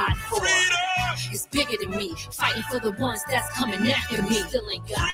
It's 1.31 1.47
bigger 1.49 1.77
than 1.81 1.91
me, 1.91 2.15
fighting 2.33 2.63
for 2.71 2.79
the 2.81 2.93
ones 2.93 3.23
that's 3.29 3.49
coming 3.59 3.81
after 3.91 4.23
me. 4.23 4.35
Still 4.35 4.71
ain't 4.71 4.89
got 4.89 5.13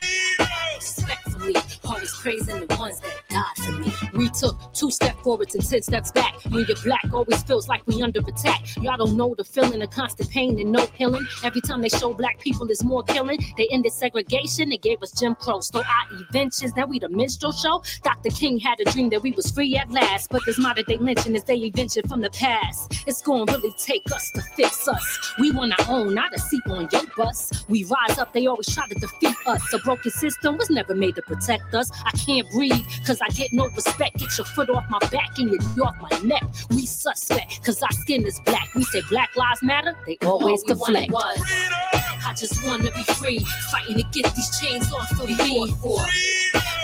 respectfully, 0.83 1.55
always 1.85 2.15
praising 2.17 2.67
the 2.67 2.77
ones 2.77 3.01
that 3.01 3.15
died 3.29 3.65
for 3.65 3.73
me. 3.73 3.93
We 4.15 4.29
took 4.31 4.57
two 4.73 4.91
steps 4.91 5.21
forwards 5.23 5.55
and 5.55 5.69
ten 5.69 5.83
steps 5.83 6.11
back. 6.13 6.35
When 6.51 6.65
you're 6.67 6.77
black, 6.83 7.05
always 7.13 7.43
feels 7.45 7.69
like 7.69 7.87
we 7.87 8.03
under 8.03 8.21
attack. 8.21 8.77
Y'all 8.77 8.97
don't 8.97 9.17
know 9.17 9.35
the 9.37 9.45
feeling 9.45 9.81
of 9.83 9.91
constant 9.91 10.31
pain 10.31 10.59
and 10.61 10.73
no 10.73 10.87
healing. 10.95 11.27
Every 11.45 11.61
time 11.61 11.81
they 11.83 11.89
show 11.89 12.13
black 12.13 12.41
people 12.41 12.69
is 12.71 12.83
more 12.83 13.03
killing. 13.05 13.39
They 13.57 13.69
ended 13.71 13.93
segregation, 13.93 14.71
they 14.71 14.77
gave 14.77 15.03
us 15.03 15.13
Jim 15.13 15.35
Crow. 15.35 15.61
Stole 15.61 15.83
our 15.83 16.19
inventions, 16.19 16.75
now 16.77 16.87
we 16.87 16.99
the 16.99 17.09
minstrel 17.09 17.53
show. 17.53 17.83
Dr. 18.03 18.31
King 18.31 18.59
had 18.59 18.81
a 18.81 18.85
dream 18.91 19.09
that 19.11 19.23
we 19.23 19.33
was 19.33 19.51
free 19.51 19.77
at 19.77 19.91
last, 19.91 20.31
but 20.31 20.43
this 20.45 20.59
modern 20.59 20.85
day 20.85 20.97
lynching 20.97 21.35
is 21.35 21.45
they 21.45 21.63
invention 21.63 22.07
from 22.09 22.21
the 22.21 22.31
past. 22.31 23.05
It's 23.07 23.23
gonna 23.23 23.51
really 23.53 23.73
take 23.79 24.11
us 24.13 24.31
to 24.33 24.43
fix 24.57 24.89
us. 24.89 25.35
We 25.39 25.53
want 25.53 25.79
our 25.79 25.95
own, 25.97 26.15
not 26.15 26.35
a 26.35 26.39
seat 26.39 26.63
on 26.67 26.89
your 26.93 27.03
bus. 27.17 27.65
We 27.69 27.85
rise 27.85 28.19
up, 28.19 28.33
they 28.33 28.47
always 28.47 28.73
try 28.73 28.87
to 28.89 28.95
defeat 28.95 29.37
us. 29.47 29.73
A 29.73 29.79
broken 29.79 30.11
system 30.11 30.57
was 30.57 30.71
never 30.73 30.95
made 30.95 31.15
to 31.17 31.23
protect 31.23 31.75
us. 31.75 31.91
I 32.05 32.11
can't 32.13 32.49
breathe, 32.51 32.87
cause 33.07 33.21
I 33.21 33.29
get 33.29 33.53
no 33.53 33.67
respect. 33.69 34.19
Get 34.19 34.37
your 34.37 34.47
foot 34.47 34.71
off 34.71 34.85
my 34.89 34.99
back 35.11 35.39
and 35.39 35.51
you're 35.51 35.87
off 35.87 35.97
my 36.01 36.19
neck. 36.21 36.45
We 36.71 36.87
suspect, 36.87 37.65
cause 37.65 37.83
our 37.83 37.93
skin 37.93 38.27
is 38.27 38.41
black. 38.41 38.69
We 38.75 38.85
say 38.85 39.03
Black 39.11 39.37
Lives 39.37 39.63
Matter, 39.63 39.97
they 40.07 40.19
always 40.23 40.63
deflect. 40.63 41.13
I 41.15 42.35
just 42.35 42.65
wanna 42.67 42.91
be 42.91 43.03
free, 43.15 43.41
fighting 43.71 43.97
to 43.97 44.05
get 44.13 44.35
these 44.35 44.61
chains 44.61 44.93
off 44.93 45.11
of 45.13 45.29
me. 45.29 45.73
For. 45.83 45.99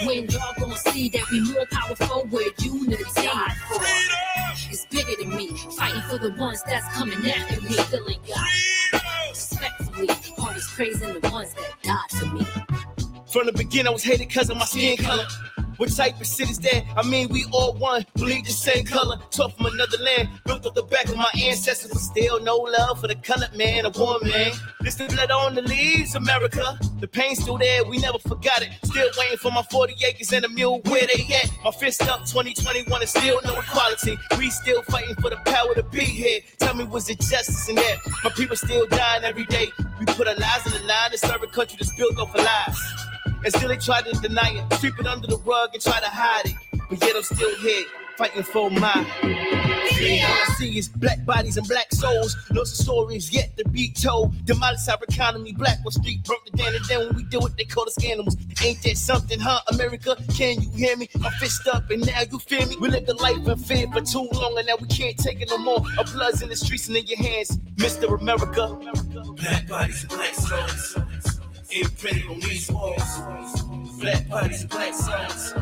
When 0.06 0.28
y'all 0.30 0.54
gonna 0.58 0.76
see 0.76 1.08
that 1.10 1.30
we 1.30 1.40
more 1.52 1.66
powerful 1.70 2.26
with 2.30 2.52
unity. 2.64 3.04
It's 4.70 4.86
bigger 4.86 5.12
than 5.20 5.36
me, 5.36 5.48
fighting 5.76 6.02
for 6.02 6.18
the 6.18 6.30
ones 6.38 6.62
that's 6.64 6.86
coming 6.96 7.18
after 7.30 7.60
me. 7.62 7.76
Ain't 7.78 8.26
got 8.28 9.02
respectfully, 9.30 10.08
always 10.38 10.68
praising 10.74 11.20
the 11.20 11.30
ones 11.30 11.54
that 11.54 11.82
died 11.82 12.10
for 12.10 12.26
me. 12.26 12.46
From 13.38 13.46
the 13.46 13.52
beginning, 13.52 13.86
I 13.86 13.90
was 13.90 14.02
hated 14.02 14.26
because 14.26 14.50
of 14.50 14.56
my 14.56 14.64
skin 14.64 14.96
color. 14.96 15.24
What 15.76 15.94
type 15.94 16.20
of 16.20 16.26
shit 16.26 16.50
is 16.50 16.58
that? 16.58 16.82
I 16.96 17.08
mean, 17.08 17.28
we 17.28 17.44
all 17.52 17.72
one, 17.74 18.04
bleed 18.16 18.44
the 18.46 18.50
same 18.50 18.84
color. 18.84 19.16
Taught 19.30 19.56
from 19.56 19.66
another 19.66 19.96
land, 19.98 20.28
built 20.44 20.66
up 20.66 20.74
the 20.74 20.82
back 20.82 21.04
of 21.08 21.16
my 21.16 21.30
ancestors, 21.40 21.92
but 21.92 22.00
still 22.00 22.42
no 22.42 22.56
love 22.56 23.00
for 23.00 23.06
the 23.06 23.14
colored 23.14 23.54
man 23.54 23.86
or 23.86 23.92
woman. 23.96 24.50
This 24.80 24.96
the 24.96 25.04
blood 25.04 25.30
on 25.30 25.54
the 25.54 25.62
leaves, 25.62 26.16
America. 26.16 26.80
The 26.98 27.06
pain's 27.06 27.38
still 27.38 27.58
there, 27.58 27.84
we 27.84 27.98
never 27.98 28.18
forgot 28.18 28.60
it. 28.62 28.70
Still 28.82 29.08
waiting 29.16 29.38
for 29.38 29.52
my 29.52 29.62
40 29.70 29.94
acres 30.04 30.32
and 30.32 30.44
a 30.44 30.48
mule, 30.48 30.80
where 30.86 31.06
they 31.06 31.22
at? 31.36 31.48
My 31.62 31.70
fist 31.70 32.02
up, 32.08 32.26
2021 32.26 33.02
is 33.04 33.10
still 33.10 33.40
no 33.44 33.56
equality. 33.60 34.18
We 34.36 34.50
still 34.50 34.82
fighting 34.82 35.14
for 35.14 35.30
the 35.30 35.36
power 35.46 35.76
to 35.76 35.84
be 35.84 36.00
here. 36.00 36.40
Tell 36.58 36.74
me, 36.74 36.86
was 36.86 37.08
it 37.08 37.20
justice 37.20 37.68
in 37.68 37.76
that? 37.76 37.98
My 38.24 38.30
people 38.30 38.56
still 38.56 38.88
dying 38.88 39.22
every 39.22 39.44
day. 39.44 39.70
We 40.00 40.06
put 40.06 40.26
our 40.26 40.34
lives 40.34 40.66
in 40.66 40.72
the 40.72 40.88
line 40.88 41.12
to 41.12 41.18
serve 41.18 41.44
a 41.44 41.46
country 41.46 41.76
that's 41.78 41.94
built 41.94 42.18
off 42.18 42.34
of 42.34 42.44
lies. 42.44 43.07
And 43.44 43.54
still 43.54 43.68
they 43.68 43.76
try 43.76 44.02
to 44.02 44.12
deny 44.20 44.50
it, 44.50 44.78
sweep 44.78 44.98
it 44.98 45.06
under 45.06 45.26
the 45.26 45.38
rug 45.38 45.70
and 45.72 45.82
try 45.82 46.00
to 46.00 46.06
hide 46.06 46.46
it. 46.46 46.54
But 46.88 47.00
yet 47.00 47.16
I'm 47.16 47.22
still 47.22 47.54
here, 47.56 47.84
fighting 48.16 48.42
for 48.42 48.70
my. 48.70 49.06
All 50.00 50.04
I 50.04 50.54
see 50.56 50.78
is 50.78 50.88
black 50.88 51.24
bodies 51.24 51.56
and 51.56 51.66
black 51.66 51.92
souls. 51.92 52.36
No 52.52 52.62
stories 52.64 53.32
yet 53.32 53.56
to 53.56 53.68
be 53.68 53.90
told. 53.90 54.44
Demolish 54.44 54.88
our 54.88 54.98
economy, 55.08 55.52
black 55.52 55.82
Wall 55.84 55.90
Street 55.90 56.22
broke 56.24 56.46
it 56.46 56.56
down. 56.56 56.74
And 56.74 56.84
then 56.84 56.98
when 57.00 57.16
we 57.16 57.24
do 57.24 57.44
it, 57.46 57.56
they 57.56 57.64
call 57.64 57.84
us 57.84 58.04
animals. 58.04 58.36
Ain't 58.64 58.80
that 58.82 58.96
something, 58.96 59.40
huh, 59.40 59.60
America? 59.72 60.16
Can 60.36 60.62
you 60.62 60.70
hear 60.70 60.96
me? 60.96 61.08
My 61.18 61.30
fist 61.40 61.66
up 61.68 61.90
and 61.90 62.06
now 62.06 62.20
you 62.30 62.38
feel 62.38 62.66
me? 62.68 62.76
We 62.80 62.88
lived 62.88 63.08
a 63.08 63.14
life 63.14 63.46
in 63.46 63.58
fear 63.58 63.86
for 63.92 64.00
too 64.00 64.28
long 64.32 64.56
and 64.56 64.66
now 64.68 64.76
we 64.80 64.86
can't 64.86 65.18
take 65.18 65.40
it 65.40 65.48
no 65.50 65.58
more. 65.58 65.82
Our 65.98 66.04
blood's 66.04 66.42
in 66.42 66.48
the 66.48 66.56
streets 66.56 66.86
and 66.88 66.96
in 66.96 67.06
your 67.06 67.18
hands, 67.18 67.56
Mr. 67.76 68.20
America. 68.20 68.78
Black 69.34 69.68
bodies 69.68 70.02
and 70.02 70.10
black 70.10 70.34
souls. 70.34 70.96
Imprinted 71.80 72.26
on 72.28 72.40
these 72.40 72.68
walls. 72.70 73.02
Black 74.00 74.28
bodies 74.28 74.64
black 74.64 74.94
soul. 74.94 75.54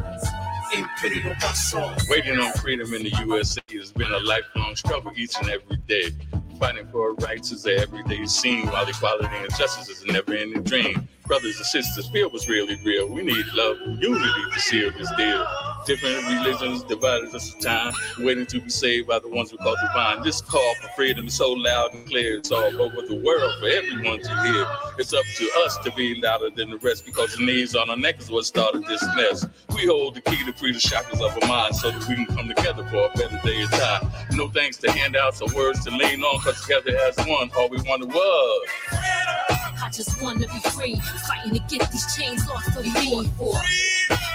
Waiting 2.09 2.41
on 2.41 2.53
freedom 2.55 2.95
in 2.95 3.03
the 3.03 3.13
USA 3.27 3.61
has 3.73 3.93
been 3.93 4.11
a 4.11 4.19
lifelong 4.21 4.75
struggle 4.77 5.13
each 5.15 5.35
and 5.41 5.51
every 5.51 5.77
day. 5.87 6.11
Fighting 6.59 6.87
for 6.91 7.11
our 7.11 7.15
rights 7.17 7.53
is 7.53 7.67
an 7.67 7.79
everyday 7.79 8.25
scene, 8.25 8.67
while 8.69 8.89
equality 8.89 9.37
and 9.37 9.55
justice 9.57 9.91
is 9.91 10.03
a 10.05 10.13
never-ending 10.13 10.63
dream. 10.63 11.07
Brothers 11.27 11.59
and 11.59 11.67
sisters, 11.67 12.09
feel 12.09 12.31
what's 12.31 12.49
really 12.49 12.79
real. 12.83 13.09
We 13.09 13.23
need 13.23 13.45
love 13.53 13.77
and 13.85 14.03
unity 14.03 14.45
to 14.55 14.61
seal 14.61 14.91
this 14.93 15.11
deal. 15.17 15.47
Different 15.87 16.27
religions 16.27 16.83
divided 16.83 17.33
us 17.33 17.53
for 17.53 17.61
time, 17.61 17.95
waiting 18.19 18.45
to 18.47 18.61
be 18.61 18.69
saved 18.69 19.07
by 19.07 19.21
the 19.21 19.29
ones 19.29 19.53
we 19.53 19.59
call 19.59 19.77
divine. 19.81 20.21
This 20.25 20.41
call 20.41 20.75
for 20.83 20.89
freedom 20.97 21.29
is 21.29 21.35
so 21.35 21.53
loud 21.53 21.95
and 21.95 22.05
clear, 22.09 22.39
it's 22.39 22.51
all 22.51 22.83
over 22.83 23.03
the 23.03 23.23
world 23.25 23.53
for 23.61 23.69
everyone 23.69 24.21
to 24.21 24.43
hear. 24.43 24.67
It's 24.99 25.13
up 25.15 25.25
to 25.37 25.51
us 25.65 25.79
to 25.85 25.93
be 25.93 26.21
louder 26.21 26.51
than 26.51 26.71
the 26.71 26.79
rest 26.79 27.07
because 27.07 27.37
the 27.37 27.47
knees 27.47 27.77
on 27.77 27.89
our 27.89 27.97
neck 27.97 28.19
is 28.21 28.29
what 28.29 28.47
started 28.47 28.85
this 28.87 29.05
mess. 29.15 29.47
We 29.77 29.87
hold 29.87 30.17
the 30.17 30.23
key 30.23 30.45
to 30.45 30.53
free 30.55 30.73
the 30.73 30.81
shackles 30.81 31.21
of 31.21 31.41
our 31.41 31.49
minds 31.49 31.81
so 31.81 31.93
that 31.93 32.09
we 32.09 32.17
can 32.17 32.27
come 32.27 32.49
together 32.49 32.85
for 32.89 33.07
a 33.07 33.11
better 33.17 33.41
day 33.45 33.61
in 33.61 33.69
time. 33.69 34.11
No 34.33 34.49
thanks 34.49 34.79
to 34.79 34.91
handouts 34.91 35.41
or 35.41 35.55
words 35.55 35.85
to 35.85 35.93
lean 35.93 36.21
on, 36.25 36.41
because 36.41 36.61
together 36.63 36.99
as 37.07 37.17
one, 37.29 37.49
all 37.57 37.69
we 37.69 37.81
wanted 37.83 38.09
was. 38.09 38.69
I 38.91 39.89
just 39.93 40.21
wanna 40.21 40.49
be 40.49 40.59
free, 40.71 41.01
fighting 41.29 41.53
to 41.53 41.61
get 41.77 41.93
these 41.93 42.17
chains 42.17 42.43
off 42.51 42.77
of 42.77 42.85
me. 42.85 43.31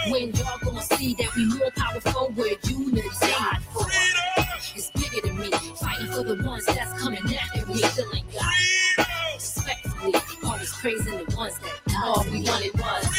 When 0.09 0.33
y'all 0.33 0.57
gonna 0.63 0.81
see 0.81 1.13
that 1.15 1.35
we 1.35 1.40
more 1.45 1.71
powerful 1.75 2.33
with 2.35 2.69
unity. 2.69 3.09
God 3.21 3.63
for 3.73 3.87
it. 3.87 4.47
it's 4.75 4.91
bigger 4.91 5.27
than 5.27 5.37
me, 5.39 5.49
fighting 5.51 6.07
for 6.07 6.23
the 6.23 6.43
ones 6.43 6.65
that's 6.65 7.01
coming 7.01 7.19
after 7.19 7.65
me. 7.67 7.77
Still 7.77 8.15
ain't 8.15 8.33
got 8.33 9.07
respectfully, 9.35 10.13
always 10.43 10.73
praising 10.73 11.17
the 11.25 11.35
ones 11.35 11.59
that 11.59 11.85
died. 11.87 12.03
All 12.03 12.23
we 12.31 12.43
wanted 12.43 12.73
was 12.79 13.09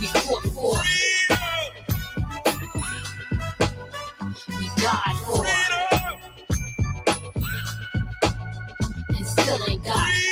we 0.00 0.06
fought 0.06 0.44
for. 0.54 0.82
We 4.58 4.70
died 4.82 5.16
for. 5.26 5.46
And 9.16 9.26
still 9.26 9.70
ain't 9.70 9.84
got. 9.84 10.29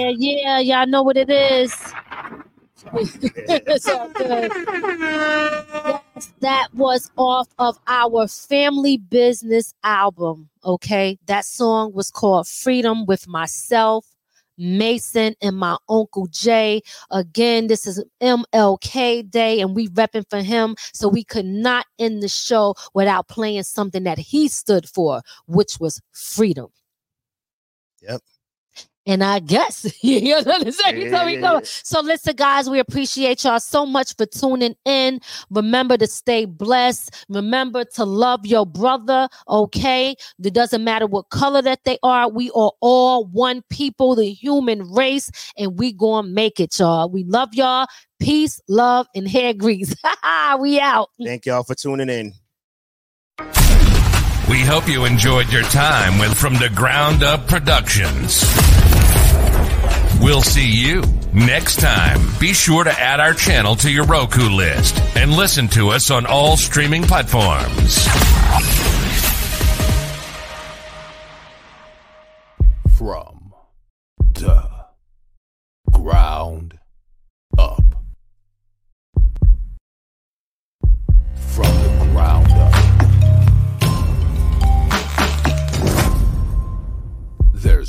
Yeah, 0.00 0.12
yeah, 0.16 0.58
y'all 0.60 0.86
know 0.86 1.02
what 1.02 1.16
it 1.18 1.28
is. 1.28 1.74
good. 4.14 4.50
Yes, 6.16 6.32
that 6.40 6.68
was 6.72 7.10
off 7.18 7.48
of 7.58 7.78
our 7.86 8.26
family 8.26 8.96
business 8.96 9.74
album. 9.84 10.48
Okay, 10.64 11.18
that 11.26 11.44
song 11.44 11.92
was 11.92 12.10
called 12.10 12.48
Freedom 12.48 13.04
with 13.04 13.28
myself. 13.28 14.06
Mason 14.56 15.34
and 15.40 15.56
my 15.56 15.76
uncle 15.88 16.26
Jay. 16.26 16.82
Again, 17.10 17.66
this 17.66 17.86
is 17.86 18.04
MLK 18.22 19.30
Day, 19.30 19.60
and 19.60 19.74
we 19.74 19.88
repping 19.88 20.28
for 20.28 20.42
him. 20.42 20.76
So 20.92 21.08
we 21.08 21.24
could 21.24 21.46
not 21.46 21.86
end 21.98 22.22
the 22.22 22.28
show 22.28 22.74
without 22.92 23.28
playing 23.28 23.62
something 23.62 24.04
that 24.04 24.18
he 24.18 24.48
stood 24.48 24.86
for, 24.86 25.22
which 25.46 25.78
was 25.80 26.00
freedom. 26.12 26.68
Yep. 28.02 28.20
And 29.06 29.24
I 29.24 29.38
guess 29.38 29.90
you 30.02 30.20
know 30.20 30.42
what 30.42 30.66
I'm 30.66 30.72
saying? 30.72 31.02
Yeah, 31.02 31.18
so, 31.18 31.26
yeah, 31.26 31.52
yeah. 31.52 31.60
so 31.62 32.00
listen, 32.00 32.36
guys, 32.36 32.68
we 32.68 32.78
appreciate 32.78 33.44
y'all 33.44 33.60
so 33.60 33.86
much 33.86 34.14
for 34.16 34.26
tuning 34.26 34.76
in. 34.84 35.20
Remember 35.50 35.96
to 35.96 36.06
stay 36.06 36.44
blessed. 36.44 37.24
Remember 37.28 37.84
to 37.94 38.04
love 38.04 38.44
your 38.46 38.66
brother. 38.66 39.28
Okay. 39.48 40.14
It 40.42 40.54
doesn't 40.54 40.84
matter 40.84 41.06
what 41.06 41.30
color 41.30 41.62
that 41.62 41.84
they 41.84 41.98
are. 42.02 42.28
We 42.28 42.50
are 42.50 42.72
all 42.80 43.26
one 43.26 43.62
people, 43.70 44.14
the 44.14 44.30
human 44.30 44.82
race, 44.92 45.30
and 45.56 45.78
we 45.78 45.92
gonna 45.92 46.28
make 46.28 46.60
it, 46.60 46.78
y'all. 46.78 47.08
We 47.08 47.24
love 47.24 47.54
y'all. 47.54 47.86
Peace, 48.20 48.60
love, 48.68 49.06
and 49.14 49.26
hair 49.26 49.54
grease. 49.54 49.94
we 50.60 50.78
out. 50.78 51.08
Thank 51.22 51.46
y'all 51.46 51.62
for 51.62 51.74
tuning 51.74 52.10
in. 52.10 52.34
We 54.50 54.60
hope 54.62 54.88
you 54.88 55.04
enjoyed 55.04 55.50
your 55.52 55.62
time 55.62 56.18
with 56.18 56.36
From 56.36 56.54
the 56.54 56.68
Ground 56.74 57.22
Up 57.22 57.46
Productions. 57.46 58.42
We'll 60.20 60.42
see 60.42 60.70
you 60.70 61.02
next 61.32 61.80
time. 61.80 62.20
Be 62.38 62.52
sure 62.52 62.84
to 62.84 62.90
add 62.90 63.20
our 63.20 63.32
channel 63.32 63.74
to 63.76 63.90
your 63.90 64.04
Roku 64.04 64.50
list 64.50 65.00
and 65.16 65.32
listen 65.32 65.66
to 65.68 65.88
us 65.88 66.10
on 66.10 66.26
all 66.26 66.58
streaming 66.58 67.02
platforms. 67.02 68.06
From 72.96 73.54
the 74.34 74.68
ground 75.90 76.78
up. 77.58 77.82
From 81.34 81.64
the 81.64 82.08
ground 82.12 82.52
up. 82.52 82.59